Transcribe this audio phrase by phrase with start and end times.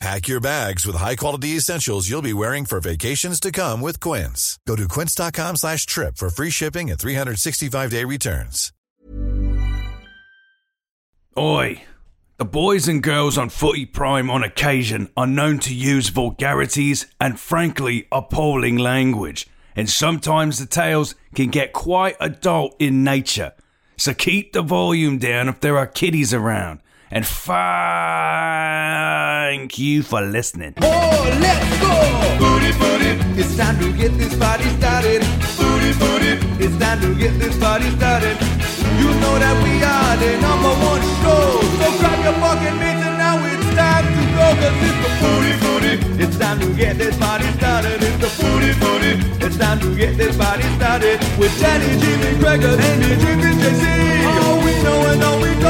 [0.00, 4.58] Pack your bags with high-quality essentials you'll be wearing for vacations to come with Quince.
[4.66, 8.72] Go to quince.com slash trip for free shipping and 365-day returns.
[11.36, 11.82] Oi!
[12.38, 17.38] The boys and girls on Footy Prime on occasion are known to use vulgarities and
[17.38, 19.46] frankly appalling language,
[19.76, 23.52] and sometimes the tales can get quite adult in nature.
[23.98, 26.80] So keep the volume down if there are kiddies around,
[27.10, 28.70] and thank
[29.78, 30.74] you for listening.
[30.80, 31.90] Oh, let's go!
[32.38, 33.18] Booty, booty.
[33.40, 35.22] It's time to get this party started.
[35.58, 36.38] Booty, booty.
[36.64, 38.36] It's time to get this party started.
[39.00, 41.60] You know that we are the number one show.
[41.80, 44.46] So grab your fucking mitts and now it's time to go.
[44.60, 45.94] Cause it's the booty, booty.
[46.22, 48.02] It's time to get this party started.
[48.02, 49.12] It's the booty, booty.
[49.44, 51.18] It's time to get this party started.
[51.38, 53.84] With Danny, Jimmy, Gregor, Andy, Jimmy, JC.
[54.42, 55.69] All we know and all we talk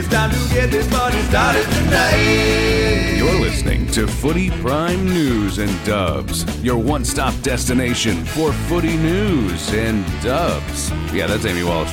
[0.00, 3.16] It's time to get this party started tonight.
[3.18, 9.70] You're listening to Footy Prime News and Dubs, your one stop destination for footy news
[9.74, 10.90] and dubs.
[11.12, 11.92] Yeah, that's Amy Walsh.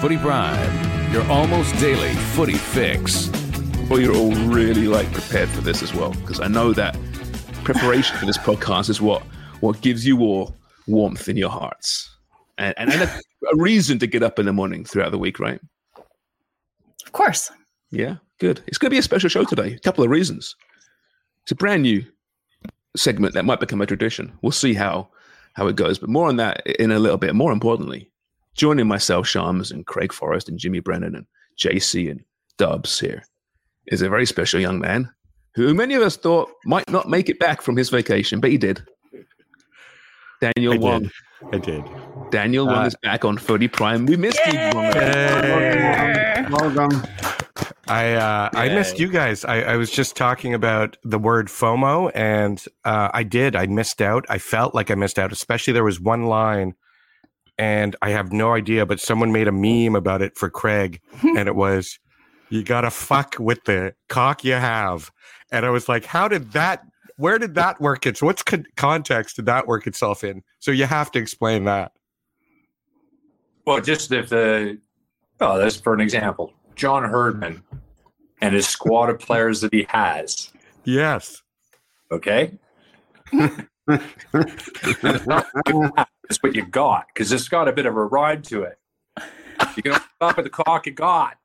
[0.00, 3.28] Footy Prime, your almost daily footy fix.
[3.90, 6.96] Well, you're all really like prepared for this as well, because I know that
[7.64, 9.22] preparation for this podcast is what
[9.58, 10.54] what gives you all
[10.86, 12.08] warmth in your hearts
[12.56, 13.20] and, and, and a,
[13.52, 15.60] a reason to get up in the morning throughout the week, right?
[17.06, 17.50] Of course.
[17.90, 18.60] Yeah, good.
[18.66, 19.74] It's going to be a special show today.
[19.74, 20.56] A couple of reasons.
[21.44, 22.04] It's a brand new
[22.96, 24.32] segment that might become a tradition.
[24.42, 25.08] We'll see how
[25.54, 27.34] how it goes, but more on that in a little bit.
[27.34, 28.10] More importantly,
[28.54, 31.26] joining myself, Shams, and Craig Forrest, and Jimmy Brennan, and
[31.58, 32.22] JC, and
[32.58, 33.24] Dubs here
[33.86, 35.08] is a very special young man
[35.54, 38.58] who many of us thought might not make it back from his vacation, but he
[38.58, 38.82] did.
[40.40, 41.02] Daniel I Wong.
[41.02, 41.12] did.
[41.52, 41.84] I did.
[42.30, 44.06] Daniel Wong Uh, is back on Footy Prime.
[44.06, 44.58] We missed you.
[44.74, 44.92] Wong.
[46.50, 47.02] Welcome.
[47.88, 49.44] I uh, I missed you guys.
[49.44, 53.54] I, I was just talking about the word FOMO, and uh, I did.
[53.54, 54.24] I missed out.
[54.28, 55.30] I felt like I missed out.
[55.32, 56.74] Especially there was one line,
[57.58, 61.46] and I have no idea, but someone made a meme about it for Craig, and
[61.46, 61.98] it was,
[62.50, 65.12] "You gotta fuck with the cock you have,"
[65.52, 66.82] and I was like, "How did that?
[67.18, 68.04] Where did that work?
[68.04, 71.92] It's what's con- context did that work itself in?" So you have to explain that.
[73.66, 74.78] Well, just if the,
[75.40, 77.62] oh, that's for an example, John Herdman
[78.40, 80.52] and his squad of players that he has.
[80.84, 81.42] Yes.
[82.12, 82.58] Okay.
[83.86, 84.02] That's
[86.40, 88.78] what you got because it's got a bit of a ride to it.
[89.76, 91.36] You can stop at the cock you got.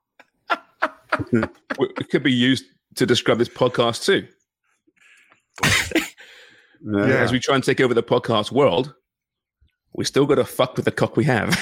[1.31, 2.65] it could be used
[2.95, 4.27] to describe this podcast too.
[6.83, 7.21] Yeah.
[7.21, 8.95] As we try and take over the podcast world,
[9.93, 11.53] we still got to fuck with the cock we have,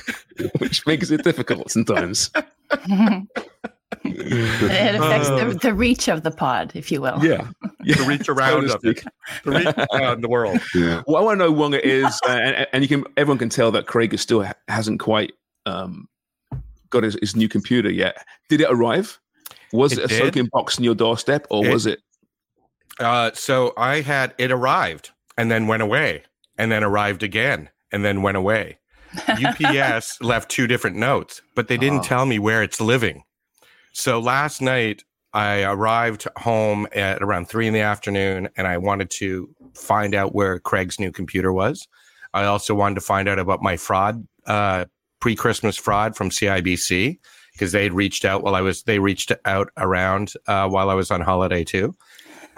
[0.58, 2.30] which makes it difficult sometimes.
[4.04, 7.18] it affects Uh, the, the reach of the pod, if you will.
[7.24, 7.48] Yeah,
[7.82, 7.96] yeah.
[7.96, 9.04] To reach around to of it.
[9.44, 10.60] reach around the world.
[10.74, 13.04] Well, I want to know Wonger is, uh, and, and you can.
[13.16, 15.32] Everyone can tell that Craig is still ha- hasn't quite
[15.66, 16.08] um,
[16.90, 18.24] got his, his new computer yet.
[18.48, 19.18] Did it arrive?
[19.72, 20.18] Was it, It a did.
[20.18, 22.00] soaking box in your doorstep, or It- was it?
[23.00, 26.24] Uh, so I had it arrived and then went away
[26.58, 28.78] and then arrived again and then went away.
[29.28, 32.02] UPS left two different notes, but they didn't Oh.
[32.04, 33.22] tell me where it's living.
[33.92, 39.10] So last night I arrived home at around three in the afternoon and I wanted
[39.12, 41.86] to find out where Craig's new computer was.
[42.34, 44.84] I also wanted to find out about my fraud, uh,
[45.20, 47.18] pre Christmas fraud from CIBC
[47.52, 51.10] because they reached out while I was, they reached out around uh, while I was
[51.10, 51.96] on holiday too.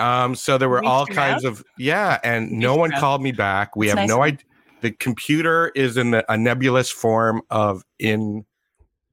[0.00, 1.52] Um, so there were all kinds out?
[1.52, 3.00] of, yeah, and no one out.
[3.00, 3.76] called me back.
[3.76, 4.16] We That's have nice.
[4.16, 4.46] no idea.
[4.80, 8.44] The computer is in the, a nebulous form of in,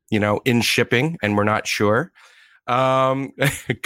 [0.09, 2.11] you know, in shipping, and we're not sure.
[2.67, 3.33] Um,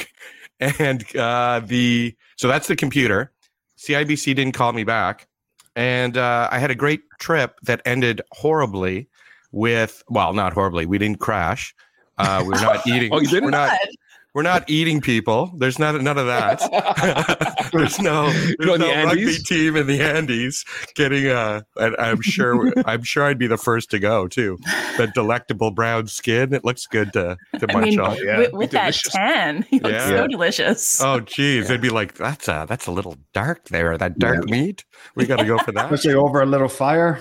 [0.59, 3.31] and uh, the so that's the computer.
[3.77, 5.27] CIBC didn't call me back.
[5.75, 9.07] and uh, I had a great trip that ended horribly.
[9.53, 10.86] With well, not horribly.
[10.86, 11.75] We didn't crash.
[12.18, 13.12] Uh, we're not eating.
[13.12, 13.45] Oh, you didn't?
[13.45, 13.77] We're not.
[14.33, 14.38] Good.
[14.39, 15.51] We're not eating people.
[15.57, 17.69] There's not none of that.
[17.74, 19.44] there's no, there's in the rugby Andes?
[19.44, 20.63] team in the Andes
[20.95, 24.57] getting uh and I'm sure I'm sure I'd be the first to go too.
[24.98, 26.54] The delectable brown skin.
[26.54, 28.18] It looks good to to I munch mean, on.
[28.24, 28.38] yeah.
[28.38, 29.12] with, with that Delicious.
[29.13, 30.07] tan, you look Yeah.
[30.07, 31.01] so delicious.
[31.01, 33.98] Oh geez, they'd be like, that's a that's a little dark there.
[33.98, 34.86] That dark meat.
[35.16, 35.92] We got to go for that.
[35.92, 37.19] Especially over a little fire.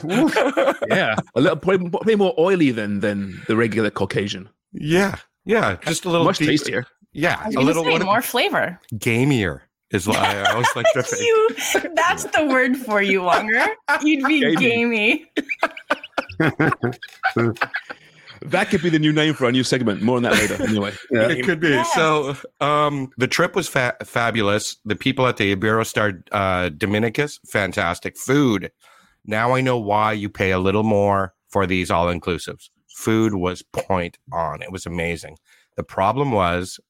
[0.88, 4.48] Yeah, a little probably, probably more oily than than the regular Caucasian.
[4.72, 6.52] yeah, yeah, just a little Much deeper.
[6.52, 6.86] tastier.
[7.12, 8.78] Yeah, I was a little say, more flavor.
[8.94, 9.60] gamier
[9.90, 11.22] is what I always like to think.
[11.22, 11.48] You,
[11.94, 13.66] that's the word for you, Wonger.
[14.02, 15.30] You'd be Gamey.
[16.38, 16.52] gamey.
[18.42, 20.00] That could be the new name for our new segment.
[20.00, 20.56] More on that later.
[20.70, 21.28] Anyway, Yeah.
[21.28, 21.68] It could be.
[21.68, 21.92] Yes.
[21.92, 24.76] So um, the trip was fa- fabulous.
[24.86, 28.16] The people at the Iberostar uh, Dominicus, fantastic.
[28.16, 28.70] Food.
[29.26, 32.70] Now I know why you pay a little more for these all inclusives.
[32.96, 34.62] Food was point on.
[34.62, 35.36] It was amazing.
[35.76, 36.80] The problem was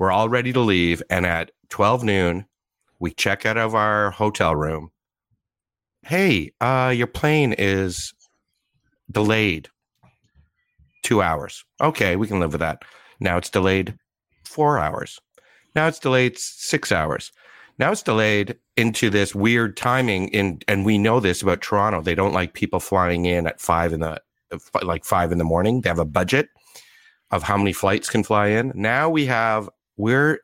[0.00, 2.46] we're all ready to leave, and at 12 noon,
[3.00, 4.90] we check out of our hotel room.
[6.02, 8.14] Hey, uh, your plane is
[9.10, 9.68] delayed
[11.02, 11.66] two hours.
[11.82, 12.82] Okay, we can live with that.
[13.20, 13.94] Now it's delayed
[14.46, 15.20] four hours.
[15.76, 17.30] Now it's delayed six hours.
[17.78, 22.00] Now it's delayed into this weird timing in, and we know this about Toronto.
[22.00, 24.18] They don't like people flying in at five in the
[24.82, 25.82] like five in the morning.
[25.82, 26.48] They have a budget
[27.30, 28.72] of how many flights can fly in.
[28.74, 30.38] Now we have we're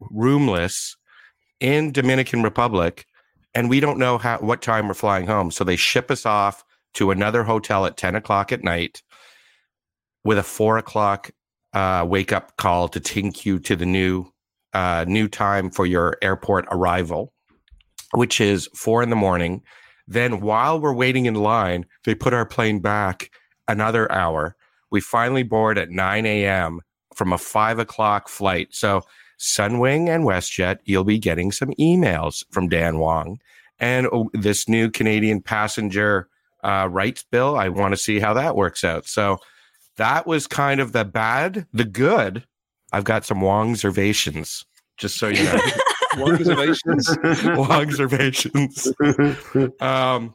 [0.00, 0.96] roomless
[1.60, 3.06] in Dominican Republic,
[3.54, 5.50] and we don't know how what time we're flying home.
[5.50, 6.64] So they ship us off
[6.94, 9.02] to another hotel at ten o'clock at night
[10.24, 11.30] with a four o'clock
[11.72, 14.26] uh, wake up call to take you to the new
[14.72, 17.32] uh, new time for your airport arrival,
[18.12, 19.62] which is four in the morning.
[20.06, 23.30] Then, while we're waiting in line, they put our plane back
[23.66, 24.54] another hour.
[24.90, 26.80] We finally board at 9 a.m.
[27.16, 28.68] from a five o'clock flight.
[28.70, 29.02] So,
[29.38, 33.38] Sunwing and WestJet, you'll be getting some emails from Dan Wong.
[33.78, 36.28] And oh, this new Canadian passenger
[36.64, 39.06] uh, rights bill, I want to see how that works out.
[39.06, 39.38] So,
[39.96, 41.66] that was kind of the bad.
[41.72, 42.44] The good,
[42.92, 44.64] I've got some Wong observations,
[44.96, 45.60] just so you know.
[46.18, 47.16] observations.
[47.44, 48.92] Wong observations.
[49.80, 50.34] Um,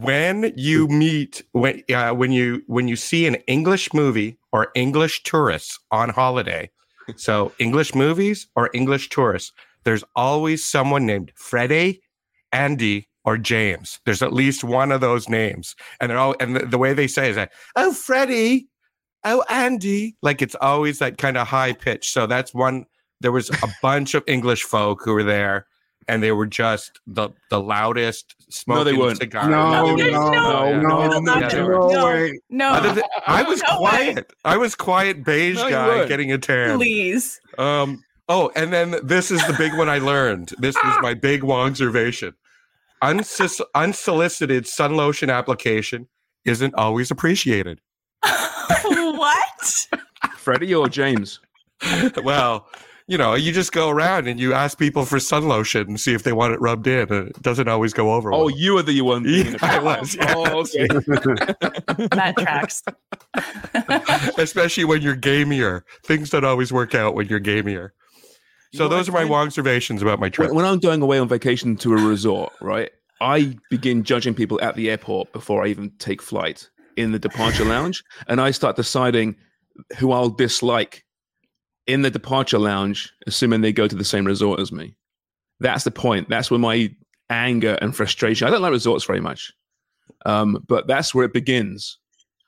[0.00, 5.24] when you meet when uh, when you when you see an English movie or English
[5.24, 6.70] tourists on holiday,
[7.16, 9.52] so English movies or English tourists,
[9.82, 12.00] there's always someone named Freddie,
[12.52, 13.98] Andy, or James.
[14.04, 17.08] There's at least one of those names, and they're all and the, the way they
[17.08, 18.68] say is that oh Freddie,
[19.24, 22.12] oh Andy, like it's always that kind of high pitch.
[22.12, 22.86] So that's one.
[23.20, 25.66] There was a bunch of English folk who were there,
[26.08, 29.18] and they were just the the loudest smoking they weren't.
[29.18, 29.48] cigar.
[29.48, 32.06] No, no, no- no, no, no, no, no.
[32.06, 32.38] way.
[32.50, 33.90] No, Other than- I was No way.
[34.12, 34.32] quiet.
[34.44, 36.08] I was quiet beige No, guy weren't.
[36.08, 36.78] getting a tan.
[36.78, 37.40] please.
[37.58, 38.02] Um.
[38.28, 40.52] Oh, and then this is the big one I learned.
[40.58, 42.34] This was my big observation.
[43.02, 46.08] Unsis- unsolicited sun lotion application
[46.46, 47.80] isn't always appreciated.
[48.84, 49.86] what?
[50.36, 51.40] Freddie or James?
[52.22, 52.66] well,
[53.06, 56.14] you know, you just go around and you ask people for sun lotion and see
[56.14, 57.12] if they want it rubbed in.
[57.12, 58.32] And it doesn't always go over.
[58.32, 58.50] Oh, well.
[58.50, 59.24] you are the one.
[59.26, 60.32] Yeah, I was, yeah.
[60.36, 60.86] Oh, okay.
[62.14, 62.82] That tracks.
[64.38, 65.82] especially when you're gamier.
[66.04, 67.90] Things don't always work out when you're gamier.
[68.72, 70.48] So You know, those I are my find- observations about my trip.
[70.48, 74.60] When, when I'm going away on vacation to a resort, right, I begin judging people
[74.62, 78.76] at the airport before I even take flight in the departure lounge, and I start
[78.76, 79.36] deciding
[79.98, 81.04] who I'll dislike
[81.86, 84.94] in the departure lounge, assuming they go to the same resort as me.
[85.60, 86.28] That's the point.
[86.28, 86.94] That's where my
[87.30, 88.46] anger and frustration.
[88.46, 89.52] I don't like resorts very much,
[90.26, 91.98] um, but that's where it begins.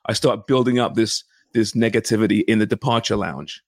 [0.07, 3.63] I start building up this this negativity in the departure lounge.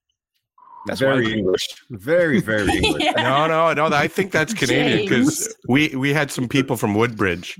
[0.87, 1.69] That's very English.
[1.91, 3.03] Very, very English.
[3.03, 3.13] Yeah.
[3.17, 3.95] no, no, no.
[3.95, 7.59] I think that's Canadian because we we had some people from Woodbridge,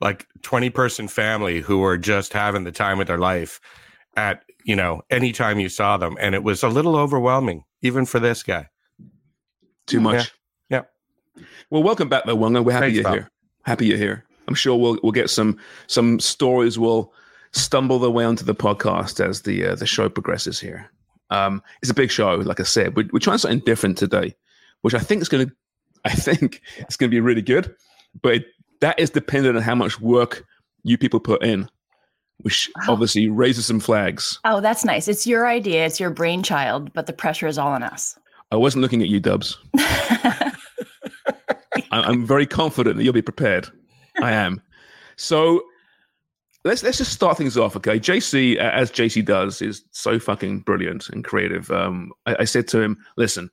[0.00, 3.60] like twenty person family, who were just having the time of their life.
[4.16, 8.20] At you know, anytime you saw them, and it was a little overwhelming, even for
[8.20, 8.68] this guy.
[9.86, 10.32] Too much.
[10.68, 10.82] Yeah.
[11.70, 12.64] Well, welcome back, though, Wonger.
[12.64, 13.12] We're happy Thanks, you're pal.
[13.14, 13.30] here.
[13.64, 14.24] Happy you're here.
[14.48, 17.12] I'm sure we'll we'll get some some stories will
[17.52, 20.90] stumble their way onto the podcast as the uh, the show progresses here.
[21.30, 22.96] Um, it's a big show, like I said.
[22.96, 24.34] We're, we're trying something different today,
[24.82, 25.52] which I think is going to,
[26.04, 27.74] I think it's going to be really good.
[28.20, 28.46] But it,
[28.80, 30.44] that is dependent on how much work
[30.82, 31.68] you people put in,
[32.42, 32.84] which Wow.
[32.94, 34.38] obviously raises some flags.
[34.44, 35.08] Oh, that's nice.
[35.08, 35.86] It's your idea.
[35.86, 38.18] It's your brainchild, but the pressure is all on us.
[38.52, 39.56] I wasn't looking at you, Dubs.
[41.92, 43.68] I'm very confident that you'll be prepared.
[44.20, 44.60] I am.
[45.16, 45.62] So
[46.64, 47.98] let's let's just start things off, okay?
[47.98, 51.70] JC, as JC does, is so fucking brilliant and creative.
[51.70, 53.50] Um, I, I said to him, "Listen,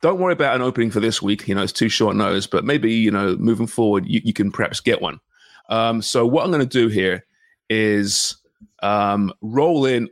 [0.00, 1.46] don't worry about an opening for this week.
[1.48, 4.50] You know, it's too short notice, but maybe you know, moving forward, you, you can
[4.50, 5.20] perhaps get one."
[5.68, 7.24] Um, so what I'm going to do here
[7.70, 8.36] is
[8.82, 10.08] um, roll in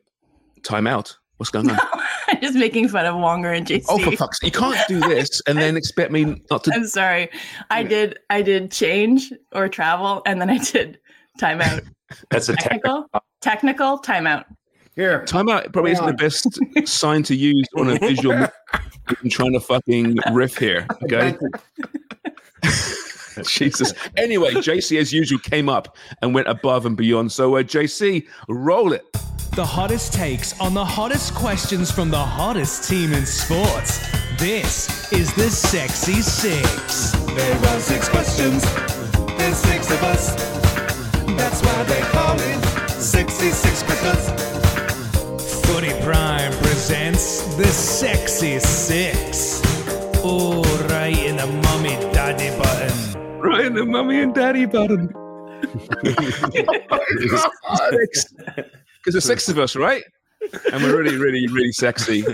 [0.62, 1.16] timeout.
[1.37, 1.78] What's going on?
[2.28, 3.84] I'm just making fun of Wonger and JC.
[3.88, 4.54] oh, for fuck's sake!
[4.54, 6.73] You can't do this and then expect me not to.
[6.75, 7.28] I'm sorry.
[7.70, 10.99] I did I did change or travel and then I did
[11.38, 11.87] timeout.
[12.30, 13.08] That's a Technical
[13.40, 14.44] technical timeout.
[14.94, 15.25] Here.
[15.25, 16.46] Timeout probably isn't the best
[16.88, 18.46] sign to use on a visual.
[19.08, 20.87] I'm trying to fucking riff here.
[21.02, 21.37] Okay.
[23.46, 23.92] Jesus.
[24.16, 27.32] Anyway, JC, as usual, came up and went above and beyond.
[27.32, 29.04] So, uh, JC, roll it.
[29.54, 33.98] The hottest takes on the hottest questions from the hottest team in sports.
[34.36, 37.12] This is the Sexy Six.
[37.12, 38.64] There are six questions.
[39.38, 40.34] There's six of us.
[41.36, 45.64] That's why they call it 66 questions.
[45.66, 49.60] Footy Prime presents the Sexy Six.
[50.24, 52.93] Oh, right in the mummy daddy button.
[53.44, 55.08] Right in the mummy and daddy button.
[59.04, 60.02] Because there's six of us, right?
[60.72, 62.24] And we're really, really, really sexy.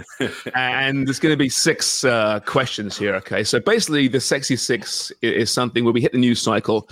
[0.55, 3.15] And there's going to be six uh, questions here.
[3.17, 3.45] Okay.
[3.45, 6.89] So basically, the sexy six is something where we hit the news cycle,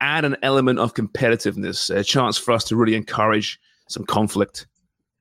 [0.00, 4.66] add an element of competitiveness, a chance for us to really encourage some conflict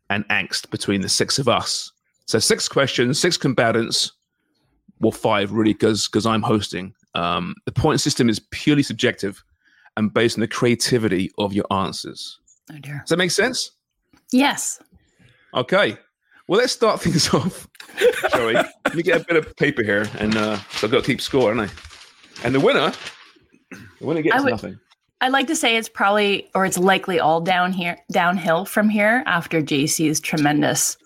[0.10, 1.92] and angst between the six of us.
[2.26, 4.12] So six questions, six combatants,
[5.00, 6.94] well, five really, because because I'm hosting.
[7.16, 9.44] Um, the point system is purely subjective
[9.98, 12.40] and based on the creativity of your answers.
[12.72, 13.00] Oh dear.
[13.02, 13.72] Does that make sense?
[14.32, 14.82] Yes.
[15.54, 15.98] Okay.
[16.48, 17.68] Well, let's start things off,
[18.32, 18.54] shall we?
[18.86, 21.22] Let me get a bit of paper here, and uh, so I've got to keep
[21.22, 22.46] score, haven't I?
[22.46, 22.92] And the winner,
[23.72, 24.80] the winner gets I would- nothing.
[25.22, 29.24] I'd like to say it's probably or it's likely all down here downhill from here
[29.26, 30.98] after JC's tremendous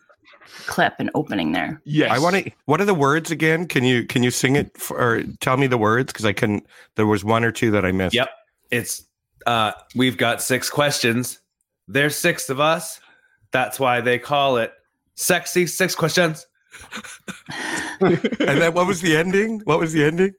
[0.66, 1.82] clip and opening there.
[1.86, 2.12] Yes.
[2.12, 2.51] I want to.
[2.66, 3.68] What are the words again?
[3.68, 6.12] Can you can you sing it for, or tell me the words?
[6.12, 6.66] Because I couldn't.
[6.96, 8.16] There was one or two that I missed.
[8.16, 8.30] Yep.
[8.72, 9.06] It's
[9.46, 11.39] uh we've got six questions.
[11.88, 13.00] There's six of us.
[13.51, 14.74] That's why they call it
[15.16, 16.46] sexy six questions.
[18.01, 19.62] and then what was the ending?
[19.66, 20.34] What was the ending?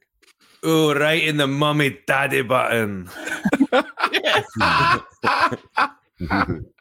[0.67, 3.09] Ooh, right in the mummy daddy button.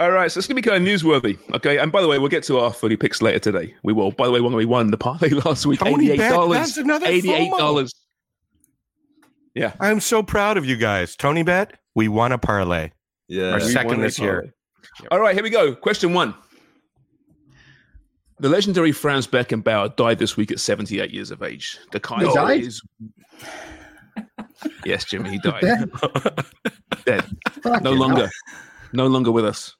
[0.00, 1.38] All right, so it's going to be kind of newsworthy.
[1.54, 1.78] Okay.
[1.78, 3.74] And by the way, we'll get to our footy picks later today.
[3.82, 4.10] We will.
[4.10, 6.16] By the way, when we won the parlay last week, Tony $88.
[6.18, 7.90] Bet, that's another $88.
[9.54, 9.72] Yeah.
[9.80, 11.16] I'm so proud of you guys.
[11.16, 12.90] TonyBet, we won a parlay.
[13.28, 13.50] Yeah.
[13.52, 14.52] Our We second this year.
[15.00, 15.08] parlay.
[15.10, 15.74] All right, here we go.
[15.74, 16.34] Question one.
[18.40, 21.78] The legendary Franz Beckenbauer died this week at 78 years of age.
[21.92, 22.62] The Kaiser died?
[22.62, 22.82] is.
[24.84, 25.62] yes, Jimmy, he died.
[25.62, 25.90] Dead?
[27.06, 27.24] Dead.
[27.82, 28.28] No longer.
[28.94, 29.74] No longer with us.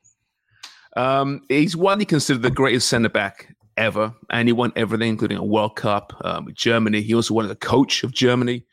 [0.97, 5.45] Um, he's widely considered the greatest centre back ever, and he won everything, including a
[5.45, 7.01] World Cup um, with Germany.
[7.01, 8.67] He also won a coach of Germany.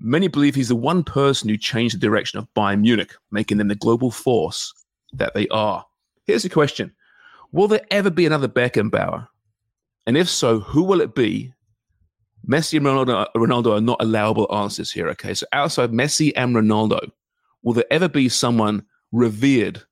[0.00, 3.68] Many believe he's the one person who changed the direction of Bayern Munich, making them
[3.68, 4.72] the global force
[5.12, 5.84] that they are.
[6.26, 6.92] Here's the question
[7.52, 9.28] Will there ever be another Beckenbauer?
[10.08, 11.52] And if so, who will it be?
[12.48, 15.34] Messi and Ronaldo, Ronaldo are not allowable answers here, okay?
[15.34, 17.10] So outside Messi and Ronaldo,
[17.62, 19.82] will there ever be someone revered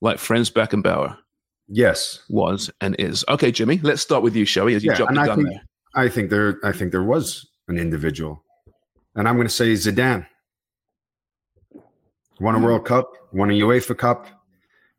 [0.00, 1.16] like Franz Beckenbauer
[1.68, 2.20] Yes.
[2.28, 3.24] was and is?
[3.28, 4.74] Okay, Jimmy, let's start with you, shall we?
[4.74, 5.62] As you Yeah, and I think there.
[5.94, 8.44] I think there I think there was an individual.
[9.14, 10.26] And I'm going to say Zidane.
[12.40, 12.64] Won a Hmm.
[12.64, 14.26] World Cup, won a UEFA Cup,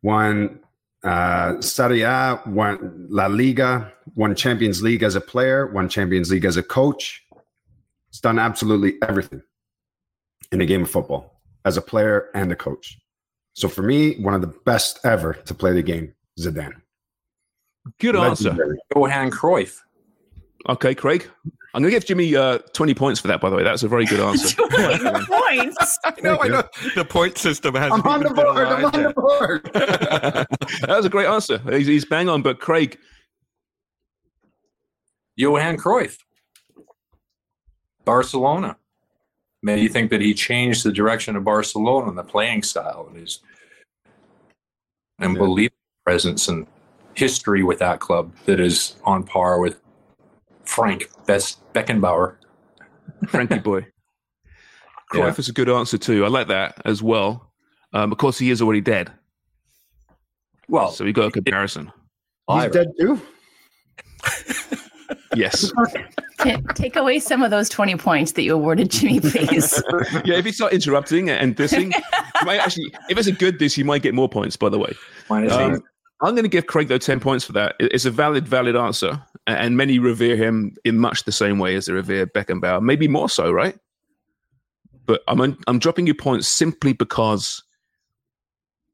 [0.02, 0.60] won
[1.04, 6.46] uh, Serie A, won La Liga, won Champions League as a player, won Champions League
[6.46, 7.26] as a coach.
[8.10, 9.42] He's done absolutely everything
[10.52, 12.98] in the game of football as a player and a coach.
[13.54, 16.74] So for me, one of the best ever to play the game, Zidane.
[18.00, 18.78] Good answer.
[18.96, 19.80] Johan Cruyff.
[20.70, 21.30] Okay, Craig.
[21.76, 23.64] I'm going to give Jimmy uh, 20 points for that, by the way.
[23.64, 24.56] That's a very good answer.
[24.56, 26.00] Points.
[26.06, 26.64] I know, I know.
[26.96, 27.92] The point system has.
[27.92, 28.68] I'm on the board.
[28.68, 29.70] I'm on the board.
[29.74, 30.48] that
[30.88, 31.58] was a great answer.
[31.72, 32.98] He's, he's bang on, but Craig,
[35.36, 36.18] Johan Cruyff.
[38.06, 38.78] Barcelona.
[39.64, 43.18] Many you think that he changed the direction of Barcelona and the playing style and
[43.18, 43.40] his
[45.22, 46.68] unbelievable presence and
[47.16, 49.80] history with that club that is on par with
[50.66, 52.36] Frank Best Beckenbauer.
[53.30, 53.82] Frankie boy.
[55.14, 55.36] Cruyff Yeah.
[55.38, 56.26] is a good answer too.
[56.26, 57.54] I like that as well.
[57.94, 59.12] Um, of course, he is already dead,
[60.68, 61.92] Well, so we got a comparison.
[62.52, 63.22] He's dead too.
[65.36, 65.72] Yes.
[66.38, 69.82] Ta- Take away some of those 20 points that you awarded Jimmy, please.
[70.26, 73.78] yeah, if you start interrupting and dissing, you might actually, if it's a good diss,
[73.78, 74.94] you might get more points, by the way.
[75.30, 75.84] Um.
[76.22, 77.76] I'm going to give Craig, though, 10 points for that.
[77.80, 79.22] It's a valid, valid answer.
[79.46, 83.28] And many revere him in much the same way as they revere Beckenbauer, maybe more
[83.28, 83.78] so, right?
[85.06, 87.62] But I'm, I'm dropping you points simply because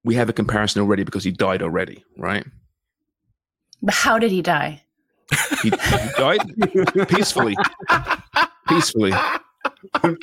[0.04, 2.46] we have a comparison already because he died already, right?
[3.84, 4.82] But how did he die?
[5.62, 6.40] He, he died
[7.10, 7.56] peacefully.
[8.68, 9.12] Peacefully.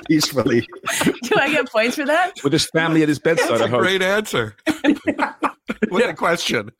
[0.08, 0.66] Peacefully.
[1.22, 2.32] Do I get points for that?
[2.42, 3.80] With his family at his bedside, That's I a hope.
[3.80, 4.56] great answer.
[5.88, 6.70] what a question.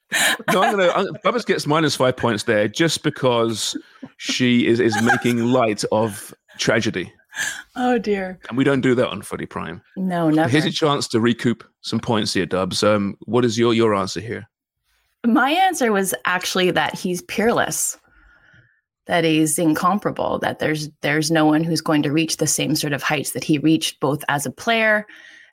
[0.53, 0.89] No, I'm gonna.
[0.95, 3.77] I'm, Bubba's gets minus five points there just because
[4.17, 7.13] she is is making light of tragedy,
[7.75, 8.39] Oh, dear.
[8.49, 9.83] and we don't do that on Footy Prime.
[9.97, 10.49] No, never.
[10.49, 12.83] Here's a chance to recoup some points here, Dubs.
[12.83, 14.49] Um, what is your your answer here?
[15.27, 17.99] My answer was actually that he's peerless,
[19.07, 22.93] that he's incomparable, that there's there's no one who's going to reach the same sort
[22.93, 25.07] of heights that he reached both as a player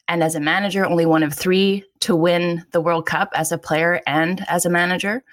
[0.08, 3.58] and as a manager, only one of three to win the World Cup as a
[3.58, 5.24] player and as a manager.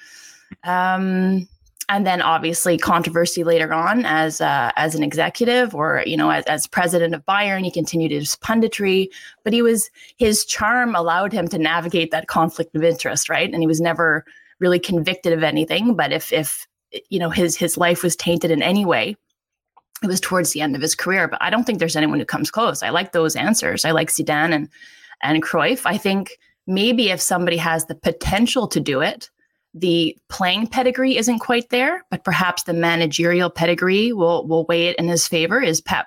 [0.64, 1.48] Um,
[1.88, 6.44] and then obviously controversy later on as uh, as an executive or you know as,
[6.44, 9.08] as president of Bayern, he continued his punditry,
[9.42, 13.52] but he was his charm allowed him to navigate that conflict of interest, right?
[13.52, 14.24] And he was never
[14.60, 15.96] really convicted of anything.
[15.96, 16.68] But if if
[17.08, 19.16] you know his his life was tainted in any way,
[20.02, 21.28] it was towards the end of his career.
[21.28, 22.82] But I don't think there's anyone who comes close.
[22.82, 23.84] I like those answers.
[23.84, 24.68] I like Zidane and
[25.22, 25.82] and Cruyff.
[25.84, 29.28] I think maybe if somebody has the potential to do it,
[29.74, 34.96] the playing pedigree isn't quite there, but perhaps the managerial pedigree will will weigh it
[34.96, 35.60] in his favor.
[35.60, 36.06] Is Pep?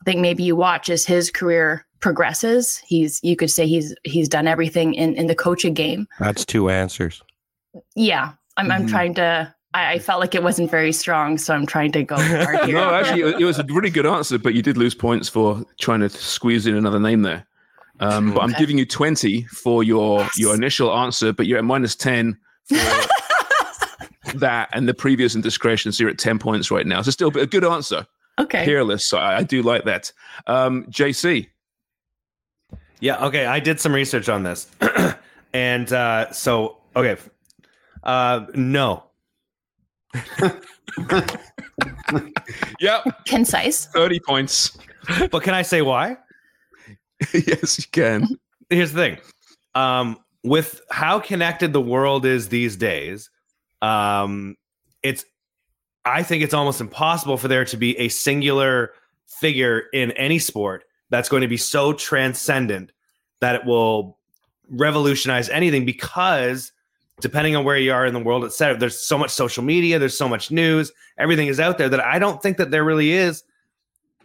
[0.00, 2.78] I think maybe you watch as his career progresses.
[2.78, 6.08] He's you could say he's he's done everything in in the coaching game.
[6.18, 7.22] That's two answers.
[7.94, 8.90] Yeah, I'm I'm Mhm.
[8.90, 9.54] trying to.
[9.74, 12.16] I, I felt like it wasn't very strong, so I'm trying to go.
[12.66, 15.64] No, actually, it, it was a really good answer, but you did lose points for
[15.80, 17.46] trying to squeeze in another name there.
[18.00, 20.38] Um, but I'm giving you 20 for your Yes.
[20.38, 22.74] your initial answer, but you're at minus 10 for
[24.38, 25.92] that and the previous indiscretion.
[25.92, 27.02] So you're at 10 points right now.
[27.02, 28.06] So still a good answer.
[28.38, 28.64] okay.
[28.64, 29.06] Peerless.
[29.06, 30.10] So I, I do like that.
[30.46, 31.48] Um, JC.
[33.00, 33.46] Yeah, okay.
[33.46, 34.68] I did some research on this.
[35.52, 37.20] and uh, so, okay.
[38.02, 39.04] Uh, no.
[42.80, 43.24] Yep.
[43.26, 43.86] Concise.
[43.86, 44.76] 30 points.
[45.30, 46.16] But can I say why?
[47.32, 48.28] yes, you can.
[48.70, 49.18] Here's the thing.
[49.74, 53.30] Um, with how connected the world is these days,
[53.80, 54.56] um,
[55.02, 55.24] it's
[56.04, 58.92] I think it's almost impossible for there to be a singular
[59.26, 62.90] figure in any sport that's going to be so transcendent
[63.40, 64.18] that it will
[64.68, 66.72] revolutionize anything because
[67.20, 70.16] depending on where you are in the world, etc., there's so much social media, there's
[70.16, 73.44] so much news, everything is out there that I don't think that there really is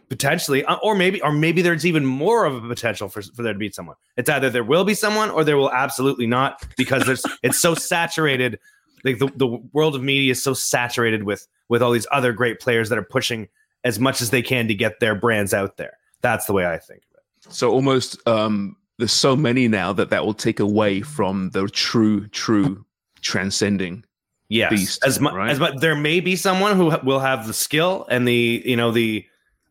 [0.08, 3.52] potentially, uh, or maybe, or maybe there's even more of a potential for, for there
[3.52, 3.96] to be someone.
[4.16, 7.74] It's either there will be someone or there will absolutely not because there's it's so
[7.74, 8.58] saturated.
[9.04, 12.60] Like the, the world of media is so saturated with with all these other great
[12.60, 13.48] players that are pushing
[13.84, 15.98] as much as they can to get their brands out there.
[16.20, 17.52] That's the way I think of it.
[17.52, 22.26] So almost um, there's so many now that that will take away from the true,
[22.28, 22.84] true
[23.20, 24.04] transcending.
[24.48, 25.50] Yes, Beast, as much right?
[25.50, 28.76] as much there may be someone who ha- will have the skill and the you
[28.76, 29.26] know the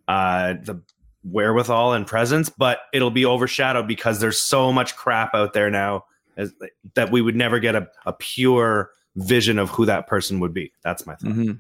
[0.08, 0.80] uh the
[1.24, 6.06] wherewithal and presence, but it'll be overshadowed because there's so much crap out there now
[6.38, 6.54] as,
[6.94, 10.72] that we would never get a, a pure vision of who that person would be.
[10.84, 11.32] That's my thought.
[11.32, 11.52] hmm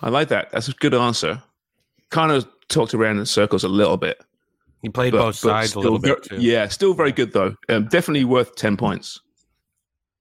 [0.00, 0.50] I like that.
[0.50, 1.42] That's a good answer.
[2.10, 4.20] Kind of talked around in circles a little bit.
[4.82, 6.36] He played but- both but sides a little ver- bit too.
[6.40, 7.54] Yeah, still very good though.
[7.68, 9.20] Um, definitely worth ten points.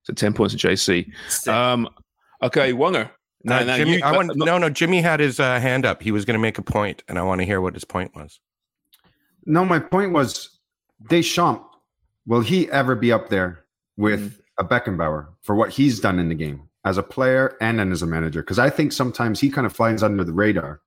[0.04, 1.12] So ten points to JC.
[1.47, 1.89] Um,
[2.41, 3.10] okay, Wonger.
[3.43, 4.69] No, Uh, no, Jimmy, you- I want, no- no, no.
[4.69, 6.04] Jimmy had his uh, hand up.
[6.04, 8.15] He was going to make a point, and I want to hear what his point
[8.15, 8.39] was.
[9.45, 10.60] No, my point was
[11.10, 11.63] Deschamps.
[12.28, 13.65] Will he ever be up there
[13.97, 17.91] with a Beckenbauer for what he's done in the game as a player and then
[17.91, 18.43] as a manager?
[18.43, 20.82] Because I think sometimes he kind of flies under the radar,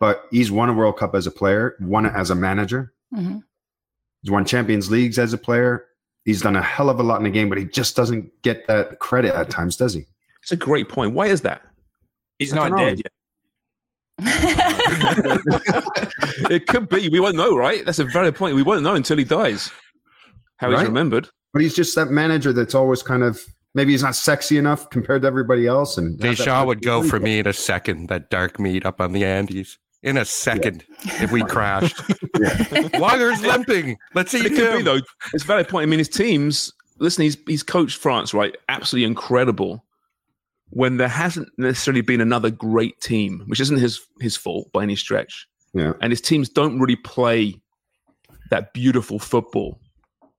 [0.00, 2.92] but he's won a World Cup as a player, won it as a manager.
[3.14, 3.42] Mhm.
[4.22, 5.86] He's won Champions Leagues as a player.
[6.24, 8.66] He's done a hell of a lot in the game, but he just doesn't get
[8.66, 10.06] that credit at times, does he?
[10.42, 11.14] It's a great point.
[11.14, 11.62] Why is that?
[12.38, 12.78] He's not know.
[12.78, 13.12] dead yet.
[16.50, 17.08] it could be.
[17.08, 17.84] We won't know, right?
[17.84, 18.56] That's a valid point.
[18.56, 19.70] We won't know until he dies.
[20.56, 21.28] How he's remembered.
[21.52, 23.40] But he's just that manager that's always kind of
[23.74, 25.98] maybe he's not sexy enough compared to everybody else.
[25.98, 28.08] And has that would go for me in a second.
[28.08, 31.96] That dark meat up on the Andes in a second if we crashed.
[32.94, 33.98] Wanger's limping.
[34.14, 34.38] Let's see.
[34.38, 34.76] It could him.
[34.78, 35.00] be though.
[35.34, 35.82] It's a valid point.
[35.82, 36.72] I mean, his teams.
[36.98, 38.56] Listen, he's he's coached France, right?
[38.70, 39.84] Absolutely incredible
[40.70, 44.96] when there hasn't necessarily been another great team, which isn't his his fault by any
[44.96, 45.92] stretch, Yeah.
[46.00, 47.60] and his teams don't really play
[48.50, 49.78] that beautiful football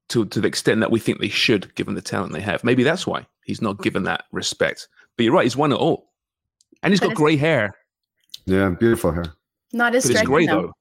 [0.10, 2.64] to to the extent that we think they should, given the talent they have.
[2.64, 4.88] Maybe that's why he's not given that respect.
[5.16, 6.10] But you're right, he's won it all,
[6.82, 7.76] and he's got grey hair.
[8.46, 8.70] Yeah.
[8.70, 9.26] Beautiful hair.
[9.74, 10.62] Not as But it's striking grey though.
[10.64, 10.74] though.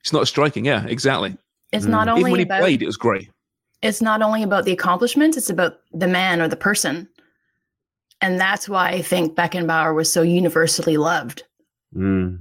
[0.00, 0.64] It's not striking.
[0.64, 1.36] Yeah, exactly.
[1.72, 3.28] It's not only Even only when he about played, it was grey.
[3.82, 7.08] it's not only about the accomplishments, it's about the man or the person.
[8.20, 11.42] And that's why I think Beckenbauer was so universally loved.
[11.96, 12.40] Mm.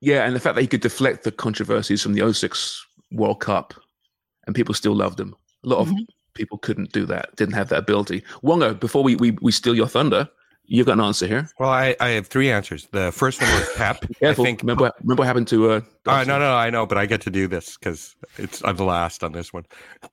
[0.00, 3.74] Yeah, and the fact that he could deflect the controversies from the 06 World Cup
[4.46, 5.34] and people still loved him.
[5.64, 6.06] A lot of Mhm.
[6.34, 8.22] people couldn't do that, didn't have that ability.
[8.42, 10.28] Wongo, before we, we, we steal your thunder,
[10.66, 11.48] you've got an answer here.
[11.58, 12.86] Well, I, I have three answers.
[12.92, 14.04] The first one was Pep.
[14.20, 14.44] Careful.
[14.44, 14.62] I think.
[14.62, 17.30] remember, remember what happened to uh, Uh, no, no, I know, but I get to
[17.30, 19.64] do this because it's I'm the last on this one.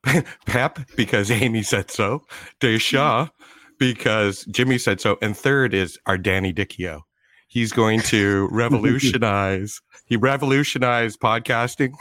[0.46, 2.26] Pep because Amy said so.
[2.60, 3.32] Deschamps
[3.80, 7.02] because Jimmy said so, and third is our Danny Dichio.
[7.48, 9.82] He's going to revolutionize.
[10.06, 11.94] he revolutionized podcasting.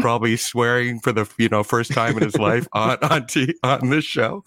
[0.00, 3.88] Probably swearing for the you know first time in his life on on t- on
[3.88, 4.44] this show,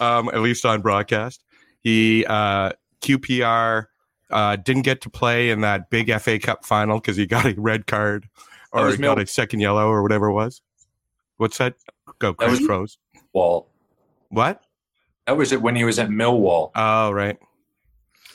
[0.00, 1.44] um, at least on broadcast.
[1.82, 3.86] He uh, QPR
[4.30, 7.54] uh, didn't get to play in that big FA Cup final because he got a
[7.56, 8.28] red card
[8.72, 10.60] or he got a second yellow or whatever it was.
[11.36, 11.74] What's that?
[12.18, 12.98] Go, Chris was- froze.
[13.32, 13.70] Wall.
[14.30, 14.62] What?
[15.26, 16.70] That was it when he was at Millwall.
[16.74, 17.36] Oh, right.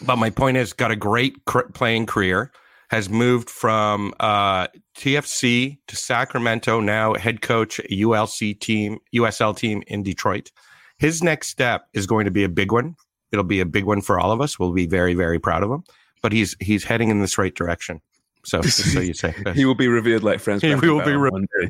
[0.01, 2.51] But my point is, got a great cr- playing career.
[2.89, 6.79] Has moved from uh, TFC to Sacramento.
[6.79, 10.51] Now head coach ULC team, USL team in Detroit.
[10.97, 12.95] His next step is going to be a big one.
[13.33, 14.59] It'll be a big one for all of us.
[14.59, 15.83] We'll be very, very proud of him.
[16.21, 17.99] But he's he's heading in this right direction.
[18.45, 20.61] So, so you say, uh, He will be revered like Franz.
[20.61, 21.69] He will be Beckenbauer re- one day.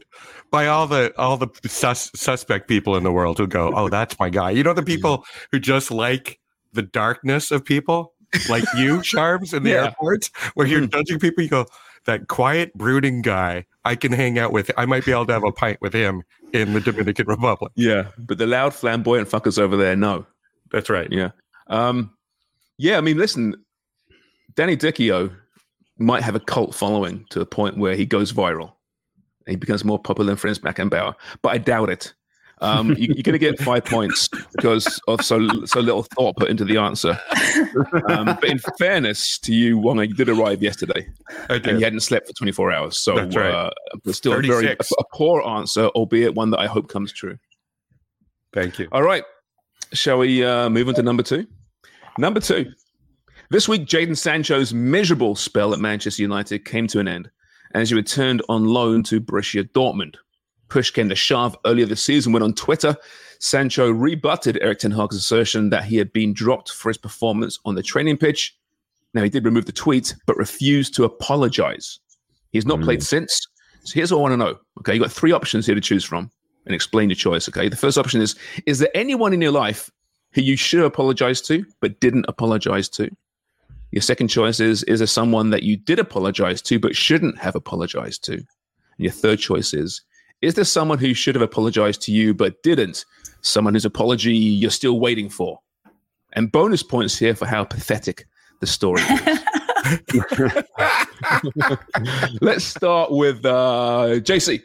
[0.51, 4.19] by all the all the sus, suspect people in the world who go, "Oh, that's
[4.19, 6.39] my guy." You know, the people who just like
[6.73, 8.13] the darkness of people,
[8.49, 9.85] like you, Shams, in the Yeah.
[9.85, 10.89] airport, where you're mm-hmm.
[10.97, 11.43] judging people.
[11.43, 11.65] You go,
[12.05, 14.69] "That quiet, brooding guy, I can hang out with.
[14.75, 18.07] I might be able to have a pint with him in the Dominican Republic." Yeah,
[18.17, 20.25] but the loud, flamboyant fuckers over there, no.
[20.71, 21.07] That's right.
[21.11, 21.29] Yeah.
[21.67, 22.15] Um,
[22.77, 23.55] yeah, I mean, listen,
[24.55, 25.33] Danny Dichio
[25.97, 28.73] might have a cult following to the point where he goes viral.
[29.47, 32.13] He becomes more popular than Franz Beckenbauer, but I doubt it.
[32.61, 36.49] Um, you, you're going to get five points because of so so little thought put
[36.49, 37.19] into the answer.
[38.07, 41.07] Um, but in fairness to you, Wonger, you did arrive yesterday,
[41.49, 42.97] I and you hadn't slept for 24 hours.
[42.97, 43.51] So, That's right.
[43.51, 43.71] uh,
[44.11, 47.37] still a very a, a poor answer, albeit one that I hope comes true.
[48.53, 48.87] Thank you.
[48.91, 49.23] All right.
[49.93, 51.45] Shall we uh, move on to number two?
[52.17, 52.71] Number two.
[53.51, 57.29] This week, Jadon Sancho's miserable spell at Manchester United came to an end
[57.75, 60.15] as he returned on loan to Borussia Dortmund.
[60.69, 62.95] Push came to shove earlier this season when on Twitter,
[63.39, 67.75] Sancho rebutted Erik Ten Hag's assertion that he had been dropped for his performance on
[67.75, 68.57] the training pitch.
[69.13, 71.99] Now, he did remove the tweet, but refused to apologize.
[72.51, 73.39] He's not played since.
[73.83, 74.59] So here's what I want to know.
[74.79, 76.31] Okay, you've got three options here to choose from
[76.65, 77.47] and explain your choice.
[77.49, 79.89] Okay, the first option is Is there anyone in your life
[80.33, 83.09] who you should apologize to but didn't apologize to?
[83.91, 87.55] Your second choice is Is there someone that you did apologize to but shouldn't have
[87.55, 88.33] apologized to?
[88.33, 88.45] And
[88.97, 90.01] your third choice is
[90.41, 93.05] Is there someone who should have apologized to you but didn't?
[93.41, 95.59] Someone whose apology you're still waiting for?
[96.33, 98.25] And bonus points here for how pathetic
[98.59, 99.39] the story is.
[102.41, 104.61] Let's start with uh, JC.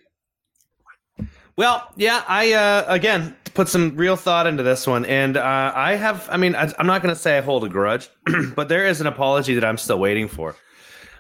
[1.59, 5.97] Well, yeah, I uh, again put some real thought into this one, and uh, I
[5.97, 6.29] have.
[6.31, 8.09] I mean, I, I'm not going to say I hold a grudge,
[8.55, 10.55] but there is an apology that I'm still waiting for.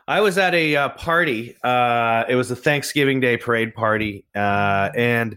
[0.06, 1.56] I was at a uh, party.
[1.64, 5.36] Uh, it was a Thanksgiving Day parade party, uh, and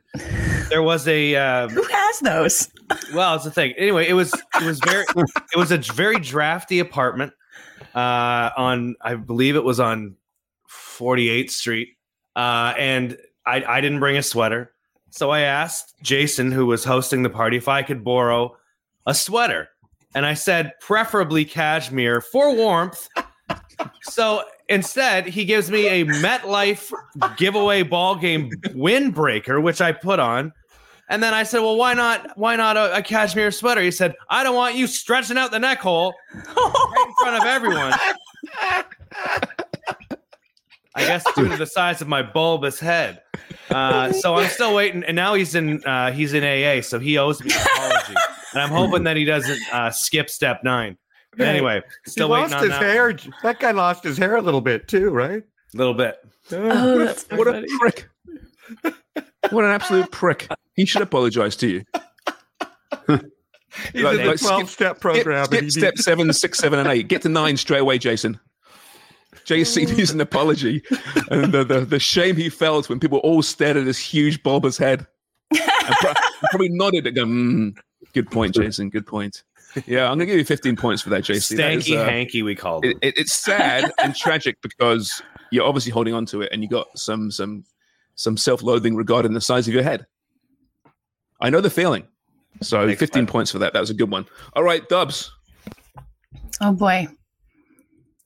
[0.69, 1.35] there was a.
[1.35, 2.71] Uh, Who has those?
[3.11, 3.73] well, it's the thing.
[3.79, 7.33] Anyway, it was it was very it was a very drafty apartment
[7.95, 10.15] uh, on I believe it was on
[10.69, 11.89] 48th Street,
[12.35, 14.71] uh, and I I didn't bring a sweater,
[15.11, 18.57] so I asked Jason, who was hosting the party, if I could borrow
[19.05, 19.69] a sweater,
[20.15, 23.07] and I said preferably cashmere for warmth.
[24.03, 26.93] So instead, he gives me a MetLife
[27.35, 30.53] giveaway ball game windbreaker, which I put on.
[31.09, 32.37] And then I said, "Well, why not?
[32.37, 35.59] Why not a, a cashmere sweater?" He said, "I don't want you stretching out the
[35.59, 37.93] neck hole right in front of everyone."
[40.95, 43.21] I guess due to the size of my bulbous head.
[43.69, 47.17] Uh, so I'm still waiting, and now he's in uh, he's in AA, so he
[47.17, 48.15] owes me an apology,
[48.53, 50.97] and I'm hoping that he doesn't uh, skip step nine.
[51.37, 53.13] But anyway, still he waiting lost on his that hair.
[53.43, 55.43] That guy lost his hair a little bit too, right?
[55.73, 56.17] a little bit.
[56.51, 58.09] Oh, that's so what a prick.
[59.49, 60.49] what an absolute prick.
[60.75, 61.83] He should apologize to you.
[63.93, 65.45] He's in the 12 step program.
[65.45, 67.07] Skip, skip step seven, six, seven, and eight.
[67.07, 68.39] Get to nine straight away, Jason.
[69.45, 70.83] JC needs an apology,
[71.29, 74.77] and the, the the shame he felt when people all stared at his huge bulbous
[74.77, 75.05] head,
[75.51, 76.13] and pro-
[76.49, 77.77] probably nodded and go, mm,
[78.13, 78.89] "Good point, Jason.
[78.89, 79.43] Good point."
[79.85, 81.55] Yeah, I'm gonna give you 15 points for that, JC.
[81.55, 82.89] That is, Stanky uh, hanky, we call it.
[82.89, 86.67] it, it, it's sad and tragic because you're obviously holding on to it, and you
[86.67, 87.63] got some some
[88.15, 90.05] some self-loathing regarding the size of your head.
[91.39, 92.03] I know the feeling.
[92.61, 93.31] So Thanks, 15 bud.
[93.31, 93.71] points for that.
[93.73, 94.25] That was a good one.
[94.53, 95.31] All right, Dubs.
[96.59, 97.07] Oh boy.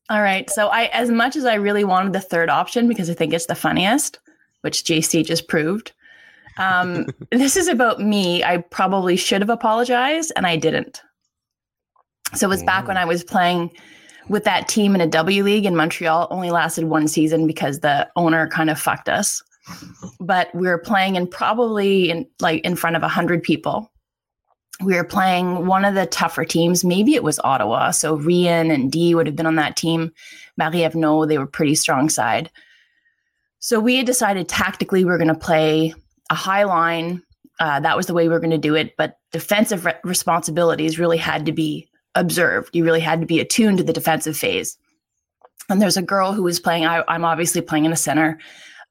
[0.10, 0.50] All right.
[0.50, 3.48] So I as much as I really wanted the third option because I think it's
[3.48, 4.20] the funniest,
[4.62, 5.94] which JC just proved.
[6.58, 8.44] Um, this is about me.
[8.44, 11.02] I probably should have apologized and I didn't.
[12.34, 13.72] So it was back when I was playing
[14.30, 16.28] with that team in a W League in Montreal.
[16.30, 19.42] Only lasted one season because the owner kind of fucked us.
[20.20, 23.92] But we were playing in probably in like in front of a hundred people
[24.84, 26.84] we were playing one of the tougher teams.
[26.84, 27.92] Maybe it was Ottawa.
[27.92, 30.12] So Rian and D would have been on that team.
[30.58, 32.52] Marie Evno, they were pretty strong side.
[33.60, 35.94] So we had decided tactically we are going to play
[36.30, 37.24] a high line.
[37.60, 38.96] Uh, that was the way we were going to do it.
[38.98, 42.76] But defensive re- responsibilities really had to be observed.
[42.76, 44.78] You really had to be attuned to the defensive phase.
[45.70, 46.86] And there's a girl who was playing.
[46.86, 48.40] I, I'm obviously playing in the center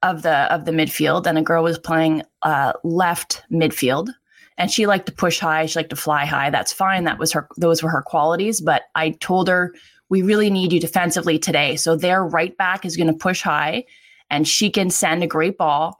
[0.02, 4.08] of the of the midfield, and a girl was playing uh, left midfield
[4.56, 6.50] and she liked to push high she liked to fly high.
[6.50, 7.04] That's fine.
[7.04, 9.74] That was her those were her qualities but i told her
[10.10, 11.76] we really need you defensively today.
[11.76, 13.84] So their right back is going to push high
[14.30, 15.98] and she can send a great ball.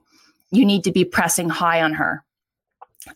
[0.50, 2.24] You need to be pressing high on her.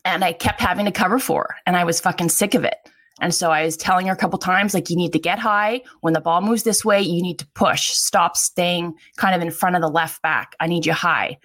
[0.05, 2.77] And i kept having to cover for her and i was fucking sick of it.
[3.21, 5.81] And so i was telling her a couple times like you need to get high.
[6.01, 7.91] When the ball moves this way you need to push.
[7.91, 10.55] Stop staying kind of in front of the left back.
[10.59, 11.37] I need you high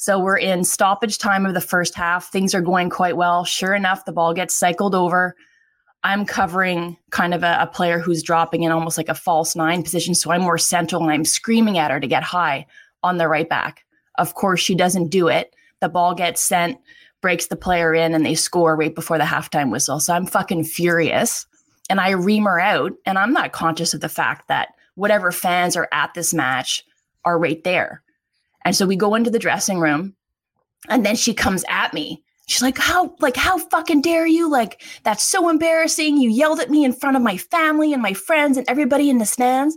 [0.00, 2.32] so we're in stoppage time of the first half.
[2.32, 3.44] Things are going quite well.
[3.44, 5.36] Sure enough, the ball gets cycled over.
[6.02, 9.82] I'm covering kind of a, a, player who's dropping in almost like a false nine
[9.82, 10.14] position.
[10.14, 12.64] So I'm more central and I'm screaming at her to get high
[13.02, 13.84] on the right back.
[14.16, 15.54] Of course, she doesn't do it.
[15.80, 16.78] The ball gets sent,
[17.20, 20.00] breaks the player in, and they score right before the halftime whistle.
[20.00, 21.46] So I'm fucking furious.
[21.90, 22.92] And I ream her out.
[23.04, 26.86] And I'm not conscious of the fact that whatever fans are at this match
[27.26, 28.02] are right there.
[28.64, 30.14] And so we go into the dressing room
[30.88, 32.22] and then she comes at me.
[32.48, 34.50] She's like, "How like how fucking dare you?
[34.50, 36.16] Like that's so embarrassing.
[36.16, 39.18] You yelled at me in front of my family and my friends and everybody in
[39.18, 39.76] the stands."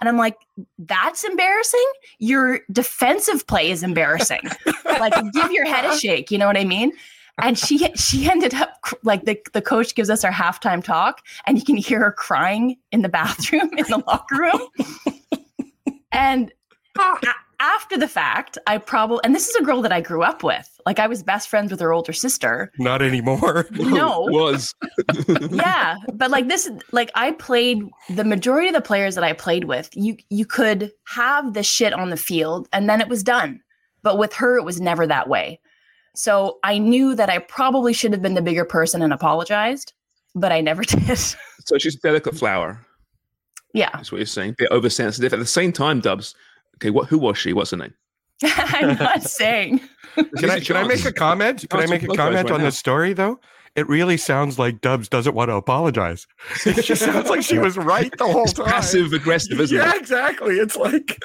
[0.00, 0.36] And I'm like,
[0.78, 1.86] "That's embarrassing?
[2.18, 4.42] Your defensive play is embarrassing.
[4.84, 6.92] like give your head a shake, you know what I mean?"
[7.42, 11.58] And she she ended up like the, the coach gives us our halftime talk and
[11.58, 14.60] you can hear her crying in the bathroom in the locker room.
[16.12, 16.52] and
[16.98, 17.18] ah.
[17.60, 20.80] After the fact, I probably, and this is a girl that I grew up with.
[20.86, 22.72] Like I was best friends with her older sister.
[22.78, 23.66] Not anymore.
[23.90, 24.26] No.
[24.30, 24.74] was.
[25.50, 25.96] yeah.
[26.14, 29.90] But like this, like I played the majority of the players that I played with,
[29.94, 33.60] you, you could have the shit on the field and then it was done.
[34.02, 35.60] But with her, it was never that way.
[36.14, 39.92] So I knew that I probably should have been the bigger person and apologized,
[40.34, 41.18] but I never did.
[41.18, 42.86] So she's a delicate flower.
[43.74, 43.90] Yeah.
[43.92, 44.54] That's what you're saying.
[44.58, 45.32] Bit oversensitive.
[45.32, 46.34] At the same time, Dubs,
[46.80, 47.52] okay, what who was she?
[47.52, 47.94] What's her name?
[48.42, 49.80] I'm not saying.
[50.38, 51.64] Can I, can I make a comment?
[51.70, 53.38] Can I make a comment on this story though?
[53.76, 56.26] It really sounds like Dubs doesn't want to apologize.
[56.66, 58.66] It just sounds like she was right the whole It's time.
[58.66, 60.00] passive aggressive, isn't yeah, it?
[60.00, 60.56] exactly.
[60.56, 61.22] It's like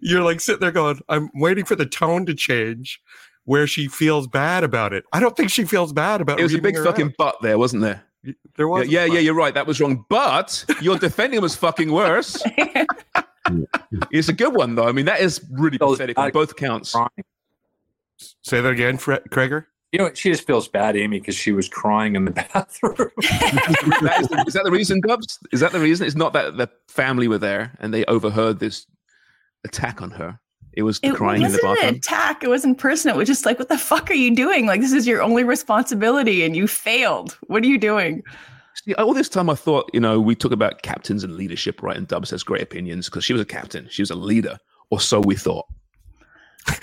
[0.00, 3.00] you're like sitting there going, I'm waiting for the tone to change
[3.46, 5.02] where she feels bad about it.
[5.12, 7.16] I don't think she feels bad about It It was a big fucking out.
[7.18, 8.04] butt there, wasn't there?
[8.22, 9.54] There Yeah, was yeah, yeah, you're right.
[9.54, 10.04] That was wrong.
[10.08, 12.40] But your defending was fucking worse.
[14.10, 14.86] it's a good one though.
[14.88, 16.32] I mean, that is really Feels pathetic on bad.
[16.32, 16.94] both counts.
[18.42, 19.66] Say that again, Fre- Kreger.
[19.92, 22.94] You know, she just feels bad, Amy, because she was crying in the bathroom.
[22.96, 25.38] that is, the, is that the reason, Dubs?
[25.52, 26.06] Is that the reason?
[26.06, 28.86] It's not that the family were there and they overheard this
[29.64, 30.38] attack on her.
[30.74, 31.94] It was the It crying in the wasn't an bathroom.
[31.96, 32.44] attack.
[32.44, 33.16] It wasn't personal.
[33.16, 34.66] It was just like, what the fuck are you doing?
[34.66, 37.36] Like, this is your only responsibility and you failed.
[37.48, 38.22] What are you doing?
[38.90, 41.96] See, all this time I thought, you know, we talk about captains and leadership, right?
[41.96, 43.86] And Dubs has great opinions because she was a captain.
[43.88, 44.58] She was a leader,
[44.90, 45.64] or so we thought.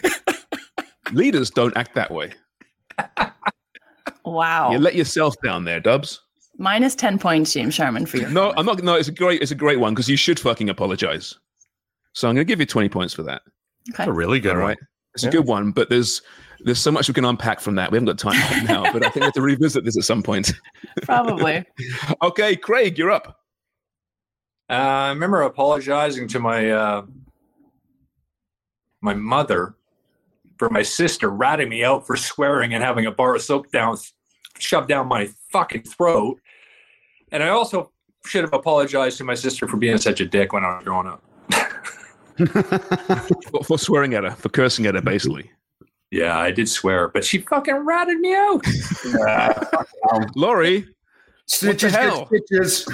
[1.12, 2.32] Leaders don't act that way.
[4.24, 4.72] Wow.
[4.72, 6.22] You let yourself down there, Dubs.
[6.58, 8.30] Minus 10 points, James Sharman, for your.
[8.30, 8.82] No, I'm not.
[8.82, 9.41] No, it's a great.
[9.41, 11.36] It's a great one because you should fucking apologize.
[12.13, 13.41] So I'm going to give you 20 points for that.
[13.93, 14.04] Okay.
[14.04, 14.67] It's a really good All one.
[14.70, 14.78] right,
[15.13, 15.30] it's Yeah.
[15.30, 16.22] a good one, but there's
[16.62, 17.91] there's so much we can unpack from that.
[17.91, 20.04] We haven't got time right now, but I think we have to revisit this at
[20.04, 20.54] some point.
[21.04, 21.63] Probably.
[22.22, 23.39] okay, Craig, you're up.
[24.70, 27.06] Uh, I remember apologizing to my uh,
[29.02, 29.76] my mother
[30.58, 33.98] for my sister ratting me out for swearing and having a bar of soap down
[34.60, 36.39] shoved down my fucking throat.
[37.32, 37.91] And I also
[38.26, 41.08] should have apologized to my sister for being such a dick when I was growing
[41.08, 41.24] up.
[43.52, 45.50] for, for swearing at her, for cursing at her, basically.
[46.12, 48.63] Yeah, I did swear, but she fucking ratted me out.
[50.36, 50.93] Laurie, what the
[51.48, 52.28] Stitches, get hell?
[52.28, 52.88] stitches.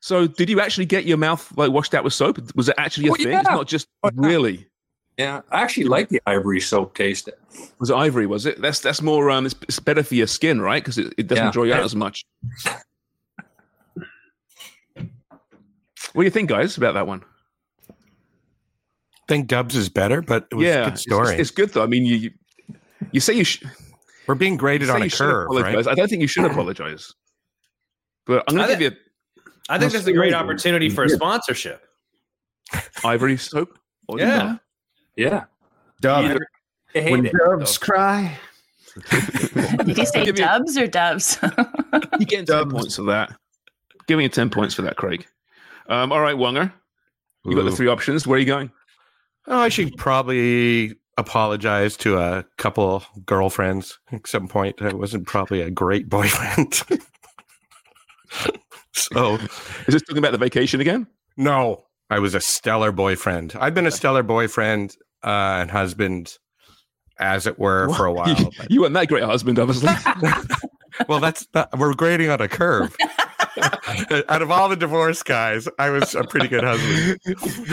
[0.00, 2.38] So, did you actually get your mouth like washed out with soap?
[2.54, 3.28] Was it actually a Oh, thing?
[3.28, 3.40] yeah.
[3.40, 4.66] It's not just really.
[5.16, 7.28] Yeah, I actually like the ivory soap taste.
[7.28, 7.38] It
[7.78, 8.26] Was it ivory?
[8.26, 8.60] Was it?
[8.60, 9.30] That's that's more.
[9.30, 10.82] Um, it's, it's better for your skin, right?
[10.82, 11.50] Because it, it doesn't Yeah.
[11.52, 12.24] dry out as much.
[16.12, 17.24] What do you think, guys, about that one?
[19.24, 21.32] I think Dubs is better, but it was a yeah, good it's- story.
[21.32, 21.82] It's, it's good though.
[21.82, 22.30] I mean, you you,
[23.12, 23.62] you say you sh-
[24.26, 25.86] We're being graded on a curve, right?
[25.86, 27.12] I don't think you should apologize.
[28.26, 28.98] But I'm going to thi- give you
[29.68, 31.82] I think this is a great opportunity for a sponsorship.
[33.02, 33.78] ivory soap.
[34.08, 34.56] Or Yeah.
[35.16, 35.44] Yeah.
[36.00, 36.24] Dub.
[36.24, 37.32] Either- When it.
[37.32, 38.38] doves cry.
[39.10, 41.38] Did you say Give me- dubs or dubs?
[42.20, 43.32] You getting ten points for that?
[44.06, 45.26] Give me ten points for that, Craig.
[45.88, 46.72] Um, all right, Wonger.
[47.44, 48.26] You got the three options.
[48.26, 48.70] Where are you going?
[49.46, 54.80] Oh, I should probably apologize to a couple girlfriends at some point.
[54.80, 56.74] I wasn't probably a great boyfriend.
[58.92, 59.34] so,
[59.86, 61.06] Is this talking about the vacation again?
[61.36, 63.54] no, I was a stellar boyfriend.
[63.58, 66.38] I've been a stellar boyfriend uh, and husband,
[67.18, 68.28] as it were, for a while.
[68.28, 69.90] You, you weren't that great a husband, obviously.
[71.08, 72.94] well, that's that, we're grading on a curve.
[74.28, 77.18] Out of all the divorce guys, I was a pretty good husband.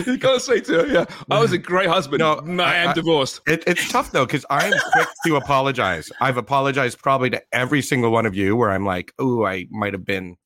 [0.07, 2.19] you gotta say to her, yeah, I was a great husband.
[2.19, 3.41] No, No, I am I- I- divorced.
[3.47, 6.11] It, it's tough though because I'm quick to apologize.
[6.21, 9.93] I've apologized probably to every single one of you where I'm like, "Oh, I might
[9.93, 10.37] have been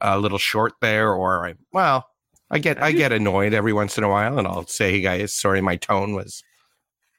[0.00, 2.06] a little short there," or I, well,
[2.50, 5.34] I get I get annoyed every once in a while, and I'll say, "Hey guys,
[5.34, 6.42] sorry, my tone was."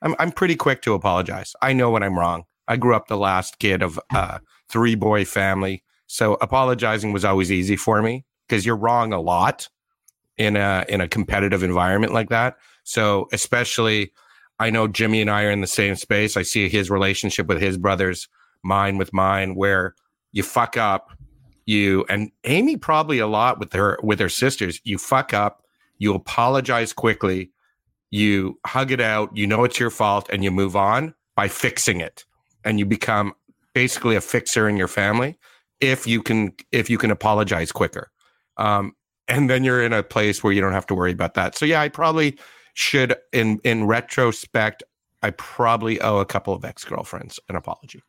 [0.01, 1.56] I'm I'm pretty quick to apologize.
[1.62, 2.43] I know when I'm wrong.
[2.67, 7.52] I grew up the last kid of a three boy family, so apologizing was always
[7.52, 9.67] easy for me because you're wrong a lot
[10.38, 12.58] in a in a competitive environment like that.
[12.84, 14.13] So especially
[14.60, 16.36] I know Jimmy and I are in the same space.
[16.36, 18.28] I see his relationship with his brothers,
[18.63, 19.93] mine with mine, where
[20.32, 21.12] you fuck up,
[21.65, 24.80] you and Amy probably a lot with her with her sisters.
[24.86, 25.63] You fuck up,
[25.98, 27.52] you apologize quickly,
[28.10, 32.00] you hug it out, you know it's your fault, and you move on by fixing
[32.00, 32.24] it.
[32.63, 33.34] And you become
[33.74, 35.38] basically a fixer in your family
[35.82, 38.12] if you can if you can apologize quicker.
[38.58, 38.94] Um,
[39.28, 41.58] and then you're in a place where you don't have to worry about that.
[41.58, 42.38] So yeah, I probably
[42.74, 44.84] should in in retrospect,
[45.22, 48.02] I probably owe a couple of ex-girlfriends an apology.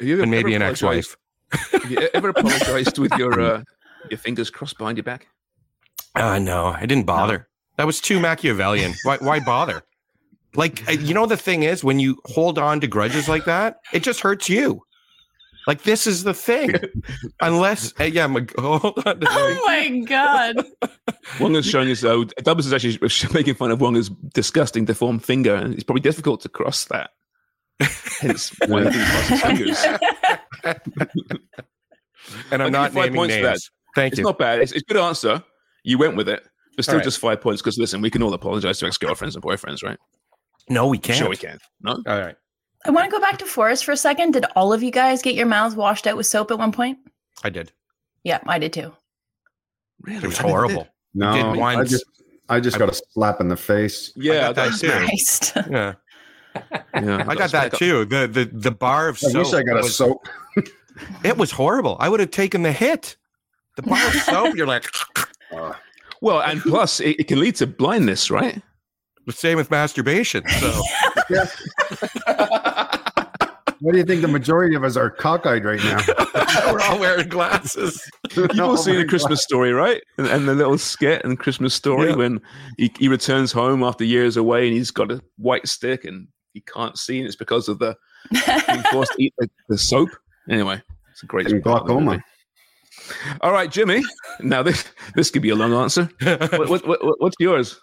[0.00, 1.16] You And maybe an ex-wife.
[1.50, 3.62] Have you ever apologized with your uh,
[4.10, 5.28] your fingers crossed behind your back?
[6.14, 7.48] Uh no, I didn't bother.
[7.76, 8.94] That was too Machiavellian.
[9.04, 9.82] why why bother?
[10.54, 13.78] Like uh, you know the thing is when you hold on to grudges like that,
[13.92, 14.82] it just hurts you.
[15.66, 16.74] Like this is the thing.
[17.40, 19.20] Unless uh, yeah, I'm a, hold on.
[19.26, 20.56] oh my god.
[21.38, 22.24] Wonger's showing us though.
[22.24, 22.98] Dubbers is actually
[23.34, 27.10] making fun of Wonger's disgusting deformed finger, and it's probably difficult to cross that.
[28.20, 29.84] Hence why he didn't cross his fingers.
[32.50, 33.48] and I'll I'm not five naming points for that.
[33.50, 33.70] names.
[33.94, 34.22] Thank it's you.
[34.22, 34.60] It's not bad.
[34.60, 35.42] It's, it's a good answer.
[35.84, 36.44] You went with it,
[36.76, 37.04] but still All right.
[37.04, 37.60] just five points.
[37.60, 39.98] Because listen, we can all apologize to ex girlfriends and boyfriends, right?
[40.68, 41.18] no, we can't.
[41.18, 41.58] Sure, we can.
[41.80, 42.36] No, All right.
[42.86, 44.32] I want to go back to Forrest for a second.
[44.32, 46.98] Did all of you guys get your mouths washed out with soap at one point?
[47.44, 47.72] I did.
[48.24, 48.92] Yeah, I did too.
[50.02, 50.82] really, It was I horrible.
[50.84, 50.90] did.
[51.14, 52.04] No, I just,
[52.48, 54.12] I just got a slap in the face.
[54.16, 54.90] Yeah, I got that that's- too.
[54.90, 55.52] Christ.
[55.70, 55.94] Yeah.
[56.94, 58.06] Yeah, I got that too.
[58.06, 59.44] The the the bar of I soap.
[59.44, 60.26] wish I got a was, soap.
[61.22, 61.98] It was horrible.
[62.00, 63.16] I would have taken the hit.
[63.76, 64.54] The bar of soap.
[64.56, 64.86] You're like
[66.22, 68.62] Well, and plus, it, it can lead to blindness, right?
[69.26, 70.44] The same with masturbation.
[70.48, 70.82] So
[73.80, 74.22] What do you think?
[74.22, 76.00] The majority of us are cockeyed right now.
[76.72, 78.02] we're all wearing glasses.
[78.34, 80.02] You've all seen my the Christmas story, right?
[80.16, 82.16] And, and the little skit and Christmas story Yeah.
[82.16, 82.40] when
[82.78, 86.62] he, he returns home after years away and he's got a white stick and he
[86.62, 87.94] can't see, and it's because of the
[88.30, 90.08] being forced to eat the, the soap.
[90.48, 90.80] Anyway,
[91.12, 92.22] it's a great And part glaucoma.
[93.42, 94.02] All right, Jimmy.
[94.40, 94.84] Now this
[95.14, 96.08] this could be a long answer.
[96.22, 97.78] What, what, what, what's yours?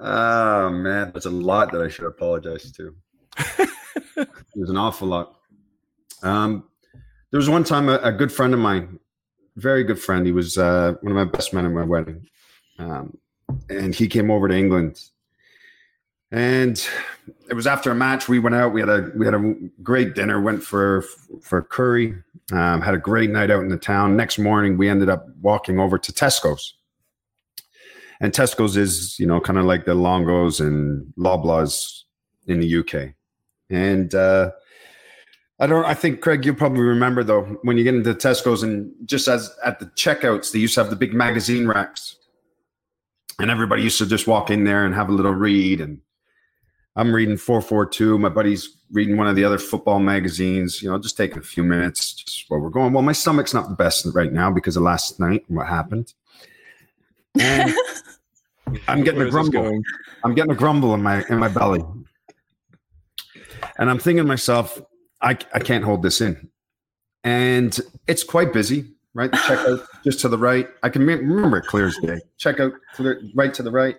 [0.00, 2.94] Oh man, there's a lot that I should apologize to.
[4.54, 5.36] There's an awful lot.
[6.22, 6.64] Um,
[7.30, 8.98] there was one time a, a good friend of mine,
[9.56, 10.24] very good friend.
[10.24, 12.26] He was uh, one of my best men at my wedding,
[12.78, 13.18] um,
[13.68, 15.00] and he came over to England.
[16.32, 16.84] And
[17.48, 18.28] it was after a match.
[18.28, 18.72] We went out.
[18.72, 20.40] We had a we had a great dinner.
[20.40, 21.04] Went for
[21.42, 22.14] for curry.
[22.52, 24.16] Um, had a great night out in the town.
[24.16, 26.74] Next morning, we ended up walking over to Tesco's
[28.20, 32.02] and Tesco's is you know kind of like the Longos and Loblaws
[32.46, 33.14] in the UK,
[33.70, 34.50] and uh,
[35.58, 35.84] I don't.
[35.84, 39.54] I think Craig, you'll probably remember though when you get into Tesco's and just as
[39.64, 42.16] at the checkouts, they used to have the big magazine racks,
[43.38, 45.80] and everybody used to just walk in there and have a little read.
[45.80, 46.00] And
[46.94, 48.18] I'm reading 442.
[48.18, 50.82] My buddy's reading one of the other football magazines.
[50.82, 52.92] You know, just taking a few minutes just while we're going.
[52.92, 56.12] Well, my stomach's not the best right now because of last night and what happened.
[57.40, 57.74] And
[58.88, 59.52] I'm getting Where a grumble.
[59.52, 59.82] going?
[60.24, 61.82] I'm getting a grumble in my in my belly,
[63.78, 64.80] and I'm thinking to myself,
[65.22, 66.48] I I can't hold this in,
[67.24, 68.92] and it's quite busy.
[69.14, 70.68] Right, the checkout just to the right.
[70.82, 72.20] I can remember it clear as day.
[72.38, 73.96] Checkout clear, right to the right.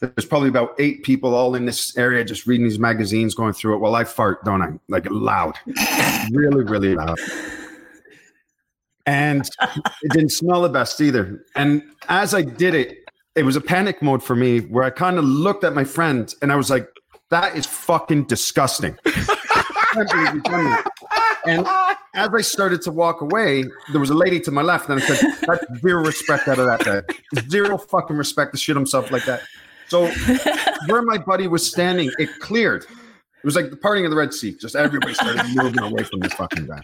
[0.00, 3.74] There's probably about eight people all in this area just reading these magazines, going through
[3.74, 3.78] it.
[3.78, 4.72] Well, I fart, don't I?
[4.88, 5.58] Like loud,
[6.30, 7.18] really, really loud.
[9.10, 9.48] And
[10.02, 11.44] it didn't smell the best either.
[11.56, 12.98] And as I did it,
[13.34, 16.32] it was a panic mode for me where I kind of looked at my friend
[16.42, 16.88] and I was like,
[17.30, 18.96] that is fucking disgusting.
[21.46, 21.66] And
[22.14, 25.06] as I started to walk away, there was a lady to my left, and I
[25.06, 27.40] said, That's zero respect out of that guy.
[27.48, 29.42] Zero fucking respect to shit himself like that.
[29.88, 30.08] So
[30.86, 32.84] where my buddy was standing, it cleared.
[32.84, 34.54] It was like the parting of the Red Sea.
[34.54, 36.82] Just everybody started moving away from this fucking guy.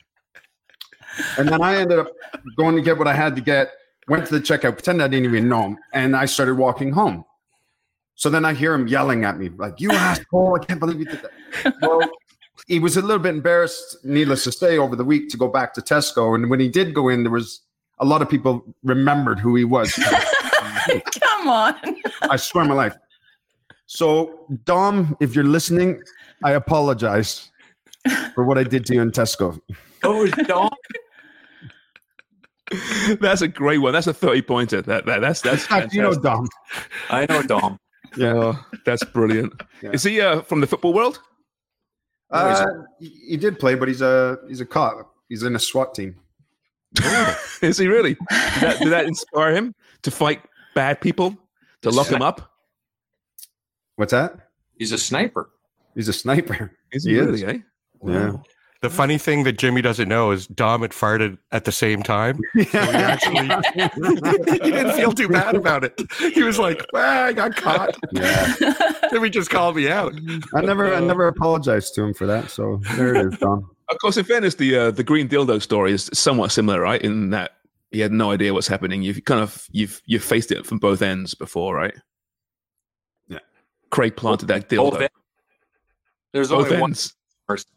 [1.39, 2.09] And then I ended up
[2.57, 3.73] going to get what I had to get,
[4.09, 7.25] went to the checkout, pretended I didn't even know him, and I started walking home.
[8.15, 11.05] So then I hear him yelling at me, like, You asshole, I can't believe you
[11.05, 11.75] did that.
[11.83, 12.01] Well,
[12.67, 15.75] he was a little bit embarrassed, needless to say, over the week to go back
[15.75, 16.35] to Tesco.
[16.35, 17.61] And when he did go in, there was
[17.99, 19.93] a lot of people remembered who he was.
[21.21, 21.75] Come on.
[22.23, 22.97] I swear my life.
[23.87, 26.03] So, Dom, if you're listening,
[26.43, 27.51] I apologize
[28.35, 29.61] for what I did to you in Tesco.
[30.03, 30.71] Oh, Dom.
[33.21, 33.93] That's a great one.
[33.93, 34.83] That's a 30 pointer.
[34.83, 36.23] That, that that's that's In fact, you know fantastic.
[36.23, 36.49] Dom.
[37.11, 37.79] I know Dom.
[38.17, 38.33] Yeah.
[38.35, 39.53] Oh, that's brilliant.
[39.83, 39.91] Yeah.
[39.93, 41.21] Is he uh, from the football world?
[42.31, 42.67] Uh,
[42.99, 45.13] he, he did play, but he's a he's a cop.
[45.29, 46.17] He's in a SWAT team.
[47.63, 48.15] Is he really?
[48.15, 50.41] Did that, did that inspire him to fight
[50.75, 51.37] bad people,
[51.83, 52.53] to lock them up?
[53.97, 54.35] What's that?
[54.79, 55.51] He's a sniper.
[55.95, 56.73] He's a sniper.
[56.93, 57.27] Is He he, is.
[57.43, 57.45] really?
[57.45, 57.59] Eh?
[58.05, 58.37] Yeah.
[58.87, 62.39] The funny thing that Jimmy doesn't know is Dom had farted at the same time.
[62.55, 63.49] So he actually
[64.63, 66.01] he didn't feel too bad about it.
[66.33, 67.97] He was like, well, I got caught.
[68.13, 68.55] Yeah.
[69.11, 70.15] Jimmy just called me out.
[70.55, 72.49] I never I never apologized to him for that.
[72.51, 73.69] So there it is, Dom.
[73.89, 77.03] Of course, in fairness, the uh, the green dildo story is somewhat similar, right?
[77.03, 77.57] In that
[77.91, 79.03] he had no idea what's happening.
[79.03, 81.95] You've kind of you've you've faced it from both ends before, right?
[83.27, 83.41] Yeah.
[83.91, 85.01] Craig planted that dildo.
[85.01, 85.13] ends.
[86.33, 87.15] There's Both only one ends.
[87.49, 87.71] person.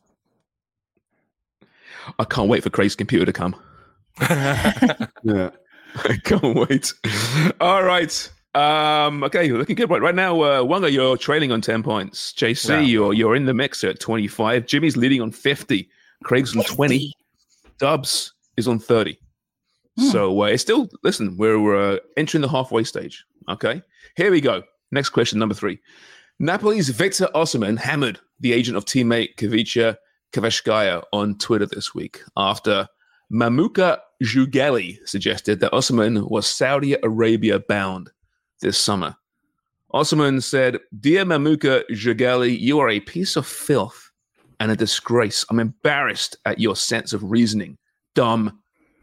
[2.18, 3.56] I can't wait for Craig's computer to come.
[5.24, 5.50] Yeah.
[5.96, 6.94] I can't wait.
[7.60, 8.32] All right.
[8.56, 9.90] Um, okay, looking good.
[9.90, 12.34] Right, right now, uh, Wonger, you're trailing on 10 points.
[12.34, 12.80] JC, Yeah.
[12.82, 14.66] you're you're in the mixer at 25.
[14.66, 15.90] Jimmy's leading on 50.
[16.24, 17.14] Craig's on 20.
[17.80, 19.18] Dubs is on 30.
[20.12, 23.26] So uh, it's still, listen, we're, we're uh, entering the halfway stage.
[23.50, 23.82] Okay,
[24.16, 24.64] here we go.
[24.92, 25.80] Next question, number three.
[26.40, 29.98] Napoli's Victor Osimhen hammered the agent of teammate Khvicha
[30.34, 32.88] Kvashkaya on Twitter this week after
[33.32, 38.12] Mamuka Jugeli suggested that Osimhen was Saudi Arabia bound
[38.62, 39.16] this summer.
[39.94, 44.12] Osimhen said, Dear Mamuka Jugeli, you are a piece of filth
[44.60, 45.46] and a disgrace.
[45.50, 47.78] I'm embarrassed at your sense of reasoning.
[48.14, 48.60] Dumb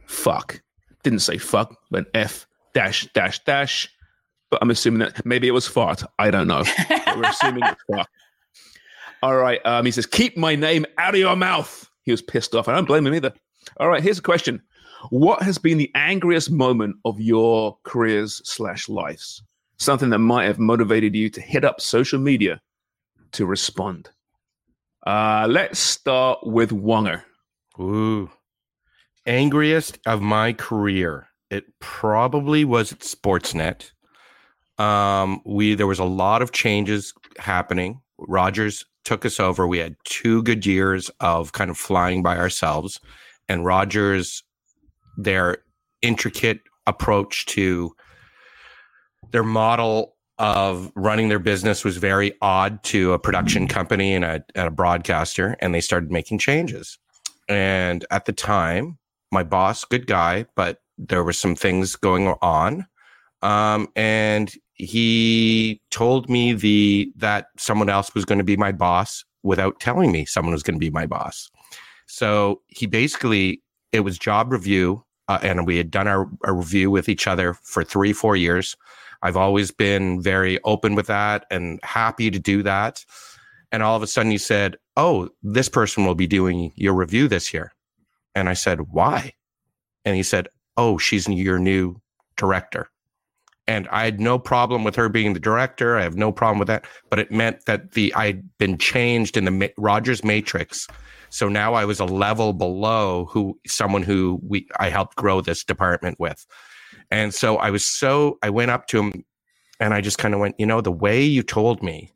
[0.06, 0.60] fuck.
[1.02, 3.88] Didn't say fuck, but F dash dash dash.
[4.50, 6.04] But I'm assuming that maybe it was fart.
[6.18, 6.62] I don't know.
[6.88, 8.08] But we're assuming it's fuck.
[9.26, 9.60] All right.
[9.66, 11.90] Um, he says, keep my name out of your mouth.
[12.04, 12.68] He was pissed off.
[12.68, 13.32] I don't blame him either.
[13.80, 14.00] All right.
[14.00, 14.62] Here's a question.
[15.10, 19.42] What has been the angriest moment of your careers slash lives?
[19.78, 22.60] Something that might have motivated you to hit up social media
[23.32, 24.10] to respond.
[25.04, 27.22] Uh, let's start with Wonger.
[27.80, 28.30] Ooh.
[29.26, 31.26] Angriest of my career.
[31.50, 33.90] It probably was at Sportsnet.
[34.78, 38.00] Um, we there was a lot of changes happening.
[38.18, 39.66] Rogers took us over.
[39.66, 43.00] We had two good years of kind of flying by ourselves,
[43.48, 44.42] and Rogers,
[45.16, 45.58] their
[46.02, 47.94] intricate approach to
[49.32, 54.44] their model of running their business was very odd to a production company and a,
[54.54, 56.98] and a broadcaster, and they started making changes.
[57.48, 58.98] And at the time,
[59.32, 62.86] my boss, good guy, but there were some things going on.
[63.42, 69.24] Um, and he told me the that someone else was going to be my boss
[69.42, 71.50] without telling me someone was going to be my boss.
[72.06, 73.62] So he basically
[73.92, 77.54] it was job review, uh, and we had done our, our review with each other
[77.54, 78.76] for three four years.
[79.22, 83.04] I've always been very open with that and happy to do that.
[83.72, 87.28] And all of a sudden, he said, "Oh, this person will be doing your review
[87.28, 87.72] this year."
[88.34, 89.32] And I said, "Why?"
[90.04, 92.00] And he said, "Oh, she's your new
[92.36, 92.90] director."
[93.68, 95.96] And I had no problem with her being the director.
[95.96, 96.86] I have no problem with that.
[97.10, 100.86] But it meant that the I'd been changed in the Ma- Rogers Matrix.
[101.30, 105.64] So now I was a level below who someone who we I helped grow this
[105.64, 106.46] department with.
[107.10, 109.24] And so I was so I went up to him
[109.80, 112.12] and I just kind of went, you know, the way you told me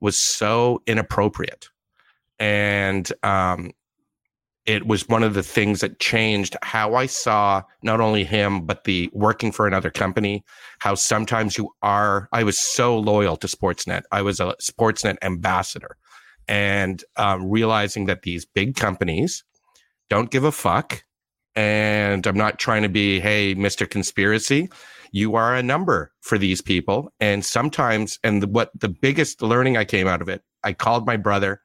[0.00, 1.68] was so inappropriate.
[2.38, 3.72] And um
[4.66, 8.84] it was one of the things that changed how I saw not only him, but
[8.84, 10.44] the working for another company.
[10.80, 14.02] How sometimes you are, I was so loyal to Sportsnet.
[14.10, 15.96] I was a Sportsnet ambassador
[16.48, 19.44] and um, realizing that these big companies
[20.10, 21.04] don't give a fuck.
[21.54, 23.88] And I'm not trying to be, hey, Mr.
[23.88, 24.68] Conspiracy.
[25.12, 27.10] You are a number for these people.
[27.20, 31.06] And sometimes, and the, what the biggest learning I came out of it, I called
[31.06, 31.62] my brother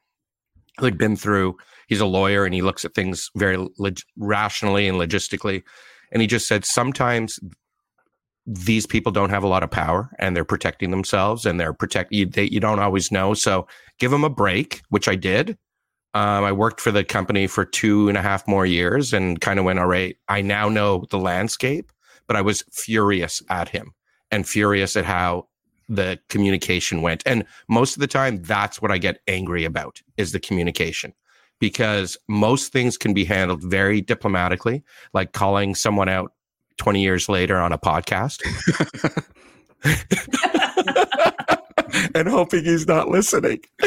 [0.77, 1.57] who had been through
[1.91, 5.61] he's a lawyer and he looks at things very leg- rationally and logistically.
[6.13, 7.37] And he just said sometimes
[8.45, 12.13] these people don't have a lot of power and they're protecting themselves and they're protect
[12.13, 13.33] you, they, you don't always know.
[13.33, 13.67] So
[13.99, 15.57] give them a break, which I did.
[16.13, 19.59] Um, I worked for the company for two and a half more years and kind
[19.59, 21.91] of went, all right, I now know the landscape,
[22.25, 23.91] but I was furious at him
[24.31, 25.49] and furious at how
[25.89, 27.21] the communication went.
[27.25, 31.13] And most of the time, that's what I get angry about is the communication
[31.61, 34.83] because most things can be handled very diplomatically,
[35.13, 36.33] like calling someone out
[36.77, 38.41] 20 years later on a podcast
[42.15, 43.59] and hoping he's not listening.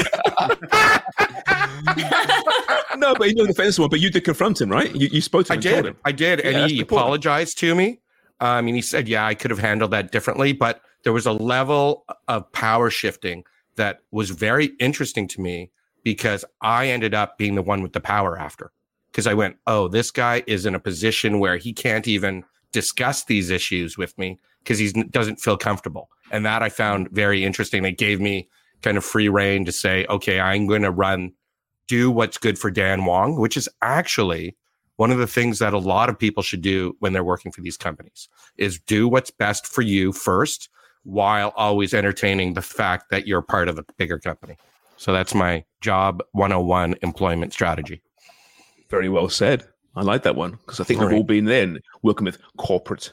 [2.97, 3.91] no, but you know the defense one.
[3.91, 4.95] But you did confront him, right?
[4.95, 5.59] You, you spoke to him.
[5.59, 5.87] I did.
[5.87, 5.97] Him.
[6.05, 7.99] I did, Yeah, and he the apologized to me.
[8.41, 11.27] Uh, I mean, he said, "Yeah, I could have handled that differently," but there was
[11.27, 13.43] a level of power shifting
[13.75, 15.73] that was very interesting to me
[16.05, 18.71] because I ended up being the one with the power after.
[19.11, 23.25] Because I went, "Oh, this guy is in a position where he can't even discuss
[23.25, 27.13] these issues with me because he doesn't feel comfortable," and that I found mm.
[27.13, 27.85] very interesting.
[27.85, 28.49] It gave me
[28.83, 31.33] kind of free reign to say, "Okay, I'm going to run."
[31.87, 34.57] do what's good for Dan Wong, which is actually
[34.97, 37.61] one of the things that a lot of people should do when they're working for
[37.61, 40.69] these companies is do what's best for you first
[41.03, 44.57] while always entertaining the fact that you're part of a bigger company.
[45.05, 48.01] So that's my job 101 employment strategy.
[48.89, 49.63] Very well said.
[49.97, 51.19] I like that one because I think All we've right.
[51.19, 53.13] all been there and working with corporate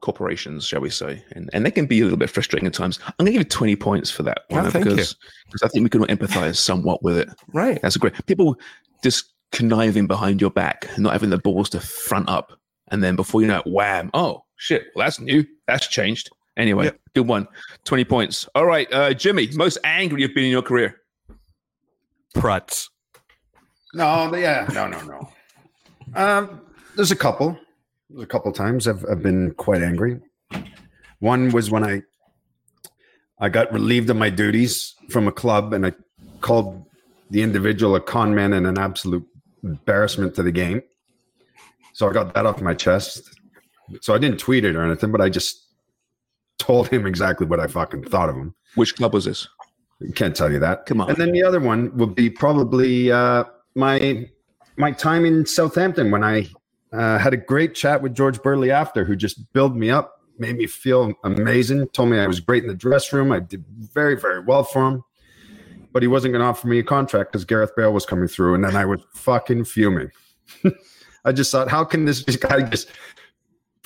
[0.00, 3.00] corporations, shall we say, and and they can be a little bit frustrating at times.
[3.04, 5.16] I'm going to give you 20 points for that one Oh, thank because
[5.46, 7.28] because I think we can empathize somewhat with it.
[7.52, 7.82] Right.
[7.82, 8.24] That's a great.
[8.26, 8.56] People
[9.02, 12.52] just conniving behind your back, not having the balls to front up,
[12.92, 14.08] and then before you know it, wham!
[14.14, 14.84] Oh shit!
[14.94, 15.44] Well, that's new.
[15.66, 16.30] That's changed.
[16.58, 17.46] Anyway, good one.
[17.84, 18.48] 20 points.
[18.56, 21.00] All right, uh, Jimmy, most angry you've been in your career.
[22.34, 22.90] Pruts.
[23.94, 25.28] No, yeah, no, no, no.
[26.14, 26.60] Um,
[26.96, 27.56] there's a couple.
[28.10, 30.20] There's a couple times I've I've been quite angry.
[31.20, 32.02] One was when I
[33.40, 35.92] I got relieved of my duties from a club, and I
[36.40, 36.84] called
[37.30, 39.26] the individual a con man and an absolute
[39.62, 40.82] embarrassment to the game.
[41.94, 43.30] So I got that off my chest.
[44.00, 45.67] So I didn't tweet it or anything, but I just
[46.58, 48.54] told him exactly what I fucking thought of him.
[48.74, 49.48] Which club was this?
[50.14, 50.86] Can't tell you that.
[50.86, 51.08] Come on.
[51.08, 53.44] And then the other one would be probably uh,
[53.74, 54.28] my
[54.76, 56.48] my time in Southampton when I
[56.92, 60.56] uh, had a great chat with George Burley after, who just built me up, made
[60.56, 63.32] me feel amazing, told me I was great in the dress room.
[63.32, 65.04] I did very, very well for him.
[65.92, 68.54] But he wasn't going to offer me a contract because Gareth Bale was coming through.
[68.54, 70.10] And then I was fucking fuming.
[71.24, 72.88] I just thought, how can this guy just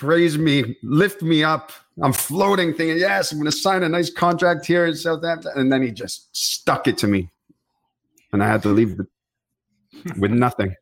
[0.03, 1.71] praise me, lift me up?
[2.03, 5.53] I'm floating, thinking, yes, I'm going to sign a nice contract here in Southampton.
[5.55, 7.31] And then he just stuck it to me.
[8.33, 9.07] And I had to leave the,
[10.19, 10.75] with nothing.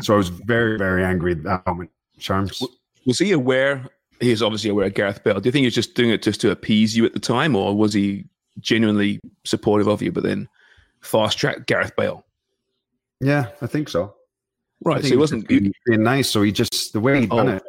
[0.00, 1.90] So I was very, very angry at that moment.
[2.18, 2.64] Sharms.
[3.04, 3.84] Was he aware?
[4.20, 5.38] He was obviously aware of Gareth Bale.
[5.40, 7.54] Do you think he was just doing it just to appease you at the time,
[7.54, 8.24] or was he
[8.60, 10.48] genuinely supportive of you, but then
[11.02, 12.24] fast track Gareth Bale?
[13.20, 14.04] Yeah, I think so.
[14.04, 14.94] I Right.
[15.02, 15.48] think So he wasn't.
[15.48, 16.30] being, being nice.
[16.30, 17.56] So he just the way he done Oh.
[17.56, 17.62] it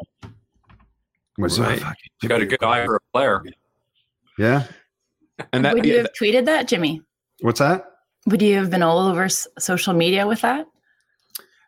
[1.38, 1.82] was Right.
[2.22, 3.44] You got a good eye for a player.
[4.38, 4.64] Yeah.
[5.52, 7.02] And that Would you yeah, have tweeted that, Jimmy?
[7.42, 7.86] What's that?
[8.28, 10.66] Would you have been all over s- social media with that?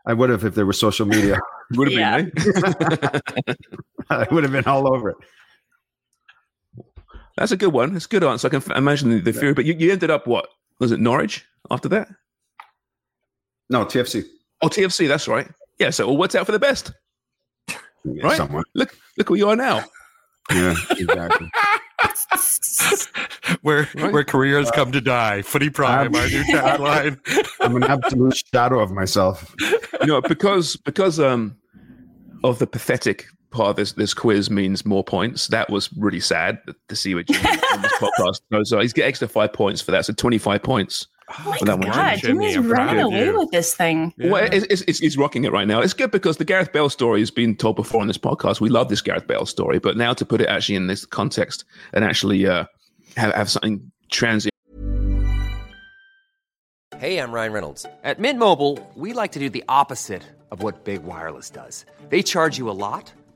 [0.05, 1.37] I would have if there was social media.
[1.71, 2.21] would have Yeah.
[2.21, 2.31] been.
[4.09, 5.17] I would have been all over it.
[7.37, 7.93] That's a good one.
[7.93, 8.47] That's a good answer.
[8.47, 9.53] I can f- imagine the, the fear.
[9.53, 10.47] But you, you ended up what?
[10.79, 12.07] Was it Norwich after that?
[13.69, 14.23] No, TFC.
[14.61, 15.07] Oh, TFC.
[15.07, 15.47] That's right.
[15.79, 15.89] Yeah.
[15.89, 16.91] So it all worked out for the best,
[17.67, 17.75] Yeah,
[18.23, 18.37] right?
[18.37, 18.65] Somewhat.
[18.75, 19.83] Look, look where you are now.
[20.51, 21.49] Yeah, exactly.
[23.61, 25.41] where where careers come to die.
[25.41, 27.19] Footy Prime, our new tagline.
[27.61, 29.53] I'm an absolute shadow of myself.
[30.01, 31.55] you know, because because um
[32.43, 35.47] of the pathetic part of this this quiz means more points.
[35.47, 36.59] That was really sad
[36.89, 38.41] to see what Jimmy on this podcast.
[38.51, 40.05] So, so he's get extra five points for that.
[40.05, 41.07] So twenty five points.
[41.27, 41.87] Oh my for that one.
[41.89, 44.13] God, Jimmy's running away with this thing.
[44.19, 45.81] Well, it's, it's, it's, it's rocking it right now.
[45.81, 48.61] It's good because the Gareth Bale story has been told before on this podcast.
[48.61, 51.65] We love this Gareth Bale story, but now to put it actually in this context
[51.93, 52.65] and actually uh,
[53.17, 54.51] have, have something transient.
[56.97, 57.85] Hey, I'm Ryan Reynolds.
[58.03, 61.85] At Mint Mobile, we like to do the opposite of what Big Wireless does.
[62.09, 63.11] They charge you a lot,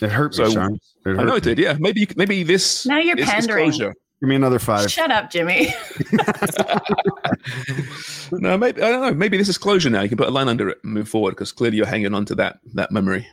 [0.00, 0.74] It hurt So me, Sean.
[0.74, 1.58] It I hurt know it did.
[1.58, 2.86] Yeah, maybe you, maybe this.
[2.86, 3.70] Now you're is pandering.
[3.70, 3.94] disclosure.
[4.20, 4.90] Give me another five.
[4.90, 5.72] Shut up, Jimmy.
[8.32, 9.14] No, maybe I don't know.
[9.14, 10.02] Maybe this is closure now.
[10.02, 12.24] You can put a line under it and move forward because clearly you're hanging on
[12.26, 13.26] to that that memory.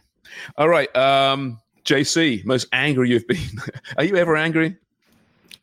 [0.58, 3.40] All right, um, JC, most angry you've been.
[3.98, 4.78] Are you ever angry?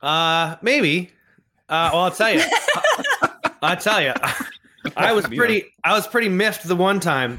[0.00, 1.10] Uh, maybe.
[1.68, 2.42] Uh, well, I'll tell you.
[3.62, 4.12] I'll tell you.
[4.96, 5.64] I was pretty.
[5.84, 7.38] I was pretty miffed the one time.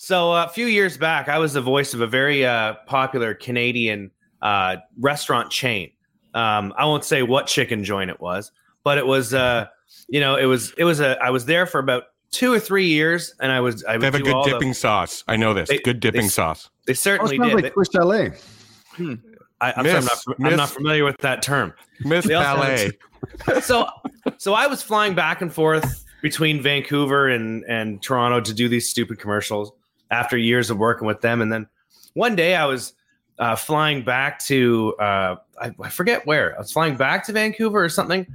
[0.00, 3.34] So uh, a few years back, I was the voice of a very uh, popular
[3.34, 5.90] Canadian uh, restaurant chain.
[6.34, 8.52] Um, I won't say what chicken joint it was,
[8.84, 9.34] but it was.
[9.34, 9.66] Uh,
[10.08, 10.72] you know, it was.
[10.78, 11.20] It was a.
[11.20, 13.82] I was there for about two or three years, and I was.
[13.84, 15.24] I would They have a good all the- dipping sauce.
[15.26, 15.68] I know this.
[15.68, 16.70] They- good dipping they- sauce.
[16.86, 17.54] They Oh, certainly smells did.
[17.56, 18.32] like They- Swiss chalet.
[19.60, 21.74] I, I'm, sorry, I'm, Miss- not, I'm not familiar with that term.
[22.04, 22.92] Miss Ballet.
[23.46, 23.88] had- so,
[24.36, 28.88] so I was flying back and forth between Vancouver and and Toronto to do these
[28.88, 29.72] stupid commercials
[30.10, 31.66] after years of working with them, and then
[32.14, 32.92] one day I was
[33.38, 37.82] uh, flying back to uh, I, I forget where I was flying back to Vancouver
[37.82, 38.26] or something,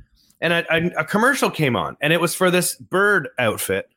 [0.42, 3.90] and a commercial came on, and it was for this bird outfit,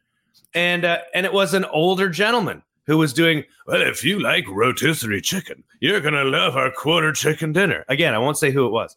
[0.54, 3.82] and uh, and it was an older gentleman who was doing well.
[3.82, 7.84] If you like rotisserie chicken, you're gonna love our quarter chicken dinner.
[7.88, 8.96] Again, I won't say who it was,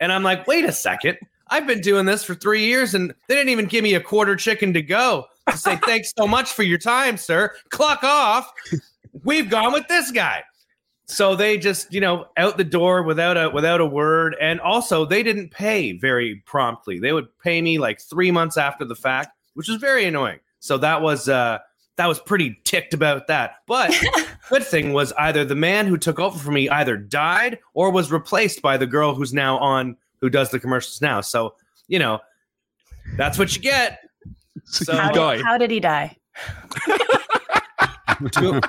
[0.00, 1.18] and I'm like, wait a second.
[1.48, 4.34] I've been doing this for three years, and they didn't even give me a quarter
[4.34, 7.54] chicken to go to say thanks so much for your time, sir.
[7.70, 8.52] Clock off.
[9.24, 10.42] We've gone with this guy.
[11.08, 15.04] So they just, you know, out the door without a without a word, and also
[15.04, 16.98] they didn't pay very promptly.
[16.98, 20.40] They would pay me like three months after the fact, which was very annoying.
[20.58, 21.58] So that was uh
[21.96, 23.58] that was pretty ticked about that.
[23.68, 23.94] But
[24.50, 28.10] good thing was either the man who took over for me either died or was
[28.10, 31.20] replaced by the girl who's now on who does the commercials now.
[31.20, 31.54] So
[31.86, 32.18] you know,
[33.16, 34.00] that's what you get.
[34.66, 36.16] So How did, how did he die?
[38.32, 38.60] too,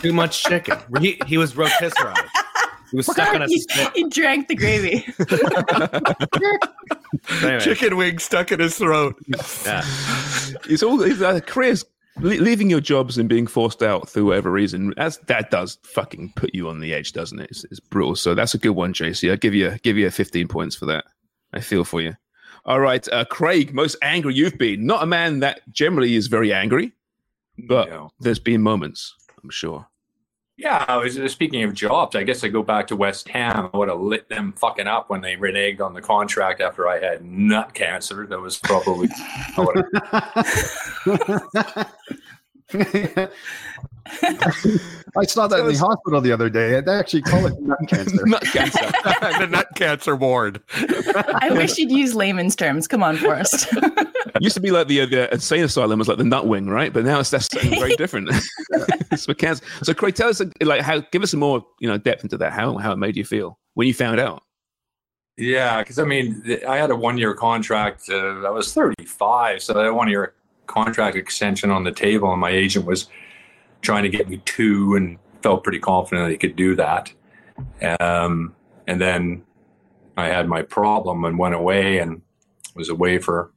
[0.00, 0.78] too much chicken.
[1.00, 2.28] He, he was rotisserized.
[2.90, 3.64] He was stuck on a he,
[3.94, 5.04] he drank the gravy.
[7.42, 7.60] Anyway.
[7.60, 9.16] Chicken wing stuck in his throat.
[9.64, 9.84] Yeah.
[10.68, 11.84] It's all it's, uh, careers.
[12.20, 16.54] Leaving your jobs and being forced out through whatever reason, that's, that does fucking put
[16.54, 17.50] you on the edge, doesn't it?
[17.50, 18.14] It's, it's brutal.
[18.14, 19.32] So that's a good one, JC.
[19.32, 21.06] I give you give you 15 points for that.
[21.52, 22.14] I feel for you.
[22.66, 24.86] All right, uh, Craig, most angry you've been.
[24.86, 26.92] Not a man that generally is very angry,
[27.58, 29.86] but there's been moments, I'm sure.
[30.56, 32.14] Yeah, I was uh, speaking of jobs.
[32.14, 33.70] I guess I go back to West Ham.
[33.74, 37.00] I would have lit them fucking up when they reneged on the contract after I
[37.00, 38.24] had nut cancer.
[38.28, 39.08] That was probably.
[39.56, 39.60] I
[42.70, 43.30] would've-
[45.16, 46.80] I saw that in the hospital the other day.
[46.80, 48.26] They actually call it nut cancer.
[48.26, 48.80] nut cancer.
[49.38, 50.60] the nut cancer ward.
[50.74, 52.86] I wish you'd use layman's terms.
[52.88, 53.66] Come on, Forrest.
[54.40, 56.92] used to be like the, uh, the insane asylum was like the nut wing, right?
[56.92, 58.28] But now it's that's something very different.
[59.12, 59.64] it's for cancer.
[59.82, 62.52] So, Craig, tell us like how give us some more you know depth into that.
[62.52, 64.42] How how it made you feel when you found out.
[65.36, 68.08] Yeah, because I mean, I had a one-year contract.
[68.08, 70.32] Uh, I was 35, so I had a one-year
[70.66, 73.08] contract extension on the table, and my agent was
[73.84, 77.12] trying to get me two, and felt pretty confident that he could do that.
[78.00, 78.54] Um,
[78.86, 79.44] and then
[80.16, 82.22] I had my problem and went away and
[82.74, 83.50] was away for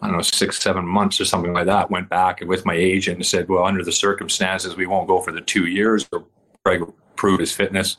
[0.00, 1.90] I don't know six seven months or something like that.
[1.90, 5.32] Went back with my agent and said, well, under the circumstances, we won't go for
[5.32, 6.26] the two years or
[6.66, 7.96] will prove his fitness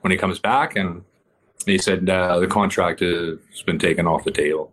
[0.00, 0.76] when he comes back.
[0.76, 1.04] And
[1.66, 4.72] he said uh, the contract has been taken off the table.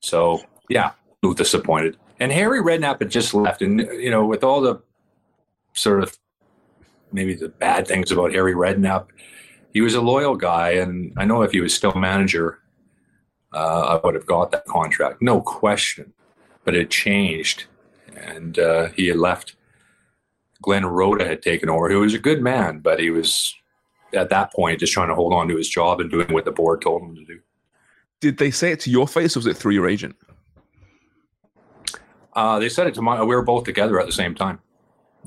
[0.00, 1.96] So yeah, a little disappointed.
[2.20, 4.80] And Harry Redknapp had just left, and you know, with all the
[5.74, 6.18] sort of
[7.12, 9.06] maybe the bad things about Harry Redknapp,
[9.72, 12.58] he was a loyal guy, and I know if he was still manager,
[13.54, 16.12] uh, I would have got that contract, no question.
[16.64, 17.64] But it changed,
[18.14, 19.56] and uh, he had left.
[20.62, 23.54] Glenn Roeder had taken over, who was a good man, but he was
[24.12, 26.52] at that point just trying to hold on to his job and doing what the
[26.52, 27.40] board told him to do.
[28.20, 30.16] Did they say it to your face, or was it through your agent?
[32.34, 33.20] Uh, they said it to my.
[33.22, 34.60] We were both together at the same time.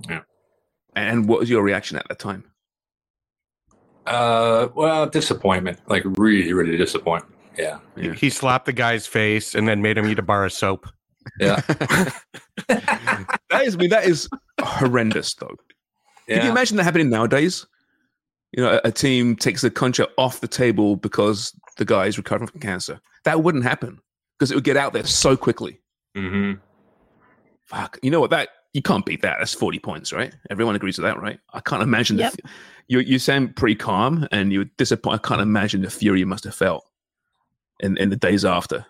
[0.09, 0.21] Yeah.
[0.95, 2.45] And what was your reaction at that time?
[4.05, 5.79] Uh, well, disappointment.
[5.87, 7.35] Like really, really disappointment.
[7.57, 7.79] Yeah.
[7.95, 8.13] yeah.
[8.13, 10.87] He slapped the guy's face and then made him eat a bar of soap.
[11.39, 11.61] Yeah.
[12.67, 14.27] that is, I mean, that is
[14.61, 15.55] horrendous, though.
[16.27, 16.37] Yeah.
[16.37, 17.65] Can you imagine that happening nowadays?
[18.51, 22.17] You know, a, a team takes the contract off the table because the guy is
[22.17, 22.99] recovering from cancer.
[23.25, 23.99] That wouldn't happen
[24.37, 25.79] because it would get out there so quickly.
[26.15, 26.59] Mm-hmm.
[27.65, 27.97] Fuck.
[28.01, 28.29] You know what?
[28.31, 29.37] That you can't beat that.
[29.39, 30.33] That's forty points, right?
[30.49, 31.39] Everyone agrees with that, right?
[31.53, 32.33] I can't imagine Yep.
[32.33, 32.39] the.
[32.87, 35.21] You you sound pretty calm and you're disappointed.
[35.23, 36.85] I can't imagine the fury you must have felt
[37.79, 38.85] in in the days after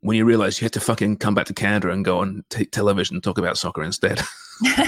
[0.00, 2.64] when you realize you had to fucking come back to Canada and go on t-
[2.66, 4.20] television and talk about soccer instead.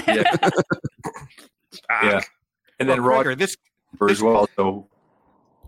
[0.07, 0.23] Yeah.
[2.03, 2.21] yeah.
[2.79, 3.55] And then Well, Roger Gregor, this
[4.09, 4.47] as well.
[4.55, 4.87] So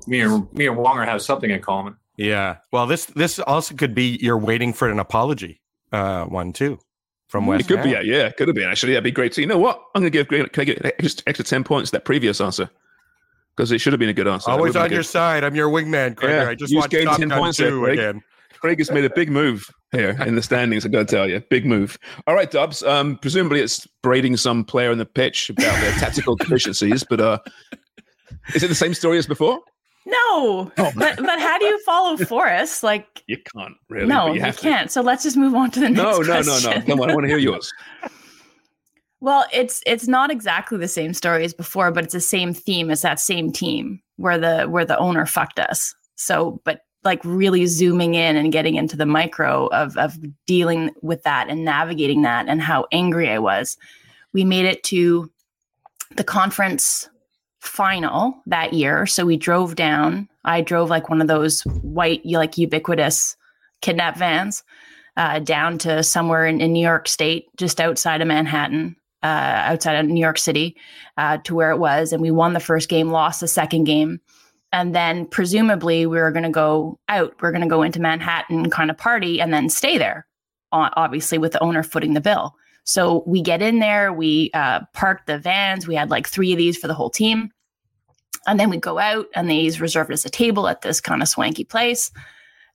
[0.08, 1.95] me and me and Wonger have something in common.
[2.18, 2.58] Yeah.
[2.72, 6.80] Well, this this also could be you're waiting for an apology uh, one too
[7.28, 7.65] from West.
[7.65, 8.05] It could be, Ham.
[8.05, 8.93] yeah, yeah, could have been actually.
[8.93, 9.34] That'd be great.
[9.34, 9.82] So you know what?
[9.95, 12.39] I'm going to give Greg, can I get extra, extra ten points to that previous
[12.41, 12.69] answer
[13.55, 14.49] because it should have been a good answer.
[14.49, 15.07] Always on your good.
[15.07, 15.43] side.
[15.43, 16.43] I'm your wingman, Gregor.
[16.43, 17.99] Yeah, I just you want gained Top 10 Gun points there, 2 Craig.
[17.99, 18.21] again.
[18.59, 20.86] Craig has made a big move here in the standings.
[20.86, 21.97] I got to tell you, big move.
[22.28, 22.82] All right, Dubs.
[22.82, 27.39] Um, presumably it's braiding some player in the pitch about their tactical deficiencies, but uh,
[28.55, 29.59] is it the same story as before?
[30.06, 32.84] No, oh, but but how do you follow Forrest?
[32.84, 34.08] Like, You can't really.
[34.08, 34.91] no, you, you can't.
[34.91, 36.72] So let's just move on to the next No, no, no, question.
[36.82, 36.86] no.
[36.86, 37.72] Come on, I want to hear yours.
[39.20, 42.91] Well, it's it's not exactly the same story as before, but it's the same theme
[42.91, 45.95] as that same team where the where the owner fucked us.
[46.16, 51.24] So, but like really zooming in and getting into the micro of of dealing with
[51.24, 53.78] that and navigating that and how angry I was.
[54.34, 55.32] We made it to
[56.18, 57.08] the conference
[57.64, 59.05] final that year.
[59.05, 60.28] So we drove down.
[60.43, 63.38] I drove like one of those white, like ubiquitous
[63.82, 64.64] kidnap vans
[65.16, 69.93] uh, down to somewhere in, in New York State, just outside of Manhattan, uh, outside
[69.93, 70.76] of New York City,
[71.18, 72.11] uh, to where it was.
[72.11, 74.20] And we won the first game, lost the second game.
[74.74, 77.34] And then presumably we were going to go out.
[77.41, 80.28] We are going to go into Manhattan, kind of party, and then stay there,
[80.72, 82.55] obviously with the owner footing the bill.
[82.84, 85.88] So we get in there, we uh, park the vans.
[85.88, 87.51] We had like three of these for the whole team.
[88.45, 91.29] And then we go out, and these reserved us a table at this kind of
[91.29, 92.11] swanky place.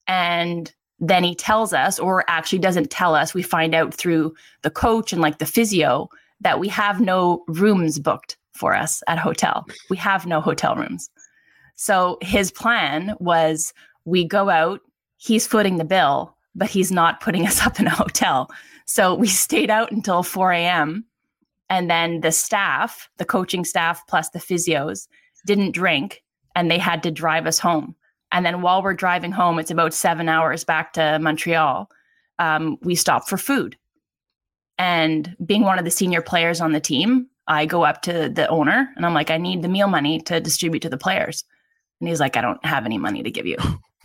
[0.06, 4.70] And then he tells us, or actually doesn't tell us, we find out through the
[4.70, 6.08] coach and like the physio
[6.40, 9.66] that we have no rooms booked for us at hotel.
[9.90, 11.10] We have no hotel rooms.
[11.76, 13.72] So his plan was
[14.04, 14.80] we go out,
[15.18, 18.50] he's footing the bill, but he's not putting us up in a hotel.
[18.86, 21.04] So we stayed out until 4 a.m.
[21.70, 25.06] And then the staff, the coaching staff plus the physios,
[25.46, 26.22] didn't drink
[26.54, 27.94] and they had to drive us home.
[28.32, 31.90] And then while we're driving home, it's about seven hours back to Montreal.
[32.38, 33.76] Um, we stop for food.
[34.78, 38.46] And being one of the senior players on the team, I go up to the
[38.48, 41.44] owner and I'm like, I need the meal money to distribute to the players.
[42.00, 43.56] And he's like, I don't have any money to give you.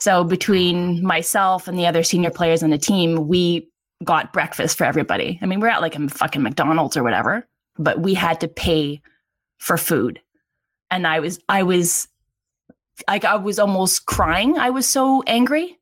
[0.00, 3.68] so between myself and the other senior players on the team, we
[4.04, 5.38] got breakfast for everybody.
[5.42, 7.46] I mean, we're at like a fucking McDonald's or whatever,
[7.78, 9.00] but we had to pay
[9.58, 10.20] for food.
[10.90, 12.08] And I was, I was
[13.08, 14.58] like, I was almost crying.
[14.58, 15.78] I was so angry.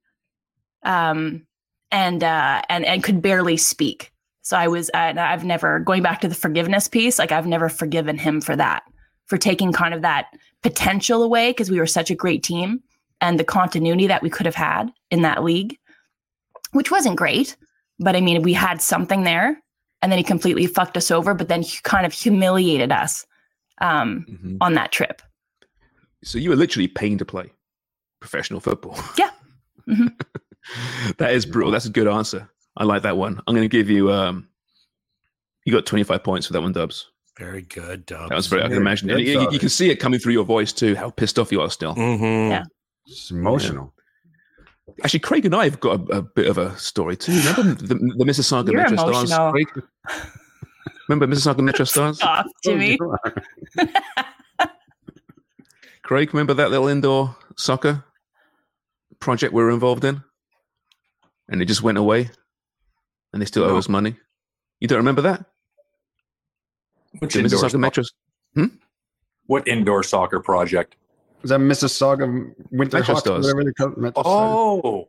[0.83, 1.47] Um,
[1.91, 4.13] and, uh, and, and could barely speak.
[4.43, 7.69] So I was, and I've never, going back to the forgiveness piece, like I've never
[7.69, 8.85] forgiven him for that,
[9.27, 10.27] for taking kind of that
[10.63, 12.83] potential away because we were such a great team
[13.21, 15.77] and the continuity that we could have had in that league,
[16.73, 17.57] which wasn't great.
[17.99, 19.61] But I mean, we had something there
[20.03, 23.25] and then he completely fucked us over, but then he kind of humiliated us
[23.81, 24.57] um, Mhm.
[24.61, 25.23] on that trip.
[26.25, 27.53] So you were literally paying to play
[28.21, 28.99] professional football.
[29.19, 29.31] Yeah.
[29.89, 30.19] Mhm.
[31.19, 31.71] that is brutal.
[31.71, 32.49] That's a good answer.
[32.77, 33.41] I like that one.
[33.47, 34.11] I'm going to give you.
[34.13, 34.49] Um,
[35.65, 37.07] you got 25 points for that one, Dubs.
[37.39, 38.29] Very good, Dubs.
[38.31, 38.63] That was very.
[38.63, 39.09] I can imagine.
[39.09, 40.95] good, you, you can see it coming through your voice too.
[40.95, 41.95] How pissed off you are still.
[41.95, 42.51] Mhm.
[42.51, 42.65] Yeah.
[43.07, 43.93] It's emotional.
[45.03, 47.33] Actually, Craig and I have got a, a bit of a story too.
[47.33, 49.31] Remember the, the Mississauga You're Metro Stars?
[49.31, 49.53] emotional.
[49.53, 49.69] Craig?
[51.09, 52.17] Remember Mississauga Metro Stars?
[52.17, 52.99] Stop, oh, Jimmy.
[56.03, 58.05] Craig, remember that little indoor soccer
[59.19, 60.23] project we were involved in?
[61.49, 62.31] And it just went away?
[63.33, 64.17] And they still owe us money?
[64.81, 65.45] You don't remember that?
[67.19, 68.05] Which The indoor, Mississauga soccer, Metro
[68.55, 68.67] hmm?
[69.47, 70.97] what indoor soccer project?
[71.43, 73.45] Was that Mississauga Winter Metro Hawks, Stars.
[73.47, 74.13] whatever they call it?
[74.17, 75.09] Oh,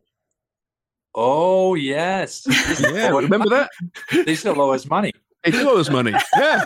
[1.15, 2.45] oh yes.
[2.81, 3.69] Yeah, remember that?
[4.25, 5.13] They still owe us money.
[5.43, 6.13] They do owe us money.
[6.37, 6.65] Yeah.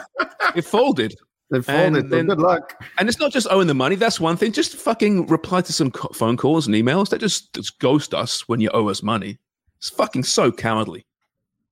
[0.56, 1.16] It folded.
[1.52, 2.04] They folded.
[2.06, 2.84] And then- good luck.
[2.98, 3.96] And it's not just owing the money.
[3.96, 4.52] That's one thing.
[4.52, 7.10] Just fucking reply to some phone calls and emails.
[7.10, 9.38] They just, just ghost us when you owe us money.
[9.78, 11.06] It's fucking so cowardly.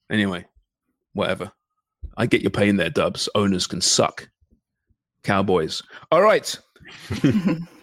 [0.10, 0.46] Anyway,
[1.14, 1.52] whatever.
[2.18, 3.30] I get your pain there, Dubs.
[3.36, 4.30] Owners can suck.
[5.24, 5.82] Cowboys.
[6.12, 6.58] All right.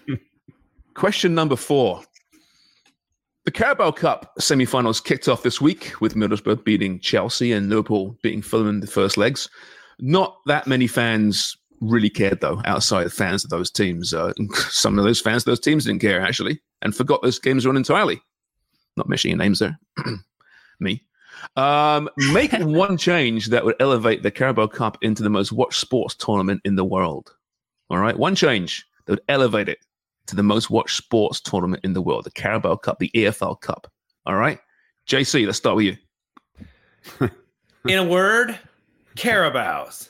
[0.96, 2.00] Question number four.
[3.44, 8.40] The Carabao Cup semi-finals kicked off this week with Middlesbrough beating Chelsea and Liverpool beating
[8.40, 9.46] Fulham in the first legs.
[10.00, 14.14] Not that many fans really cared though, outside of fans of those teams.
[14.14, 14.32] Uh,
[14.70, 17.70] some of those fans of those teams didn't care actually and forgot those games were
[17.70, 18.18] on entirely.
[18.96, 19.78] Not mentioning names there.
[20.80, 21.04] Me.
[21.56, 26.14] Um, make one change that would elevate the Carabao Cup into the most watched sports
[26.14, 27.34] tournament in the world.
[27.90, 29.78] All right, one change that would elevate it
[30.26, 33.90] to the most watched sports tournament in the world, the Carabao Cup, the EFL Cup.
[34.24, 34.58] All right,
[35.08, 35.96] JC, let's start with you.
[37.88, 38.58] In a word,
[39.16, 40.08] carabaos.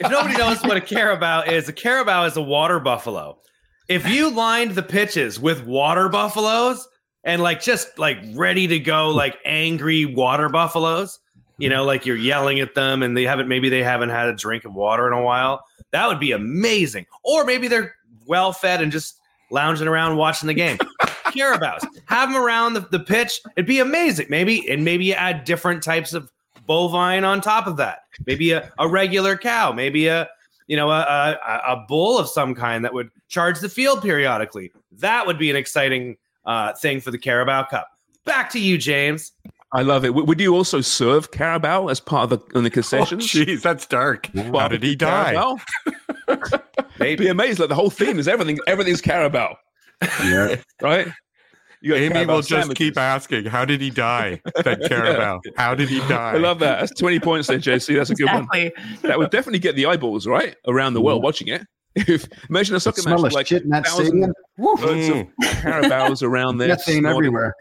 [0.00, 3.38] If nobody knows what a carabao is, a carabao is a water buffalo.
[3.88, 6.88] If you lined the pitches with water buffaloes
[7.24, 11.20] and like just like ready to go, like angry water buffaloes,
[11.58, 14.34] you know, like you're yelling at them and they haven't, maybe they haven't had a
[14.34, 17.06] drink of water in a while, that would be amazing.
[17.22, 17.94] Or maybe they're
[18.32, 19.18] well fed and just
[19.50, 20.78] lounging around watching the game.
[21.36, 23.42] Carabaos, have them around the, the pitch.
[23.56, 24.26] It'd be amazing.
[24.30, 26.32] Maybe, and maybe you add different types of
[26.66, 28.04] bovine on top of that.
[28.26, 30.30] Maybe a, a regular cow, maybe a
[30.66, 34.72] you know a, a a bull of some kind that would charge the field periodically.
[34.92, 36.16] That would be an exciting
[36.46, 37.88] uh, thing for the Carabao Cup.
[38.24, 39.32] Back to you, James.
[39.74, 40.14] I love it.
[40.14, 43.26] Would you also serve Carabao as part of the on the concessions?
[43.26, 44.26] Jeez, that's dark.
[44.34, 45.34] How did he die?
[46.50, 47.16] Carabao?
[47.16, 47.58] Be amazed.
[47.58, 48.58] Like the whole theme is everything.
[48.66, 49.56] Everything's Carabao,
[50.24, 50.56] Yeah.
[50.82, 51.08] right?
[51.80, 52.78] You Amy Carabao will just sandwiches.
[52.78, 55.40] keep asking, "How did he die?" That Carabao.
[55.56, 56.34] How did he die?
[56.34, 56.78] I love that.
[56.78, 57.96] That's twenty points there, JC.
[57.96, 58.72] That's a good Exactly.
[58.76, 58.98] one.
[59.02, 61.24] That would definitely get the eyeballs right around the world mm-hmm.
[61.24, 61.62] watching it.
[61.94, 64.32] If imagine a soccer match like shit in that thousand stadium.
[64.56, 64.76] Woo.
[64.76, 65.30] herds of mm.
[65.60, 66.68] Carabaos around there.
[66.68, 67.06] Methane snorting.
[67.16, 67.54] everywhere.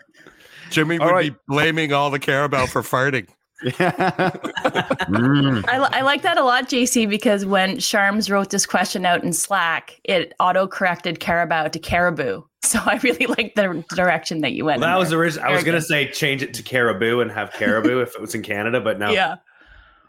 [0.70, 1.34] Jimmy All would right.
[1.34, 3.28] be blaming all the Carabao for farting.
[3.64, 5.66] Mm.
[5.68, 9.34] I, I like that a lot, JC, because when Sharms wrote this question out in
[9.34, 12.44] Slack, it auto corrected Carabao to Caribou.
[12.64, 14.82] So I really like the direction that you went.
[14.82, 15.20] Well, that in was there.
[15.20, 15.50] original.
[15.50, 18.44] I was gonna say change it to caribou and have caribou if it was in
[18.44, 19.10] Canada, but no.
[19.12, 19.38] Yeah.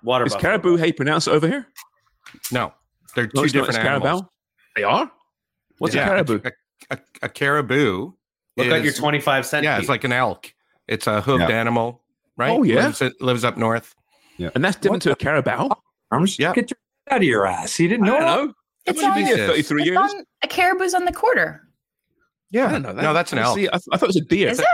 [0.03, 0.51] Water Is buffalo.
[0.51, 1.67] caribou how you pronounce it over here?
[2.51, 2.73] No,
[3.15, 3.67] they're two it's not.
[3.67, 4.03] different It's animals.
[4.23, 4.31] Carabao.
[4.77, 5.11] They are.
[5.79, 6.41] What's Yeah, a caribou?
[6.45, 6.51] A,
[6.95, 8.13] a, a caribou.
[8.57, 9.65] Look at your 25 cent.
[9.65, 9.85] Yeah, piece.
[9.85, 10.53] it's like an elk.
[10.89, 11.57] It's a hooved Yeah.
[11.57, 12.02] animal,
[12.37, 12.51] right?
[12.51, 12.87] Oh, yeah?
[12.87, 13.95] lives, lives up north.
[14.55, 15.71] And that's different to a carabao.
[16.11, 16.53] Arms, Yeah.
[16.53, 16.77] get your
[17.11, 17.79] out of your ass.
[17.79, 18.21] You didn't I know.
[18.21, 18.53] don't know.
[18.87, 19.99] It's I've on, been here thirty-three it's years.
[19.99, 21.69] on a caribou's on the quarter.
[22.51, 23.03] Yeah, I don't know that.
[23.03, 23.57] no, that's an elk.
[23.57, 24.49] See, I, I thought it was a deer.
[24.49, 24.67] Is it?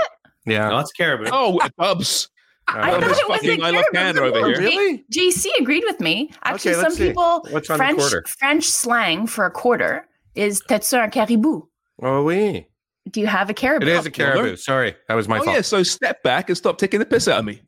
[0.47, 1.29] Yeah, No, it's caribou.
[1.31, 2.29] Oh, uh, Bubs.
[2.67, 3.99] I Oh, thought it was fucking a I love caribou.
[3.99, 4.59] Canada over oh, here.
[4.59, 5.05] Really?
[5.11, 6.31] J- JC agreed with me.
[6.45, 7.09] Actually, Okay, some see.
[7.09, 8.01] people What's French?
[8.39, 11.63] French slang for a quarter is "T'as un caribou."
[12.03, 12.67] oh, we.
[13.11, 13.87] Do you have a caribou?
[13.87, 14.57] It is a caribou.
[14.57, 15.57] Sorry, that was my oh fault.
[15.57, 17.61] yeah, so step back and stop taking the piss out of me.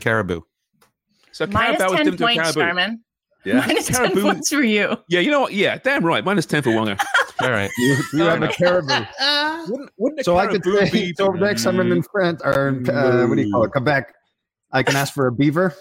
[0.00, 0.40] Caribou.
[1.32, 2.60] So Minus carabao ten different to points, caribou.
[2.60, 3.04] Sharman.
[3.44, 3.54] Yeah.
[3.66, 4.96] Minus ten Caribou- points for you.
[5.08, 5.52] Yeah, you know what?
[5.52, 6.24] Yeah, damn right.
[6.24, 6.98] Minus ten for Wonger.
[7.40, 7.70] All right.
[7.78, 8.92] You, you have a caribou.
[9.68, 11.14] wouldn't, wouldn't a So I could caribou say, be?
[11.16, 14.12] so next time I'm in France, or uh, what do you call it, Quebec,
[14.72, 15.74] I can ask for a beaver.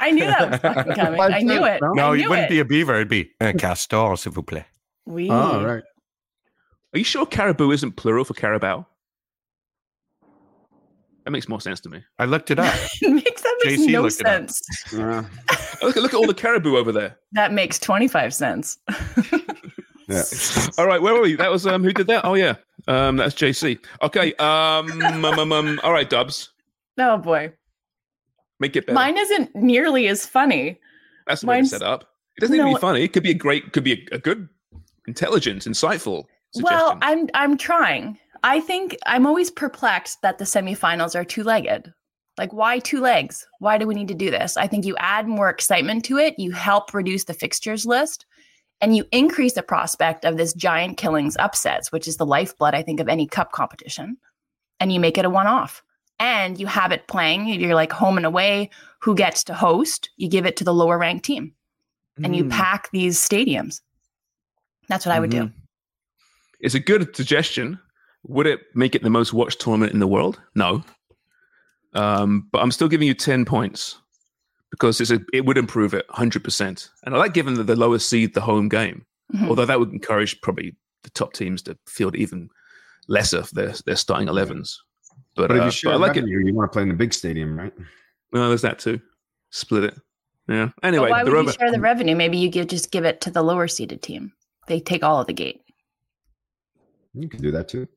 [0.00, 1.20] I knew that was fucking coming.
[1.20, 1.80] I knew it.
[1.82, 1.92] No?
[1.92, 2.50] No, I it wouldn't it.
[2.50, 2.94] be a beaver.
[2.94, 4.64] It'd be a castor, s'il vous plaît.
[5.04, 5.28] We.
[5.30, 5.82] Oh, right.
[6.94, 8.86] Are you sure caribou isn't plural for carabao?
[11.24, 12.02] That makes more sense to me.
[12.18, 12.74] I looked it up.
[13.02, 14.32] makes that makes JC no looked it up.
[14.50, 14.94] sense.
[14.94, 15.22] Uh,
[15.82, 17.16] Look at look at all the caribou over there.
[17.32, 18.78] That makes twenty five cents.
[20.08, 20.22] yeah.
[20.78, 21.36] All right, where were we?
[21.36, 22.24] That was um who did that?
[22.24, 22.54] Oh yeah,
[22.88, 23.78] um that's JC.
[24.02, 26.50] Okay, um, um, um, um all right, Dubs,
[26.98, 27.52] Oh boy,
[28.60, 28.94] make it better.
[28.94, 30.80] mine isn't nearly as funny.
[31.26, 32.08] That's the way to set up.
[32.38, 33.02] It doesn't need to be funny.
[33.04, 34.48] It could be a great, could be a, a good,
[35.06, 36.76] intelligent, insightful suggestion.
[36.76, 38.18] Well, I'm I'm trying.
[38.44, 41.92] I think I'm always perplexed that the semifinals are two legged.
[42.36, 43.44] Like, why two legs?
[43.58, 44.56] Why do we need to do this?
[44.56, 46.38] I think you add more excitement to it.
[46.38, 48.26] You help reduce the fixtures list
[48.80, 52.82] and you increase the prospect of this giant killings upsets, which is the lifeblood, I
[52.82, 54.16] think, of any cup competition.
[54.78, 55.82] And you make it a one off.
[56.20, 57.48] And you have it playing.
[57.48, 58.70] You're like home and away.
[59.00, 60.10] Who gets to host?
[60.16, 61.54] You give it to the lower ranked team.
[62.22, 62.50] And you Mm.
[62.50, 63.80] pack these stadiums.
[64.88, 65.50] That's what I would do.
[66.60, 67.78] It's a good suggestion.
[68.24, 70.40] Would it make it the most watched tournament in the world?
[70.54, 70.82] No.
[71.94, 73.96] Um, but I'm still giving you 10 points
[74.70, 76.88] because it's a, it would improve it 100%.
[77.04, 79.48] And I like giving the, the lower seed the home game, Mhm.
[79.48, 82.50] although that would encourage probably the top teams to field even
[83.06, 84.76] lesser of their, their starting 11s.
[85.34, 86.20] But, But, if uh, you but I like it.
[86.20, 87.72] revenue, you want to play in the big stadium, right?
[88.32, 89.00] Well, there's that too.
[89.50, 89.94] Split it.
[90.48, 90.70] Yeah.
[90.82, 92.16] But Anyway, why the would Rover- you share the revenue?
[92.16, 94.32] Maybe you could just give it to the lower seeded team.
[94.66, 95.62] They take all of the gate.
[97.18, 97.88] You can do that too.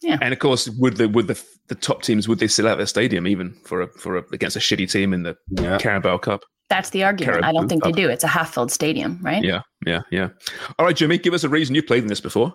[0.00, 0.18] Yeah.
[0.20, 2.86] And of course, would the would the the top teams would they still have their
[2.86, 5.36] stadium even for a for a, against a shitty team in the
[5.80, 6.42] Carabao Cup?
[6.68, 7.44] That's the argument.
[7.44, 8.08] I don't think they do.
[8.08, 9.44] It's a half filled stadium, right?
[9.44, 10.30] Yeah, yeah, yeah.
[10.78, 12.54] All right, Jimmy, give us a reason you've played in this before.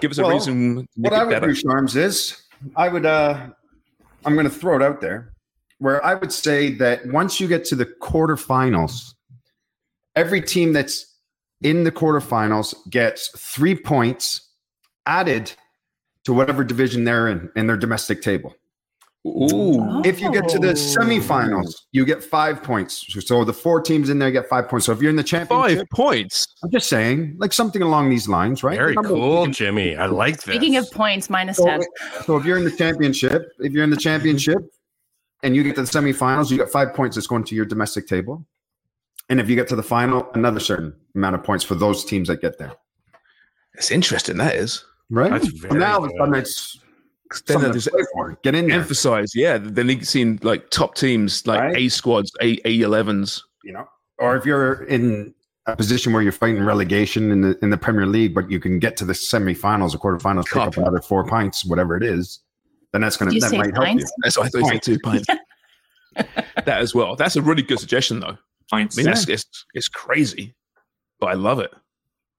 [0.00, 0.86] Give us a reason.
[0.96, 2.40] What I it would do, Sharms, is
[2.76, 3.06] I would.
[3.06, 3.48] uh
[4.24, 5.32] I'm going to throw it out there,
[5.78, 9.14] where I would say that once you get to the quarterfinals,
[10.16, 11.06] every team that's
[11.62, 14.47] in the quarterfinals gets three points
[15.08, 15.52] added
[16.24, 18.54] to whatever division they're in in their domestic table.
[19.26, 20.00] Ooh.
[20.04, 21.86] If you get to the semifinals, oh.
[21.92, 23.04] you get five points.
[23.26, 24.86] So the four teams in there get five points.
[24.86, 26.54] So if you're in the championship, five points.
[26.62, 28.76] I'm just saying, like something along these lines, right?
[28.76, 29.96] Very Remember, cool, you can- Jimmy.
[29.96, 30.54] I like this.
[30.54, 31.82] Speaking of points, minus so, 10.
[32.24, 34.58] so if you're in the championship, if you're in the championship
[35.42, 38.06] and you get to the semifinals, you get five points that's going to your domestic
[38.06, 38.46] table.
[39.28, 42.28] And if you get to the final, another certain amount of points for those teams
[42.28, 42.72] that get there.
[43.74, 44.38] It's interesting.
[44.38, 45.30] That is right.
[45.30, 46.18] That's So very now all of a good.
[46.18, 46.80] sudden it's
[47.46, 48.36] Then something there's to.
[48.42, 48.80] Get in there.
[48.80, 49.58] emphasize, yeah.
[49.58, 53.44] The league seen like top teams, like A squads, A A elevens.
[53.64, 53.88] You know,
[54.18, 55.34] or if you're in
[55.66, 58.78] a position where you're fighting relegation in the in the Premier League, but you can
[58.78, 62.40] get to the semifinals or quarterfinals, pick up another four pints, whatever it is,
[62.92, 63.94] then that's gonna Did that say might help you.
[63.96, 64.12] pints?
[64.22, 65.26] That's what I thought you said two pints.
[66.16, 67.14] that as well.
[67.16, 68.38] That's a really good suggestion, though.
[68.70, 68.96] Pints.
[68.96, 70.54] I mean, that's it's, it's crazy,
[71.20, 71.72] but I love it.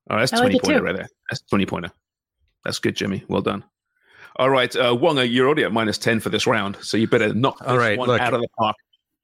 [0.09, 1.07] Oh, that's I twenty it pointer right there.
[1.30, 1.91] That's twenty pointer.
[2.64, 3.24] That's good, Jimmy.
[3.28, 3.64] Well done.
[4.36, 7.34] All right, uh, Wonger, you're already at minus ten for this round, so you better
[7.34, 8.22] knock this All right, one look.
[8.22, 8.76] out of the park.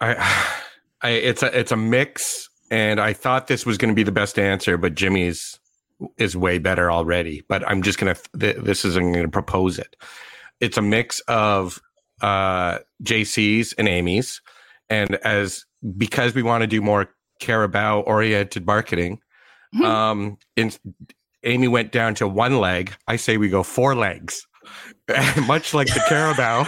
[0.01, 0.53] I,
[1.01, 4.11] I, it's a it's a mix, and I thought this was going to be the
[4.11, 5.59] best answer, but Jimmy's
[6.17, 7.43] is way better already.
[7.47, 9.95] But I'm just gonna th- this is I'm going to propose it.
[10.59, 11.79] It's a mix of
[12.21, 14.41] uh, JC's and Amy's,
[14.89, 15.65] and as
[15.97, 17.09] because we want to do more
[17.39, 19.21] Carabao oriented marketing,
[19.83, 20.71] um, in,
[21.45, 22.93] Amy went down to one leg.
[23.07, 24.45] I say we go four legs,
[25.47, 26.65] much like the Carabao.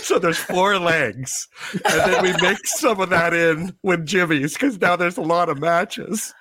[0.02, 4.80] so there's four legs, and then we mix some of that in with Jimmy's because
[4.80, 6.32] now there's a lot of matches,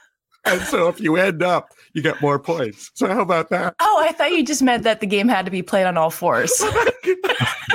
[0.46, 1.70] and so if you end up,
[2.00, 2.92] you get more points.
[2.94, 3.76] So how about that?
[3.80, 6.10] Oh, I thought you just meant that the game had to be played on all
[6.10, 6.64] fours.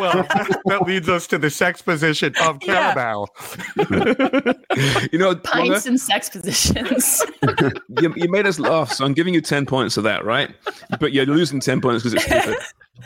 [0.01, 2.93] Well, that, that leads us to the sex position of Yeah.
[3.77, 7.23] You know, Wonger, Pints and sex positions.
[8.01, 10.53] you, you made us laugh, so I'm giving you ten points for that, right?
[10.99, 12.59] But you're losing ten points because it's stupid.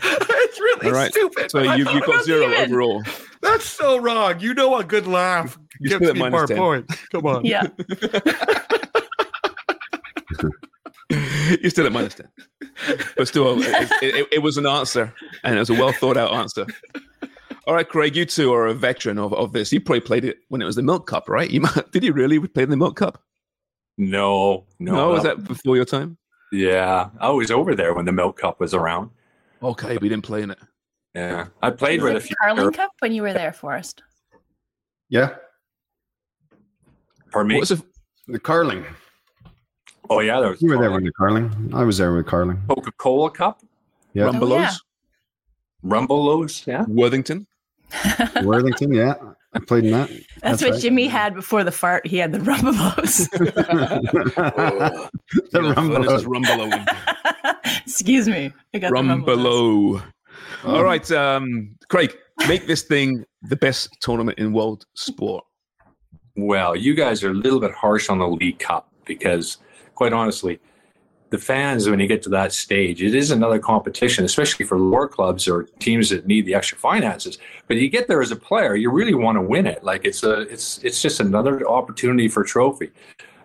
[0.03, 1.51] it's really All right, stupid.
[1.51, 2.73] so but you thought you got zero even.
[2.73, 3.03] overall.
[3.43, 4.41] That's so wrong.
[4.41, 6.57] You know a good laugh You gives me minus more 10.
[6.57, 6.97] points.
[7.13, 7.45] Come on.
[7.45, 7.67] yeah.
[11.61, 12.29] You're still at minus 10.
[13.17, 16.33] But still, it, it, it was an answer, and it was a well thought out
[16.35, 16.67] answer.
[17.67, 19.73] All right, Craig, you two are a veteran of, of this.
[19.73, 21.51] You probably played it when it was the Milk Cup, right?
[21.51, 23.23] You might, Did you really play in the Milk Cup?
[23.97, 25.11] No, no.
[25.11, 26.17] was that before your time?
[26.53, 29.11] Yeah, I was over there when the Milk Cup was around.
[29.63, 30.59] Okay, we didn't play in it.
[31.15, 32.37] Yeah, I played Was with a it few.
[32.41, 34.03] Carling Cup when you were there, Forrest?
[35.09, 35.35] Yeah.
[37.33, 37.55] Pardon me.
[37.57, 37.83] What was it?
[38.29, 38.85] The Carling.
[40.11, 41.71] Oh yeah, there was You were there with the Carling.
[41.75, 42.61] I was there with Carling.
[42.69, 43.63] Coca Cola Cup,
[44.15, 44.25] Yeah.
[44.25, 44.59] Rumbelows?
[44.61, 44.75] yeah.
[45.85, 46.67] Rumbelows.
[46.67, 47.47] Yeah, Worthington?
[48.43, 49.15] Worthington, yeah.
[49.55, 50.11] I played in that.
[50.43, 50.81] That's, what right.
[50.81, 52.07] Jimmy had before the fart.
[52.07, 53.31] He had the rumbelows.
[53.31, 55.11] the
[55.55, 56.25] You know, Rumbelow.
[56.25, 56.87] Rumbelow.
[57.87, 58.53] Excuse me.
[58.75, 59.25] I got the rumbelows.
[59.25, 60.03] Rumbelow.
[60.65, 62.15] All right, um, Craig,
[62.47, 65.45] make this thing the best tournament in world sport.
[66.37, 69.59] Well, you guys are a little bit harsh on the League Cup because,
[69.99, 70.61] quite honestly,
[71.31, 75.09] the fans, when you get to that stage, it is another competition, especially for lower
[75.09, 77.37] clubs or teams that need the extra finances.
[77.67, 79.83] But you get there as a player, you really want to win it.
[79.83, 82.93] Like it's a, it's, it's just another opportunity for trophy.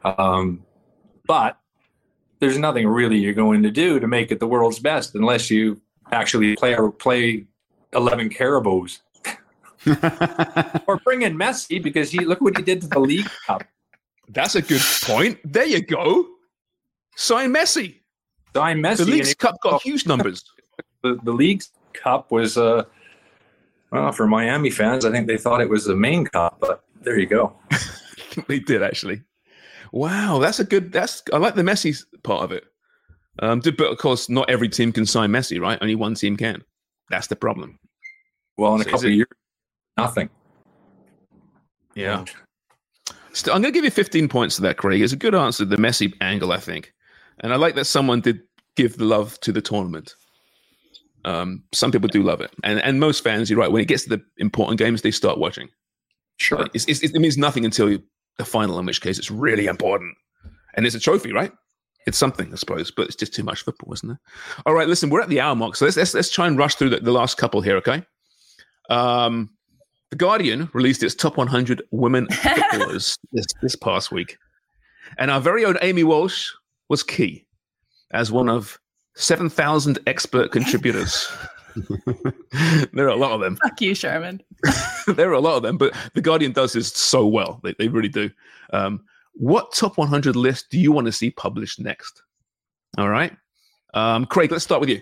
[0.06, 0.64] Um,
[1.26, 1.58] but
[2.40, 5.82] there's nothing really you're going to do to make it the world's best unless you
[6.12, 7.48] actually play play
[7.94, 9.00] eleven Caribous.
[10.88, 13.64] or bring in Messi because he look what he did to the League Cup.
[14.30, 15.40] That's a good point.
[15.44, 16.33] There you go.
[17.16, 18.00] Sign Messi.
[18.56, 18.98] Sign Messi.
[18.98, 20.44] The League's Cup got huge numbers.
[21.04, 22.86] The, the League's Cup was uh
[23.92, 25.04] well for Miami fans.
[25.04, 27.54] I think they thought it was the main cup, but there you go.
[28.48, 29.22] they did actually.
[29.92, 30.94] Wow, that's a good.
[30.94, 32.64] That's I like the Messi part of it.
[33.40, 35.78] Um, did- but of course, not every team can sign Messi, right?
[35.82, 36.64] Only one team can.
[37.10, 37.78] That's the problem.
[38.58, 39.28] Well, in a So is couple it- of years,
[39.98, 40.30] nothing.
[41.96, 42.24] Yeah.
[43.34, 45.02] Still, I'm going to give you 15 points to that, Craig.
[45.02, 46.94] It's a good answer, the Messi angle, I think.
[47.40, 48.42] And I like that someone did
[48.76, 50.16] give the love to the tournament.
[51.26, 52.52] Um, some people do love it.
[52.64, 55.38] And and most fans, you're right, when it gets to the important games, they start
[55.38, 55.70] watching.
[56.38, 56.68] Sure.
[56.74, 58.04] It's, it's, it means nothing until you,
[58.38, 60.16] the final, in which case it's really important.
[60.76, 61.52] And it's a trophy, right?
[62.06, 64.18] It's something, I suppose, but it's just too much football, isn't it?
[64.66, 66.76] All right, listen, we're at the hour mark, so let's let's, let's try and rush
[66.76, 68.04] through the, the last couple here, okay?
[68.90, 69.52] Um,
[70.10, 74.38] the Guardian released its top 100 women footballers this, this past week,
[75.18, 76.52] and our very own Amy Walsh
[76.90, 77.46] was key
[78.12, 78.80] as one of
[79.16, 81.32] 7,000 expert contributors.
[82.94, 83.58] there are a lot of them.
[83.58, 84.42] Fuck you, Sharman.
[85.08, 87.60] there are a lot of them, but the Guardian does this so well.
[87.64, 88.30] They, they really do.
[88.72, 89.04] Um,
[89.34, 92.22] what top 100 list do you want to see published next?
[92.98, 93.36] All right.
[93.94, 95.02] Um, Craig, let's start with you.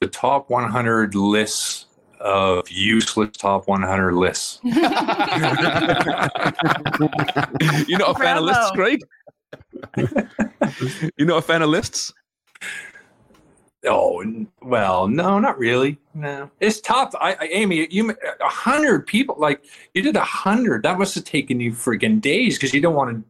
[0.00, 1.86] The top 100 lists
[2.20, 4.58] of useless top 100 lists.
[4.64, 4.74] You're
[7.98, 9.00] not a fan of lists, Craig?
[11.16, 12.12] You're not a fan of lists?
[13.86, 14.24] Oh
[14.62, 15.98] well, no, not really.
[16.14, 17.14] No, it's tough.
[17.20, 20.84] I, I Amy, you a hundred people like you did a hundred.
[20.84, 23.24] That must have taken you freaking days because you don't want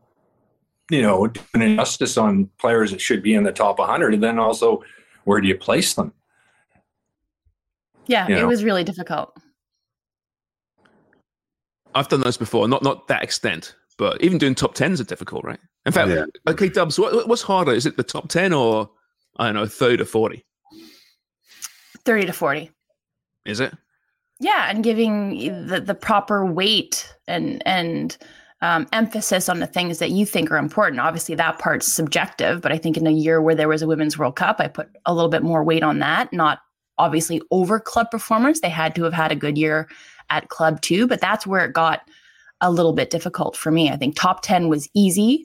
[0.90, 4.14] to, you know, do an injustice on players that should be in the top 100,
[4.14, 4.84] and then also
[5.24, 6.12] where do you place them?
[8.06, 8.46] Yeah, You it know.
[8.46, 9.36] was really difficult.
[11.96, 15.44] I've done those before, not not that extent, but even doing top tens are difficult,
[15.44, 15.60] right?
[15.86, 17.72] In fact, okay, Dubs, what, what's harder?
[17.72, 18.90] Is it the top ten or
[19.36, 20.44] I don't know, thirty to forty?
[22.04, 22.70] 30 to 40.
[23.46, 23.72] Is it?
[24.40, 28.16] Yeah, and giving the, the proper weight and and
[28.60, 31.00] um, emphasis on the things that you think are important.
[31.00, 34.18] Obviously, that part's subjective, but I think in a year where there was a Women's
[34.18, 36.32] World Cup, I put a little bit more weight on that.
[36.32, 36.60] Not
[36.98, 38.60] obviously over club performance.
[38.60, 39.88] They had to have had a good year
[40.30, 42.00] at club too, but that's where it got
[42.60, 43.90] a little bit difficult for me.
[43.90, 45.44] I think top 10 was easy.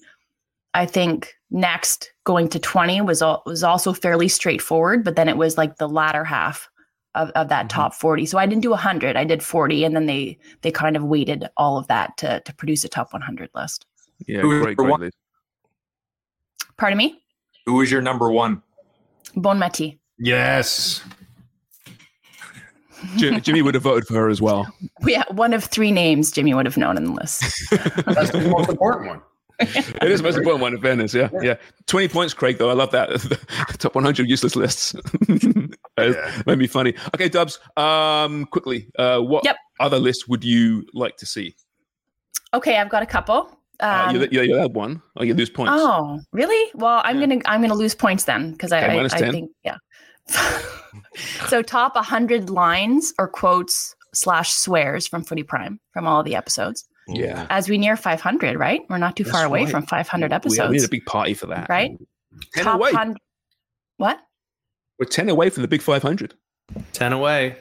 [0.74, 5.38] I think next going to 20 was al- was also fairly straightforward, but then it
[5.38, 6.70] was like the latter half
[7.16, 7.80] of, of that mm-hmm.
[7.80, 8.26] top 40.
[8.26, 11.48] So I didn't do 100, I did 40 and then they they kind of weighted
[11.58, 13.86] all of that to to produce a top 100 list.
[14.28, 15.18] Yeah, Who great, great list.
[16.78, 17.22] Pardon me?
[17.66, 18.62] Who was your number one?
[19.36, 19.98] Bonmatí.
[20.18, 21.04] Yes.
[23.16, 24.68] Jimmy would have voted for her as well.
[25.08, 27.42] Yeah, one of three names Jimmy would have known in the list.
[27.72, 29.22] That's the most important one.
[30.02, 31.14] it is the most important one in fairness.
[31.14, 31.56] Yeah, yeah.
[31.86, 32.58] Twenty points, Craig.
[32.58, 33.10] Though I love that
[33.80, 34.96] top 100 useless lists.
[35.98, 36.94] That Made me funny.
[37.14, 37.60] Okay, Dubs.
[37.76, 39.46] Um, quickly, uh, what
[39.82, 41.56] other list would you like to see?
[42.54, 43.50] Okay, I've got a couple.
[43.82, 45.02] Uh, Um, you, you, you had one.
[45.18, 45.74] Oh, you lose points.
[45.76, 46.72] Oh, really?
[46.74, 49.52] Well, I'm gonna I'm gonna lose points then because I, Okay, I, minus I think
[49.66, 49.76] yeah.
[51.48, 56.88] so top 100 lines or quotes slash swears from Footy Prime from all the episodes.
[57.16, 57.48] Yeah.
[57.50, 58.82] As we near 500, right?
[58.90, 59.72] We're not too That's far away right.
[59.72, 61.68] from 500 episodes, we need a big party for that.
[61.70, 61.92] right?
[62.54, 62.92] Ten top away.
[62.92, 63.18] 100
[63.98, 64.20] What?
[65.00, 66.34] We're ten away from the big 500.
[66.94, 67.56] Ten away.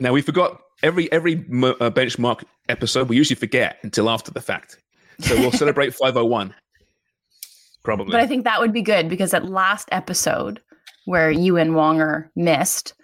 [0.00, 3.08] Now we forgot every every mo- uh, benchmark episode.
[3.08, 4.78] We usually forget until after the fact.
[5.20, 6.54] So we'll celebrate 501.
[7.82, 8.12] Probably.
[8.12, 10.60] But I think that would be good because that last episode
[11.06, 12.99] where you and Wonger missed, F-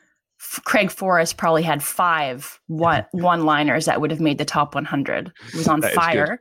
[0.65, 5.33] Craig Forrest probably had five one one liners that would have made the top 100.
[5.49, 6.01] It was on That is good.
[6.03, 6.41] fire.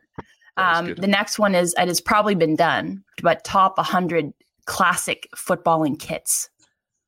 [0.58, 4.32] Um, the next one is it has probably been done, but top 100
[4.66, 6.50] classic footballing kits.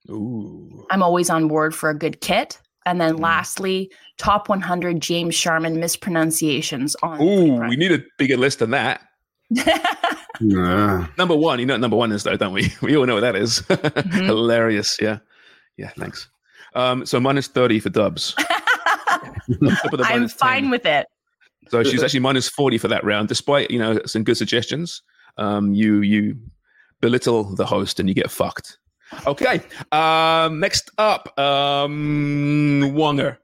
[0.09, 0.85] Ooh.
[0.91, 2.59] I'm always on board for a good kit.
[2.85, 3.07] And Mm.
[3.07, 7.21] then lastly, top 100 James Sharman mispronunciations on.
[7.21, 9.01] Ooh, we need a bigger list than that.
[10.39, 12.71] Number one, you know what number one is though, don't we?
[12.81, 13.61] We all know what that is.
[13.61, 14.25] Mm-hmm.
[14.25, 14.97] Hilarious.
[15.01, 15.19] Yeah.
[15.77, 16.27] Yeah, thanks.
[16.75, 18.35] Um, so minus 30 for Dubs.
[18.39, 20.69] On top of the I'm fine 10.
[20.71, 21.07] with it.
[21.69, 25.01] So she's actually minus 40 for that round, despite, you know, some good suggestions.
[25.37, 26.37] Um, you you
[27.01, 28.77] belittle the host and you get fucked.
[29.25, 29.61] Okay.
[29.91, 33.37] Um, next up, um, Wonger.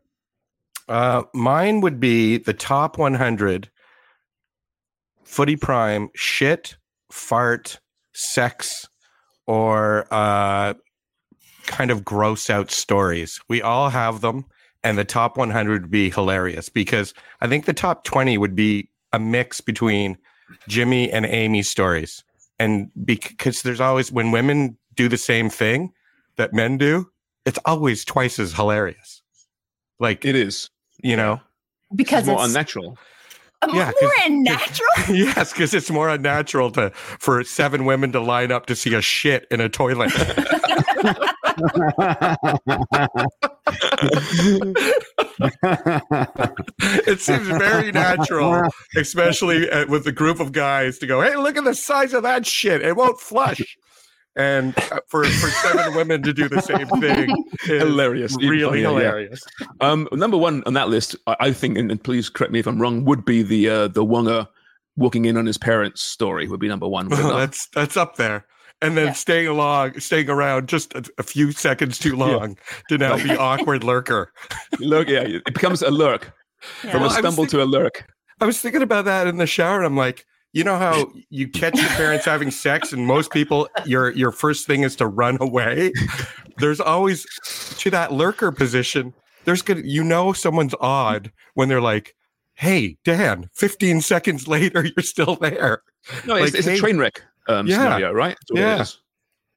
[0.90, 3.70] Uh, mine would be the top 100
[5.24, 6.76] footy prime shit,
[7.12, 7.80] fart,
[8.14, 8.88] sex,
[9.48, 10.74] or uh,
[11.74, 13.40] kind of gross out stories.
[13.50, 14.46] We all have them,
[14.84, 18.90] and the top 100 would be hilarious because I think the top 20 would be
[19.12, 20.18] a mix between
[20.68, 22.24] Jimmy and Amy stories.
[22.60, 25.92] And because there's always, when women do the same thing
[26.38, 27.10] that men do,
[27.46, 29.22] it's always twice as hilarious.
[30.00, 30.70] Like it is,
[31.04, 31.40] you know,
[31.96, 32.98] because It's more it's unnatural.
[33.74, 34.90] Yeah, 'cause- more unnatural.
[35.10, 39.02] yes, because it's more unnatural to for seven women to line up to see a
[39.02, 40.12] shit in a toilet.
[47.06, 51.58] it seems very natural, especially uh, with a group of guys to go, "Hey, look
[51.58, 53.78] at the size of that shit; it won't flush."
[54.36, 58.82] And uh, for for seven women to do the same thing, is hilarious, really funnier,
[58.82, 58.88] yeah.
[58.88, 59.44] hilarious.
[59.80, 62.68] Um, number one on that list, I, I think, and, and please correct me if
[62.68, 64.48] I'm wrong, would be the uh, the Wonger
[64.96, 66.48] walking in on his parents' story.
[66.48, 67.10] Would be number one.
[67.10, 67.20] not?
[67.38, 68.46] that's that's up there.
[68.84, 72.58] And then staying along, staying around just a, a few seconds too long
[72.90, 74.32] to now be awkward lurker.
[74.80, 78.06] Lurk, yeah, it becomes a lurk from Well, I a was stumble to a lurk.
[78.42, 79.84] I was thinking about that in the shower.
[79.84, 84.12] I'm like, you know how you catch your parents having sex, and most people, your
[84.12, 85.92] your first thing is to run away.
[86.58, 87.26] There's always
[87.80, 89.14] to that lurker position.
[89.46, 89.84] There's good.
[89.84, 92.14] You know, someone's odd when they're like,
[92.54, 95.82] "Hey, Dan." 15 seconds later, you're still there.
[96.26, 97.76] No, it's, Like, it's a hey- train wreck um, Yeah.
[97.78, 98.38] scenario, right?
[98.54, 98.86] Yeah.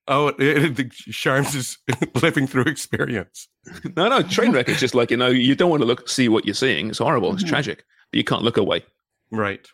[0.09, 1.79] Oh, it, the Sharms is
[2.23, 3.49] living through experience.
[3.97, 6.29] No, no, train wreck is just like you know you don't want to look see
[6.29, 6.89] what you're seeing.
[6.91, 7.33] It's horrible.
[7.35, 8.85] It's tragic, but you can't look away.
[9.31, 9.67] Right.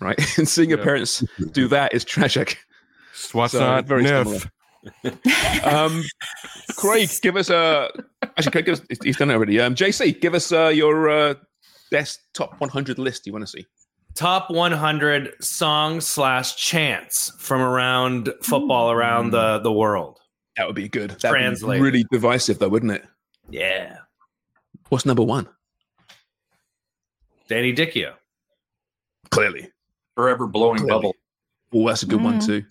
[0.00, 0.18] Right.
[0.38, 2.58] And seeing your parents do that is tragic.
[3.14, 4.48] So, not very Niff?
[5.64, 6.04] Um,
[6.76, 7.88] Craig, give us a.
[8.22, 9.60] Actually, Craig, give us, he's done it already.
[9.60, 11.34] Um, JC, give us uh, your uh,
[11.90, 13.66] best top 100 list you want to see.
[14.14, 20.20] Top 100 songs slash chants from around football around the, the world.
[20.56, 21.10] That would be good.
[21.20, 21.80] That would be Translate.
[21.82, 23.04] really divisive, though, wouldn't it?
[23.50, 23.96] Yeah.
[24.88, 25.48] What's number one?
[27.48, 28.14] Danny Dichio.
[29.30, 29.70] Clearly.
[30.14, 30.90] Forever blowing Clearly.
[30.90, 31.14] bubble.
[31.74, 32.46] Oh, that's a good one Mm.
[32.46, 32.62] too.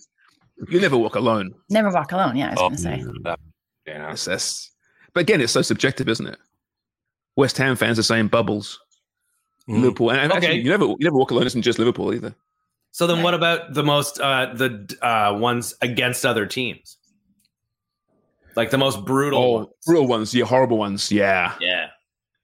[0.68, 1.54] You never walk alone.
[1.68, 2.36] Never walk alone.
[2.36, 3.04] Yeah, I was Oh, going to say.
[3.24, 3.40] that-
[3.86, 3.98] yeah.
[4.08, 4.70] That's, that's-
[5.12, 6.38] but again, it's so subjective, isn't it?
[7.36, 8.80] West Ham fans are saying bubbles.
[9.68, 9.80] Mm.
[9.80, 10.46] Liverpool, and, and Okay.
[10.46, 11.46] actually, you never you never walk alone.
[11.46, 12.34] Isn't just Liverpool either.
[12.90, 16.98] So then what about the most uh the uh ones against other teams?
[18.56, 19.68] Like the most brutal Oh, ones.
[19.86, 21.10] brutal ones, yeah, horrible ones.
[21.10, 21.86] Yeah, Yeah.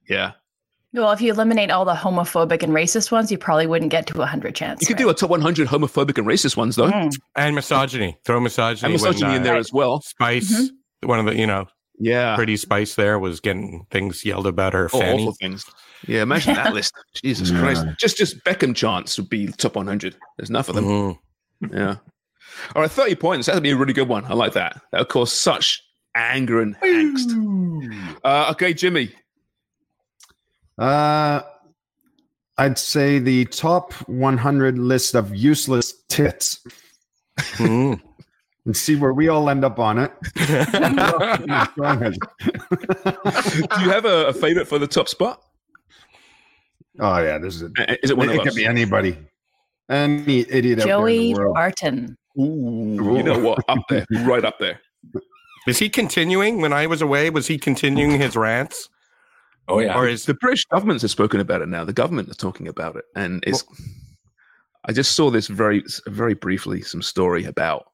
[0.09, 0.32] yeah.
[0.92, 4.14] Well, if you eliminate all the homophobic and racist ones, you probably wouldn't get to
[4.16, 4.80] a 100 chance.
[4.80, 7.14] You could do a top 100 homophobic and racist ones though, Mm.
[7.36, 8.18] And misogyny.
[8.24, 8.86] Throw misogyny.
[8.86, 10.01] and misogyny when, in uh, there as well.
[10.01, 11.09] Spice, Mm-hmm.
[11.09, 11.66] one of the, you know,
[12.01, 15.22] Yeah, pretty Spice there was getting things yelled about her oh, fanny.
[15.22, 15.64] awful things.
[16.06, 16.94] Yeah, imagine that list.
[17.14, 20.16] Jesus Christ, just just Beckham chance would be top 100.
[20.36, 20.85] There's enough of them.
[20.85, 21.18] Mhm.
[21.72, 21.97] Yeah.
[22.74, 23.47] All right, 30 points.
[23.47, 24.24] That'd be a really good one.
[24.24, 24.81] I like that.
[24.93, 25.82] That would cause such
[26.14, 27.31] anger and angst.
[28.24, 29.12] Uh, okay, Jimmy.
[30.78, 31.43] Uh,
[32.59, 36.60] I'd say the top 100 list of useless tits
[37.39, 38.01] Mhm.
[38.66, 40.12] and see where we all end up on it.
[40.35, 40.43] Do
[43.82, 45.43] you have a, a favorite for the top spot?
[46.99, 48.55] Oh yeah, this is Uh, Is it one it, of could us?
[48.55, 49.17] be anybody,
[49.89, 51.55] any idiot out there in Joey the world.
[51.55, 52.17] Barton.
[52.39, 53.59] Ooh, you know what?
[53.69, 54.81] Up there, right up there.
[55.67, 56.61] Is he continuing?
[56.61, 58.89] When I was away, was he continuing his rants?
[59.69, 59.97] Oh yeah.
[59.97, 61.85] Or is The British government has spoken about it now.
[61.85, 63.65] The government is talking about it, and it's.
[64.87, 66.81] I just saw this very, very briefly.
[66.81, 67.85] Some story about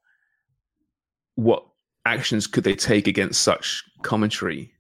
[1.35, 1.67] what
[2.05, 4.73] actions could they take against such commentary,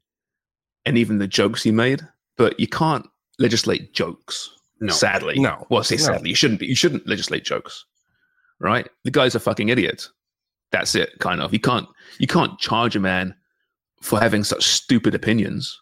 [0.87, 2.07] and even the jokes he made.
[2.37, 3.07] But you can't
[3.39, 4.51] legislate jokes.
[4.81, 4.93] No.
[4.93, 5.67] Sadly, No.
[5.71, 6.03] Well, I say No.
[6.05, 6.67] sadly, you shouldn't be.
[6.67, 7.85] You shouldn't legislate jokes,
[8.61, 8.87] right?
[9.05, 10.09] The guy's a fucking idiot.
[10.71, 11.19] That's it.
[11.21, 11.53] Kind of.
[11.53, 11.89] You can't.
[12.19, 13.35] You can't charge a man
[14.03, 15.81] for having such stupid opinions.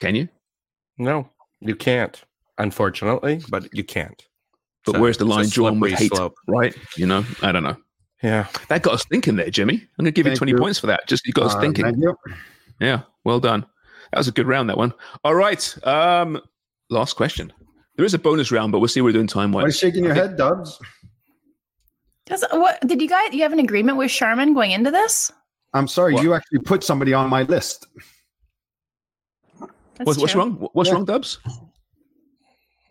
[0.00, 0.28] Can you?
[0.96, 1.28] no?
[1.62, 2.18] You can't,
[2.56, 4.24] unfortunately, but you can't.
[4.86, 6.10] But So, where's the line drawn with hate?
[6.14, 6.34] slope.
[6.46, 6.74] Right?
[6.96, 7.76] You know, I don't know.
[8.22, 8.46] Yeah.
[8.68, 9.74] That got us thinking there, Jimmy.
[9.74, 10.56] I'm going to give you 20 you.
[10.58, 11.06] points for that.
[11.06, 11.84] Just you got us Uh, thinking.
[11.84, 12.16] thank you.
[12.80, 13.66] Yeah, well done.
[14.12, 14.92] That was a good round, that one.
[15.24, 15.86] All right.
[15.86, 16.40] Um,
[16.88, 17.52] last question.
[17.96, 19.78] There is a bonus round, but we'll see what we're doing time Why are wise.
[19.78, 20.78] shaking your head, Dubs?
[22.26, 23.32] Does, what did you guys?
[23.32, 25.30] You have an agreement with Sharman going into this?
[25.74, 26.22] I'm sorry, What?
[26.24, 27.86] you actually put somebody on my list.
[29.60, 30.68] That's What's, what's wrong?
[30.72, 30.94] What's Yeah.
[30.94, 31.38] wrong, Dubs?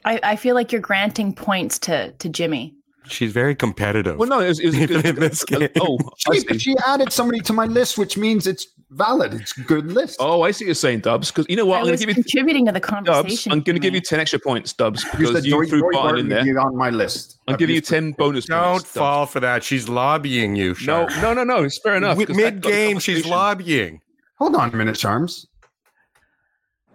[0.05, 2.75] I, I feel like you're granting points to to Jimmy.
[3.07, 4.17] She's very competitive.
[4.17, 5.69] Well, no, it was, it was Even in this uh, game.
[5.79, 9.33] Oh, She, she added somebody to my list, which means it's valid.
[9.33, 10.17] It's a good list.
[10.19, 11.31] Oh, I see you're saying, Dubs.
[11.31, 11.77] Because you know what?
[11.77, 12.89] I I'm going was to give you contributing to the Dubs.
[12.89, 13.51] conversation.
[13.51, 15.81] I'm going to give you 10 extra points, Dubs, you because said you Joey, threw
[15.81, 16.59] Barton Barton in there.
[16.59, 17.39] on my list.
[17.47, 18.83] I'm giving you 10 bonus Don't points.
[18.83, 18.93] Dubs.
[18.93, 19.63] fall for that.
[19.63, 21.63] She's lobbying you, No, no, no, no.
[21.63, 22.17] It's fair enough.
[22.29, 24.01] Mid game, she's lobbying.
[24.37, 25.45] Hold on a minute, Sharms.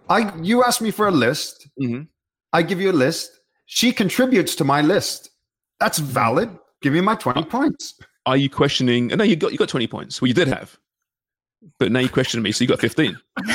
[0.08, 1.68] I you asked me for a list.
[1.80, 2.02] Mm-hmm.
[2.52, 3.30] I give you a list.
[3.66, 5.30] She contributes to my list.
[5.80, 6.50] That's valid.
[6.82, 7.94] Give me my twenty points.
[8.26, 9.08] Are you questioning?
[9.08, 10.20] No, you got you got twenty points.
[10.20, 10.76] Well, you did have,
[11.78, 13.18] but now you question me, so you got fifteen.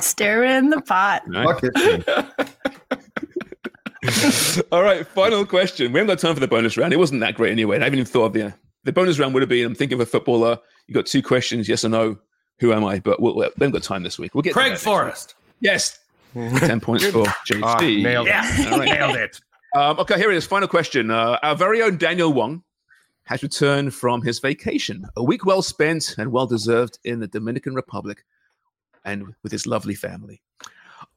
[0.00, 1.22] Stir in the pot.
[4.72, 5.92] All right, final question.
[5.92, 6.92] We haven't got time for the bonus round.
[6.92, 7.76] It wasn't that great anyway.
[7.78, 8.54] I haven't even thought of the
[8.84, 9.66] the bonus round would have been.
[9.66, 10.58] I'm thinking of a footballer.
[10.86, 12.16] You got two questions, yes or no.
[12.60, 13.00] Who am I?
[13.00, 14.34] But we'll, we haven't got time this week.
[14.34, 15.34] We'll get Craig Forrest.
[15.60, 15.98] Yes,
[16.34, 17.60] ten points for JC.
[17.62, 18.30] Ah, nailed it.
[18.30, 18.88] Yeah, All right.
[18.88, 19.40] nailed it.
[19.76, 20.46] Um, okay, here it is.
[20.46, 21.10] Final question.
[21.10, 22.62] Uh, our very own Daniel Wong
[23.24, 27.74] has returned from his vacation, a week well spent and well deserved in the Dominican
[27.74, 28.24] Republic
[29.04, 30.40] and with his lovely family.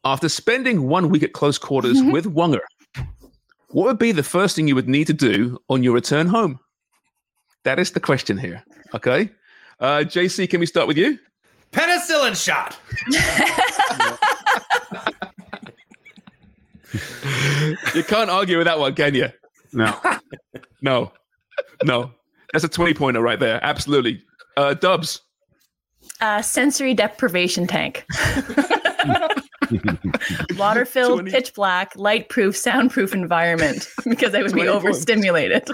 [0.04, 2.60] After spending one week at close quarters with Wonger,
[3.70, 6.60] what would be the first thing you would need to do on your return home?
[7.64, 8.62] That is the question here.
[8.94, 9.32] Okay.
[9.80, 11.18] Uh, JC, can we start with you?
[11.72, 12.78] Penicillin shot.
[17.96, 19.30] You can't argue with that one, can you?
[19.74, 19.96] No.
[20.82, 21.12] No.
[21.84, 22.12] No.
[22.54, 23.60] That's a 20 pointer right there.
[23.64, 24.24] Absolutely.
[24.56, 25.22] Uh, Dubs.
[26.22, 28.06] Uh, sensory deprivation tank.
[30.58, 34.86] Water filled, pitch black, light proof, soundproof environment because I would be 20 points.
[34.86, 35.66] overstimulated.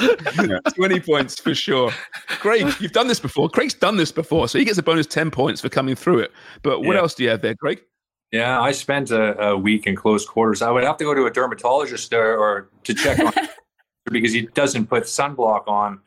[0.75, 1.91] 20 points for sure.
[2.27, 3.47] Craig, you've done this before.
[3.49, 6.31] Craig's done this before, so he gets a bonus 10 points for coming through it.
[6.63, 7.01] But what Yeah.
[7.01, 7.81] else do you have there, Craig?
[8.31, 10.61] Yeah, I spent a, a week in close quarters.
[10.61, 13.31] I would have to go to a dermatologist or, or to check on
[14.11, 16.01] because he doesn't put sunblock on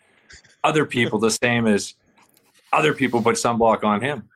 [0.65, 1.95] other people the same as
[2.73, 4.28] other people put sunblock on him.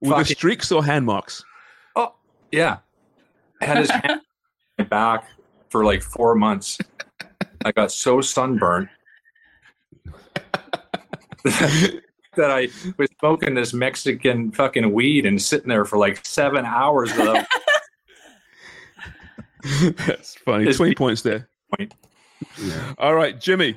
[0.00, 1.44] With the streaks or hand marks?
[1.94, 2.14] Oh,
[2.52, 2.78] yeah.
[3.62, 4.20] I had his hand on
[4.78, 5.24] my back
[5.70, 6.78] for like four months.
[7.64, 8.88] I got so sunburned
[12.36, 12.68] that I
[12.98, 17.44] was smoking this Mexican fucking weed and sitting there for like seven hours without
[20.06, 20.62] That's funny.
[20.64, 21.48] It's- 20 points there.
[21.76, 21.92] point.
[22.98, 23.76] All right, Jimmy.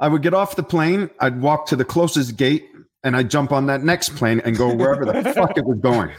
[0.00, 1.10] I would get off the plane.
[1.20, 2.64] I'd walk to the closest gate,
[3.04, 6.10] and I'd jump on that next plane and go wherever the fuck it was going.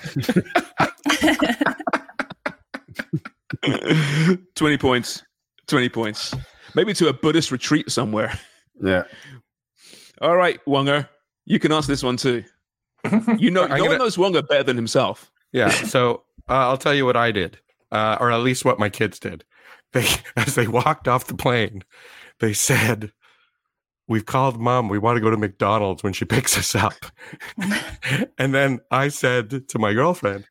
[4.55, 5.23] 20 points.
[5.67, 6.33] 20 points.
[6.75, 8.37] Maybe to a Buddhist retreat somewhere.
[8.81, 9.03] Yeah.
[10.21, 11.07] All right, Wonger.
[11.45, 12.43] You can answer this one too.
[13.37, 15.31] You know, no one gonna- knows Wonger better than himself.
[15.51, 15.69] Yeah.
[15.87, 17.59] So uh, I'll tell you what I did,
[17.91, 19.43] uh, or at least what my kids did.
[19.93, 21.83] They, as they walked off the plane,
[22.39, 23.11] they said,
[24.07, 24.89] "We've called mom.
[24.89, 26.93] We want to go to McDonald's when she picks us up."
[28.37, 30.45] and then I said to my girlfriend,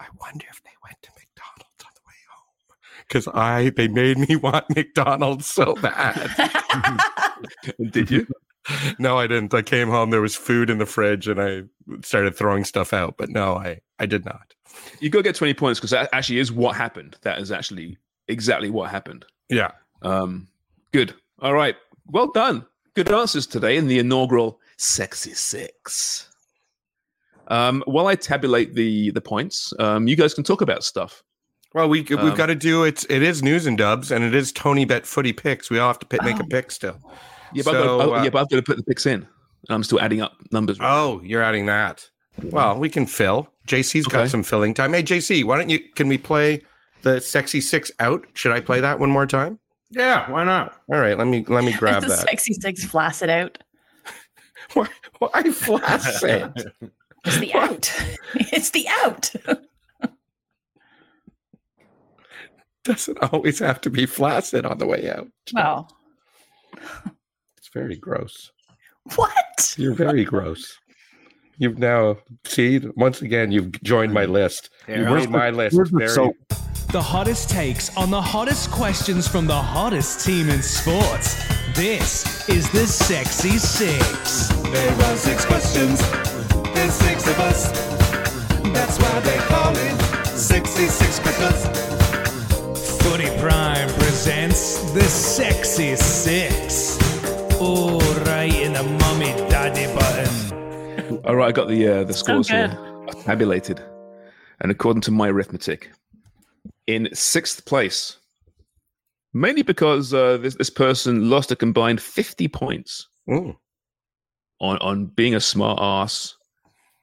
[0.00, 2.76] "I wonder if they went to McDonald's on the way home
[3.08, 6.30] because I they made me want McDonald's so bad."
[7.90, 8.26] Did you?
[8.98, 9.52] No, I didn't.
[9.54, 10.10] I came home.
[10.10, 11.62] There was food in the fridge, and I
[12.02, 13.16] started throwing stuff out.
[13.16, 14.54] But no, I I did not.
[15.00, 17.16] You go get 20 points because that actually is what happened.
[17.22, 17.96] That is actually
[18.28, 19.24] exactly what happened.
[19.48, 19.70] Yeah.
[20.02, 20.48] Um,
[20.92, 21.14] good.
[21.40, 21.76] All right.
[22.06, 22.66] Well done.
[22.94, 26.28] Good answers today in the inaugural Sexy Six.
[27.48, 31.22] Um, while I tabulate the the points, um, you guys can talk about stuff.
[31.74, 33.04] Well, we we've Um, got to do it.
[33.10, 35.70] It is news and dubs, and it is TonyBet footy picks.
[35.70, 36.46] We all have to pick, make a Oh.
[36.48, 36.98] pick still.
[37.52, 39.06] Yeah, but, So, I've, got, oh, uh, yeah, but I've got to put the picks
[39.06, 39.26] in.
[39.68, 40.76] I'm still adding up numbers.
[40.80, 42.08] Oh, you're adding that.
[42.42, 43.48] Well, we can fill.
[43.66, 44.92] JC's got some filling time.
[44.92, 45.80] Hey, JC, why don't you?
[45.94, 46.62] Can we play
[47.02, 48.24] the sexy six out?
[48.34, 49.58] Should I play that one more time?
[49.90, 50.80] Yeah, why not?
[50.92, 52.18] All right, let me let me grab the that.
[52.28, 53.58] sexy six flaccid out.
[54.74, 54.88] Why,
[55.20, 56.72] why flaccid?
[57.24, 57.92] It's the out.
[58.34, 59.32] It's the out.
[62.84, 65.28] Doesn't always have to be flaccid on the way out.
[65.52, 65.88] Well,
[66.74, 66.84] It's
[67.80, 68.52] very gross.
[69.16, 69.74] what?
[69.76, 70.78] You're very gross.
[71.58, 74.70] You've now see once again you've joined my list.
[74.88, 76.10] You Where's made the- my list where's the very.
[76.10, 76.36] soap?
[76.92, 81.34] The hottest takes on the hottest questions from the hottest team in sports.
[81.74, 84.48] This is the Sexy Six.
[84.70, 85.98] There are six questions.
[86.74, 87.60] There's six of us.
[88.72, 93.02] That's why they call it 66 questions.
[93.02, 96.95] Footy Prime presents the Sexy Six.
[98.46, 101.20] In the mummy daddy button.
[101.24, 102.70] All right, I got the uh, the scores good.
[102.70, 103.82] here tabulated,
[104.60, 105.90] and according to my arithmetic,
[106.86, 108.18] in sixth place,
[109.34, 113.56] mainly because uh, this this person lost a combined fifty points Ooh.
[114.60, 116.36] on on being a smart ass,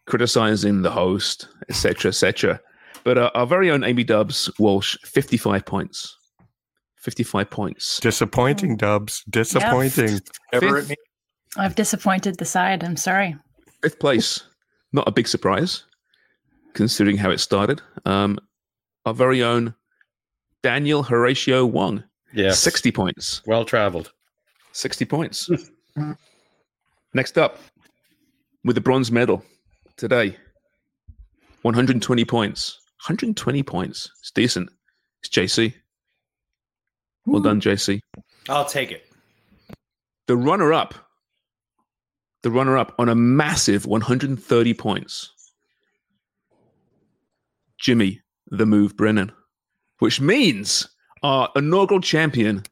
[0.05, 2.61] criticizing the host, etc., etc.
[3.03, 6.17] But uh, our very own Amy Dubs Walsh, fifty five points,
[6.95, 7.99] fifty five points.
[7.99, 9.25] Disappointing, Dubs.
[9.29, 10.21] Disappointing.
[10.53, 10.95] Ever Fifth,
[11.57, 12.83] I've disappointed the side.
[12.83, 13.35] I'm sorry.
[13.81, 14.43] Fifth place,
[14.91, 15.83] not a big surprise,
[16.73, 17.81] considering how it started.
[18.05, 18.39] Um,
[19.05, 19.75] our very own
[20.63, 22.03] Daniel Horatio Wong.
[22.33, 22.59] Yes.
[22.59, 23.41] 60 points.
[23.45, 24.11] Well traveled.
[24.71, 25.49] 60 points.
[27.13, 27.59] Next up,
[28.63, 29.43] with the bronze medal
[29.97, 30.37] today,
[31.61, 32.79] 120 points.
[33.05, 34.09] 120 points.
[34.21, 34.69] It's decent.
[35.21, 35.73] It's JC.
[37.25, 37.99] Well done, JC.
[38.49, 39.05] I'll take it.
[40.27, 40.93] The runner up,
[42.43, 45.31] the runner up on a massive 130 points,
[47.79, 48.21] Jimmy
[48.51, 49.31] the Move Brennan,
[49.99, 50.87] which means
[51.23, 52.63] our inaugural champion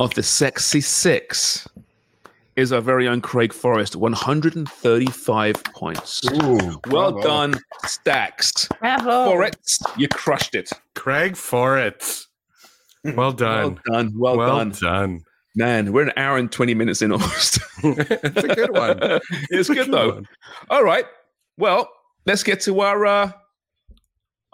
[0.00, 1.66] of the Sexy Six
[2.56, 6.20] is our very own Craig Forrest, 135 points.
[6.32, 7.22] well bravo.
[7.22, 7.54] done,
[7.84, 8.68] Stacks.
[8.80, 9.26] Bravo.
[9.26, 10.70] Forrest, you crushed it.
[10.96, 12.26] Craig Forrest.
[13.04, 13.78] Well done.
[13.86, 14.12] Well done.
[14.18, 14.70] Well, Well done.
[14.70, 15.20] done.
[15.54, 17.58] Man, we're an hour and 20 minutes in almost.
[17.82, 18.98] it's a good one.
[19.50, 20.22] it's good, though.
[20.70, 21.04] All right.
[21.56, 21.88] Well,
[22.26, 23.32] let's get to our uh,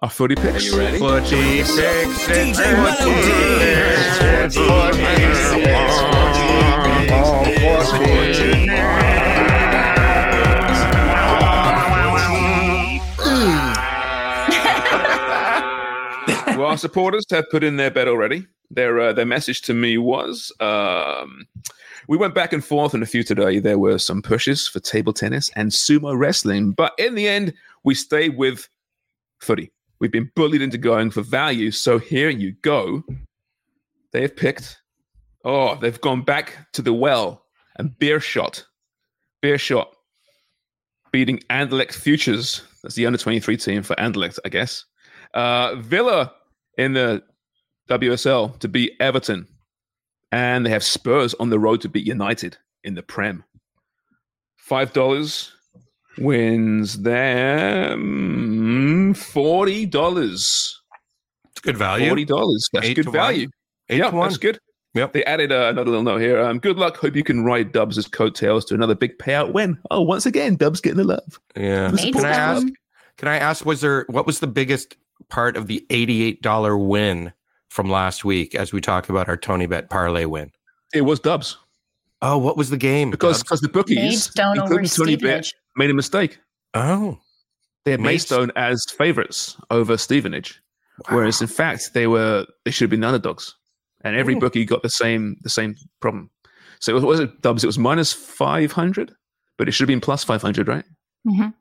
[0.01, 0.73] our footy picks.
[0.73, 0.99] Are you ready?
[0.99, 2.59] Footy picks.
[2.59, 2.95] well,
[16.75, 18.45] our supporters have put in their bet already.
[18.69, 21.47] Their uh, their message to me was um,
[22.09, 23.61] we went back and forth on a few today.
[23.61, 27.95] There were some pushes for table tennis and sumo wrestling, but in the end, we
[27.95, 28.69] stayed with
[29.39, 29.71] footy.
[30.01, 33.05] We've been bullied into going for value, so here you go.
[34.11, 34.81] They have picked.
[35.45, 37.45] Oh, they've gone back to the well
[37.77, 38.65] and Beerschot,
[39.43, 39.95] beer shot,
[41.13, 42.63] beating Anderlecht Futures.
[42.83, 44.85] That's the under twenty three team for Anderlecht, I guess.
[45.35, 46.33] Uh, Villa
[46.79, 47.23] in the
[47.89, 49.47] WSL to beat Everton,
[50.33, 53.45] and they have Spurs on the road to beat United in the Prem.
[54.57, 55.53] Five dollars
[56.19, 60.81] wins them forty dollars.
[61.51, 62.09] It's good value.
[62.09, 62.69] Forty dollars.
[62.73, 63.49] That's Eight good value.
[63.89, 64.59] Eight yeah, that's good.
[64.95, 65.13] Yep.
[65.13, 66.41] They added uh, another little note here.
[66.41, 66.97] Um, good luck.
[66.97, 69.77] Hope you can ride Dubs' coattails to another big payout win.
[69.91, 71.41] Oh, once again, Dubs getting the love.
[71.57, 71.91] Yeah.
[71.91, 72.67] Can I ask?
[73.19, 73.67] Can I ask?
[73.67, 74.97] Was there what was the biggest
[75.29, 77.33] part of the eighty-eight dollar win
[77.71, 78.55] from last week?
[78.55, 80.51] As we talk about our TonyBet parlay win.
[80.93, 81.57] It was Dubs.
[82.23, 83.11] Oh, what was the game?
[83.11, 83.43] Because Dubs?
[83.43, 86.39] because the bookies, Maidstone over including TonyBet, made a mistake.
[86.75, 87.19] oh,
[87.85, 90.61] They had Maidst- Maidstone as favorites over Stevenage,
[91.11, 93.55] whereas in fact they were they should have been the underdogs,
[94.03, 94.41] and every Ooh.
[94.41, 96.31] bookie got the same the same problem.
[96.81, 97.65] So it was, was it Dubs?
[97.65, 99.13] It was minus five hundred,
[99.59, 100.85] but it should have been plus five hundred, right?
[101.27, 101.53] Mhm.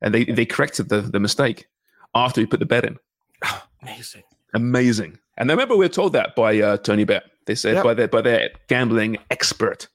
[0.00, 1.66] And they they corrected the the mistake
[2.14, 2.96] after we put the bet in.
[3.82, 4.22] amazing.
[4.54, 5.18] Amazing.
[5.36, 7.22] And I remember we were told that by uh, TonyBet.
[7.46, 7.84] They said Yep.
[7.84, 9.88] by their by their gambling expert.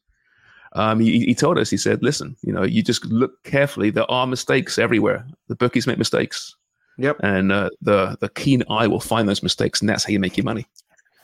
[0.74, 1.70] Um, he, he told us.
[1.70, 3.92] He said, "Listen, you know, you just look carefully.
[3.92, 5.26] There are mistakes everywhere.
[5.48, 6.56] The bookies make mistakes,
[6.98, 7.18] Yep.
[7.24, 10.36] and uh, the the keen eye will find those mistakes, and that's how you make
[10.36, 10.66] your money."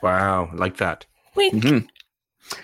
[0.01, 1.05] Wow, like that.
[1.35, 1.87] Mhm.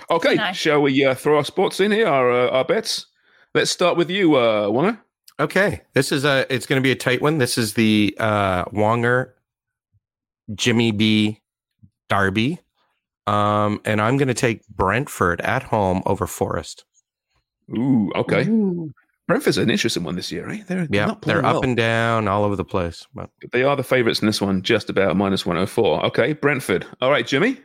[0.10, 0.56] Okay, Nice.
[0.58, 2.08] shall we uh, throw our sports in here?
[2.08, 3.08] Our uh, our bets.
[3.54, 4.98] Let's start with you, uh, Wonger.
[5.40, 6.52] Okay, this is a.
[6.54, 7.38] It's going to be a tight one.
[7.38, 9.32] This is the uh, Wonger
[10.56, 11.42] Jimmy B
[12.10, 12.60] Derby,
[13.28, 16.86] um, and I'm going to take Brentford at home over Forest.
[17.78, 18.48] Ooh, okay.
[18.48, 18.92] Ooh.
[19.28, 20.66] Brentford's an interesting one this year, right?
[20.68, 21.64] They're, they're Yeah, not they're up well.
[21.64, 23.06] and down all over the place.
[23.14, 26.06] But They are the favourites in this one, just about minus 104.
[26.06, 26.88] Okay, Brentford.
[27.02, 27.58] All right, Jimmy.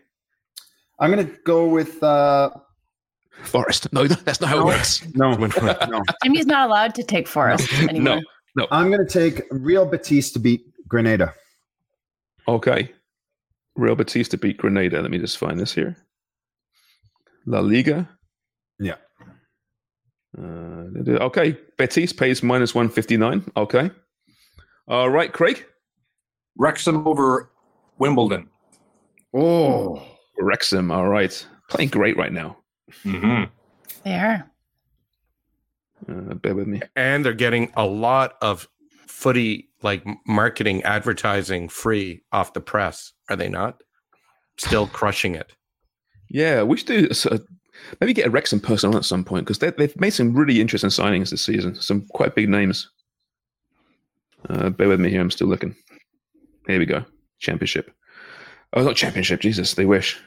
[0.99, 2.51] I'm going to go with uh,
[3.45, 3.93] Forest.
[3.93, 5.07] No, that's not how it works.
[5.15, 6.03] no, no.
[6.23, 8.17] Jimmy's not allowed to take Forest anymore.
[8.17, 8.23] No,
[8.57, 8.67] no.
[8.71, 11.35] I'm going to take Real Betis to beat Granada.
[12.47, 12.93] Okay.
[13.77, 15.01] Real Betis to beat Granada.
[15.01, 15.97] Let me just find this here.
[17.47, 18.09] La Liga.
[18.79, 18.97] Yeah.
[20.39, 21.57] Uh, okay.
[21.79, 23.51] Betis pays minus 159.
[23.57, 23.91] Okay.
[24.89, 25.65] All right, Craig.
[26.57, 27.51] Wrexham over
[27.99, 28.49] Wimbledon.
[29.35, 30.03] Oh,
[30.39, 30.91] Wrexham.
[30.91, 31.47] All right.
[31.69, 32.59] Playing great right now.
[33.05, 33.45] Mm-hmm.
[34.05, 34.51] They are.
[36.09, 36.81] Uh, bear with me.
[36.97, 38.69] and they're getting a lot of
[39.07, 43.13] footy like marketing advertising free off the press.
[43.31, 43.83] Are they not?
[44.57, 45.53] Still crushing it.
[46.29, 47.47] Yeah, we should do a sort of-
[48.01, 50.91] maybe get a Wrexham person on at some point because they've made some really interesting
[50.91, 51.75] signings this season.
[51.77, 52.91] Some quite big names.
[54.49, 55.21] Uh, bear with me here.
[55.21, 55.77] I'm still looking.
[56.67, 57.05] Here we go.
[57.39, 57.93] Championship.
[58.73, 59.41] Oh, not championship.
[59.41, 60.19] Jesus, they wish.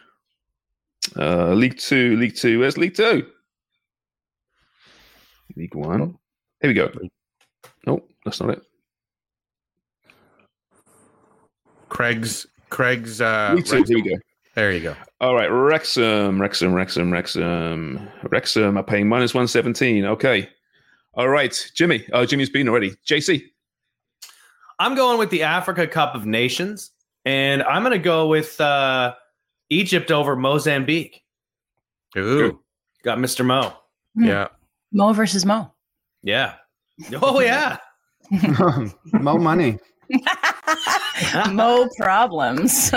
[1.18, 2.16] Uh, League Two.
[2.18, 2.60] League Two.
[2.60, 3.28] Where's League Two?
[5.56, 6.18] League One.
[6.62, 6.92] Here we go.
[7.86, 8.62] Nope, that's not it.
[11.90, 13.84] Craig's Craig's uh League Two.
[13.84, 14.16] Here we go.
[14.56, 14.96] There you go.
[15.20, 20.06] All right, Wrexham, Wrexham, Wrexham, Wrexham, Wrexham are paying minus one seventeen.
[20.06, 20.50] Okay.
[21.14, 22.06] All right, Jimmy.
[22.12, 22.92] Oh, Jimmy's been already.
[23.08, 23.44] JC.
[24.80, 26.92] I'm going with the Africa Cup of Nations,
[27.24, 29.14] and I'm going to go with uh,
[29.70, 31.24] Egypt over Mozambique.
[32.18, 32.60] Ooh,
[33.04, 33.46] got Mr.
[33.46, 33.74] Mo.
[34.16, 34.48] Yeah,
[34.92, 35.72] Mo versus Mo.
[36.24, 36.56] Yeah.
[37.22, 37.78] Oh yeah.
[39.14, 39.78] Mo money.
[41.52, 42.90] Mo problems.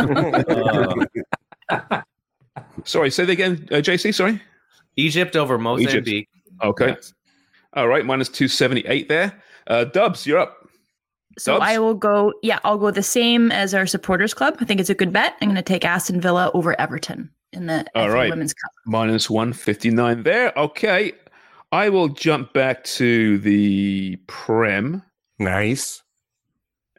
[2.85, 4.15] Sorry, say that again, uh, JC.
[4.15, 4.41] Sorry.
[4.97, 6.29] Egypt over Mozambique.
[6.63, 6.97] Okay.
[7.75, 9.41] All right, minus two seventy eight there.
[9.67, 10.68] Uh, Dubs, you're up.
[11.39, 11.65] So Dubs?
[11.65, 12.35] I will go.
[12.43, 14.57] Yeah, I'll go the same as our supporters club.
[14.61, 15.37] I think it's a good bet.
[15.41, 18.31] I'm going to take Aston Villa over Everton in the All FA right.
[18.31, 18.71] Women's Cup.
[18.87, 20.53] Minus 159 there.
[20.57, 21.13] Okay.
[21.71, 25.03] I will jump back to the Prem.
[25.39, 26.03] Nice.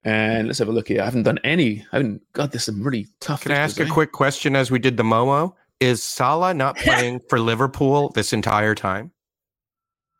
[0.03, 1.01] And let's have a look here.
[1.01, 1.85] I haven't done any.
[1.91, 2.21] I haven't.
[2.33, 2.65] God, this.
[2.65, 3.41] some really tough.
[3.41, 3.93] Can I ask fixtures, a eh?
[3.93, 5.53] quick question as we did the Momo?
[5.79, 9.11] Is Salah not playing for Liverpool this entire time?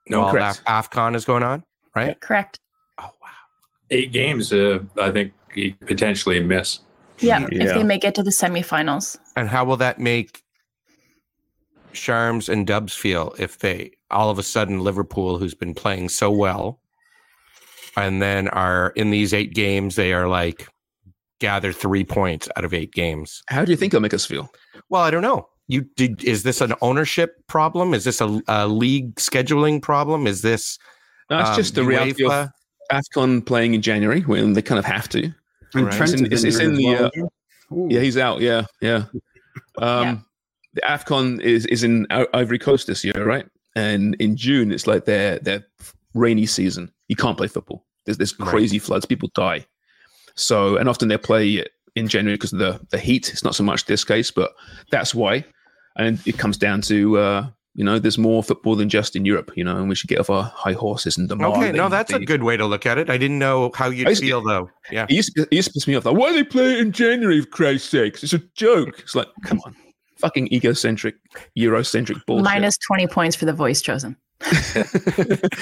[0.09, 0.61] No, While correct.
[0.67, 1.63] Af- AFCON is going on,
[1.95, 2.19] right?
[2.19, 2.59] Correct.
[3.91, 6.79] Eight games, uh, I think he potentially miss.
[7.19, 9.17] Yeah, if they make it to the semifinals.
[9.35, 10.43] And how will that make
[11.93, 16.31] Sharms and Dubs feel if they all of a sudden Liverpool, who's been playing so
[16.31, 16.79] well,
[17.97, 20.67] and then are in these eight games, they are like
[21.39, 23.43] gather three points out of eight games.
[23.47, 24.51] How do you think it'll make us feel?
[24.89, 25.49] Well, I don't know.
[25.67, 26.23] You did.
[26.23, 27.93] Is this an ownership problem?
[27.93, 30.25] Is this a, a league scheduling problem?
[30.25, 30.79] Is this?
[31.29, 32.43] No, it's um, just the reality UEFA?
[32.45, 32.49] of
[32.91, 35.31] AFCON playing in January when they kind of have to.
[35.73, 35.93] And Right.
[35.93, 36.87] Trent It's in, is it's, it's in the.
[36.87, 37.01] as
[37.71, 38.41] Uh, yeah, he's out.
[38.41, 39.05] Yeah, yeah.
[39.77, 40.25] Um,
[40.73, 43.45] The AFCON is is in Ivory Coast this year, right?
[43.75, 45.65] And in June, it's like their their
[46.13, 46.91] rainy season.
[47.07, 47.85] You can't play football.
[48.05, 49.05] There's there's crazy floods.
[49.05, 49.65] People die.
[50.35, 53.29] So and often they play in January because of the the heat.
[53.29, 54.53] It's not so much this case, but
[54.91, 55.45] that's why.
[55.95, 59.51] And it comes down to uh, you know there's more football than just in Europe.
[59.55, 61.53] You know, and we should get off our high horses and demand.
[61.53, 63.09] Okay, no, the- that's a good way to look at it.
[63.09, 64.69] I didn't know how you'd used feel though.
[64.91, 65.05] Yeah.
[65.09, 66.05] It used, to, it used to piss me off.
[66.05, 68.23] Like, why do they play it in January, for Christ's sakes?
[68.23, 68.99] It's a joke.
[68.99, 69.75] It's like, come on.
[70.17, 71.15] Fucking egocentric,
[71.57, 72.43] Eurocentric bullshit.
[72.43, 74.17] Minus 20 points for the voice chosen.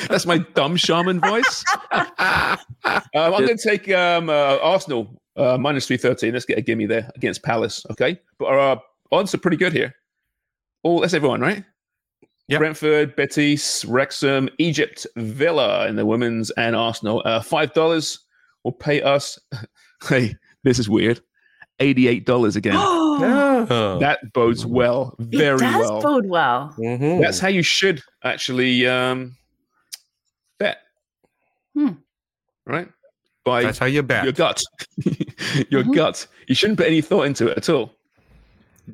[0.09, 1.63] That's my dumb shaman voice.
[1.91, 2.57] um,
[3.13, 6.33] I'm going to take um, uh, Arsenal uh, minus 313.
[6.33, 8.19] Let's get a gimme there against Palace, okay?
[8.39, 8.75] But our uh,
[9.11, 9.93] odds are pretty good here.
[10.83, 11.63] Oh, that's everyone, right?
[12.47, 12.59] Yeah.
[12.59, 17.21] Brentford, Betis, Wrexham, Egypt, Villa in the women's and Arsenal.
[17.25, 18.19] Uh, $5
[18.63, 19.37] will pay us.
[20.07, 21.21] Hey, this is weird.
[21.79, 22.75] $88 again.
[23.19, 23.97] Oh.
[23.99, 26.01] That bodes well, very it does well.
[26.01, 26.75] bode well.
[26.77, 27.19] Mm-hmm.
[27.19, 29.35] That's how you should actually um,
[30.59, 30.77] bet.
[31.73, 31.93] Hmm.
[32.67, 32.87] Right?
[33.43, 34.23] By That's how you bet.
[34.25, 34.61] your gut.
[35.71, 35.91] your Mm-hmm.
[35.93, 36.27] gut.
[36.47, 37.95] You shouldn't put any thought into it at all.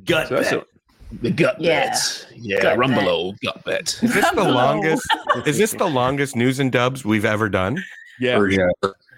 [0.06, 0.68] Gut So bet.
[1.14, 1.90] A- the gut Yeah.
[1.90, 2.28] bet.
[2.36, 4.00] Yeah, Gut Rumbelow gut bet.
[4.02, 5.08] Is this the longest?
[5.46, 7.84] Is this the longest news and dubs we've ever done?
[8.20, 8.38] Yeah.
[8.38, 8.68] Or, yeah.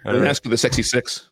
[0.04, 1.28] And that's for the sexy six.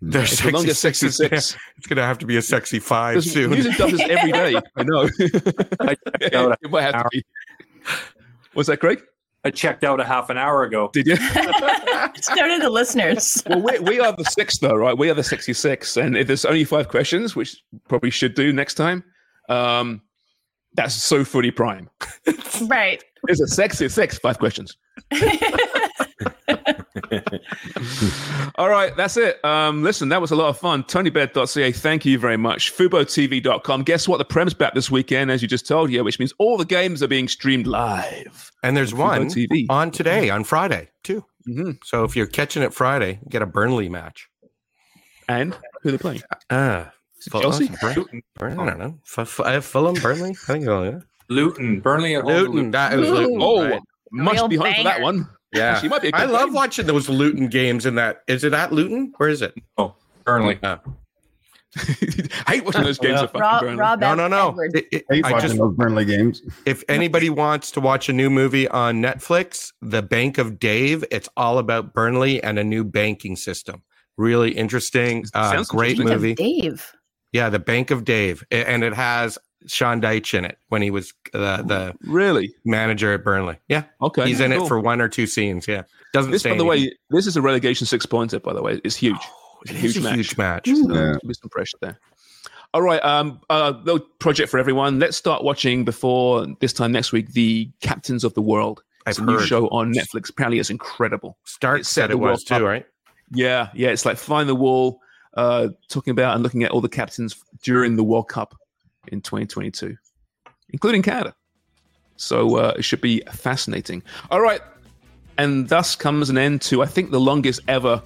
[0.00, 1.56] There's It's the longest sexy six.
[1.76, 3.50] It's gonna have to be a sexy five Because soon.
[3.50, 4.60] Music does this every day.
[4.76, 5.08] I know.
[5.80, 7.24] I checked out it might have to be.
[8.54, 9.02] What's that, Craig?
[9.44, 10.90] I checked out a half an hour ago.
[10.92, 11.16] Did you?
[11.16, 13.42] so did the listeners.
[13.48, 14.96] well, we, we are the six, though, right?
[14.98, 15.96] We are the 66.
[15.96, 19.04] And if there's only five questions, which probably should do next time,
[19.48, 20.02] um,
[20.78, 21.88] that's so footy prime.
[22.68, 23.02] right.
[23.26, 24.76] It's a sexy six, five questions.
[28.56, 29.44] All right, that's it.
[29.44, 30.84] Um, listen, that was a lot of fun.
[30.84, 32.72] TonyBet.ca, thank you very much.
[32.76, 33.82] FuboTV.com.
[33.82, 34.18] Guess what?
[34.18, 37.02] The Prem's back this weekend, as you just told you, which means all the games
[37.02, 38.50] are being streamed live.
[38.62, 39.66] And there's Fubo one TV.
[39.68, 41.24] on today, on Friday, too.
[41.48, 41.78] Mhm.
[41.84, 44.28] So if you're catching it Friday, get a Burnley match.
[45.28, 46.22] And who are they playing?
[46.50, 46.97] Ah, Ful-
[47.30, 47.70] Chelsea?
[47.80, 48.98] Burn- Burn- I don't know.
[49.06, 50.30] F- F- uh, Fulham, Burnley.
[50.30, 50.66] I think.
[50.68, 50.98] Oh, yeah.
[51.28, 52.32] Luton, Burnley at home.
[52.32, 52.70] to Luton.
[52.70, 53.14] That was Ooh.
[53.14, 53.38] Luton.
[53.42, 53.80] Oh, right.
[54.12, 55.28] must Real be home for that one.
[55.52, 55.72] yeah.
[55.72, 56.54] Actually, it might be a I good love game.
[56.54, 57.84] watching those Luton games.
[57.86, 59.12] In that, is it at Luton?
[59.18, 59.54] Where is it?
[59.76, 60.58] Oh, Burnley.
[60.62, 60.78] Oh.
[61.76, 63.20] I hate watching those games.
[63.20, 63.76] at fucking Rob, Burnley.
[63.76, 64.48] Rob No, no, no.
[64.50, 64.74] Edwards.
[64.74, 66.42] It- it- Hate I just those Burnley games.
[66.64, 71.28] if anybody wants to watch a new movie on Netflix, The Bank of Dave, it's
[71.36, 73.82] all about Burnley and a new banking system.
[74.16, 75.24] Really interesting.
[75.34, 76.06] Uh, great interesting.
[76.06, 76.34] movie.
[76.34, 76.90] Dave.
[77.32, 81.12] Yeah, The Bank of Dave, and it has Sean Deitch in it when he was
[81.32, 82.54] the the Really?
[82.64, 83.58] manager at Burnley.
[83.68, 84.26] Yeah, Okay.
[84.26, 84.64] he's in cool.
[84.64, 85.66] it for one or two scenes.
[85.68, 85.82] Yeah,
[86.14, 86.88] doesn't This, say by the anything.
[86.90, 88.40] way, this is a relegation six pointer.
[88.40, 89.16] By the way, it's huge.
[89.62, 90.14] It's a It is huge a match.
[90.16, 90.68] huge match.
[90.68, 91.16] Yeah.
[91.22, 91.98] There's some pressure there.
[92.74, 94.98] All right, um, uh, little project for everyone.
[94.98, 97.32] Let's start watching before this time next week.
[97.32, 98.82] The Captains of the World.
[99.06, 99.48] I've It's a new heard.
[99.48, 100.28] show on Netflix.
[100.30, 101.38] Apparently, it's incredible.
[101.44, 102.58] Start It's set said the it was World Cup.
[102.58, 102.86] too, right?
[103.32, 103.88] Yeah, yeah.
[103.88, 105.00] It's like find the wall,
[105.38, 108.56] uh, talking about and looking at all the captains during the World Cup
[109.06, 109.96] in 2022,
[110.70, 111.32] including Canada.
[112.16, 114.02] So uh, it should be fascinating.
[114.32, 114.60] All right.
[115.38, 118.02] And thus comes an end to, I think, the longest ever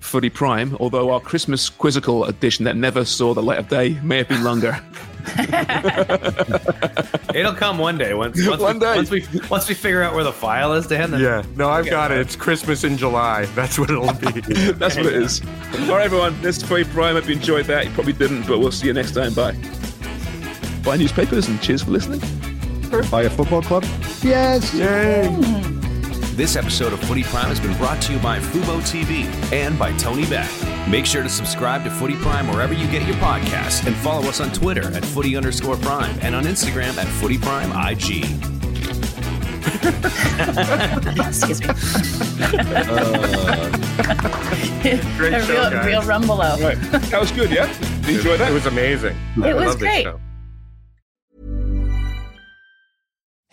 [0.00, 4.18] Footy Prime, although our Christmas quizzical edition that never saw the light of day may
[4.18, 4.78] have been longer.
[7.34, 8.14] It'll come one day.
[8.14, 8.94] Once, once One we, day.
[8.96, 11.10] Once we once we figure out where the file is, Dan.
[11.10, 12.18] Then Yeah, no, I've got it.
[12.18, 13.46] It's Christmas in July.
[13.54, 14.40] That's what it'll be.
[14.72, 15.42] That's what it is.
[15.88, 16.40] All right, everyone.
[16.42, 17.14] This is Footy Prime.
[17.14, 17.86] Hope you enjoyed that.
[17.86, 19.34] You probably didn't, but we'll see you next time.
[19.34, 19.56] Bye.
[20.82, 22.20] Buy newspapers and cheers for listening.
[23.10, 23.84] Buy a football club?
[24.22, 24.72] Yes.
[26.36, 29.92] This episode of Footy Prime has been brought to you by Fubo TV and by
[29.92, 30.88] TonyBet.
[30.90, 34.38] Make sure to subscribe to Footy Prime wherever you get your podcasts and follow us
[34.40, 38.24] on Twitter at footy underscore prime and on Instagram at footy prime IG.
[41.26, 41.66] Excuse me.
[45.16, 45.86] Great a show, real, guys.
[45.86, 46.36] real rumble.
[46.36, 46.76] Right.
[47.10, 47.66] That was good, yeah?
[48.02, 48.50] Did you enjoy that?
[48.50, 49.16] It was amazing.
[49.42, 50.02] I It was love this great.
[50.04, 50.20] show.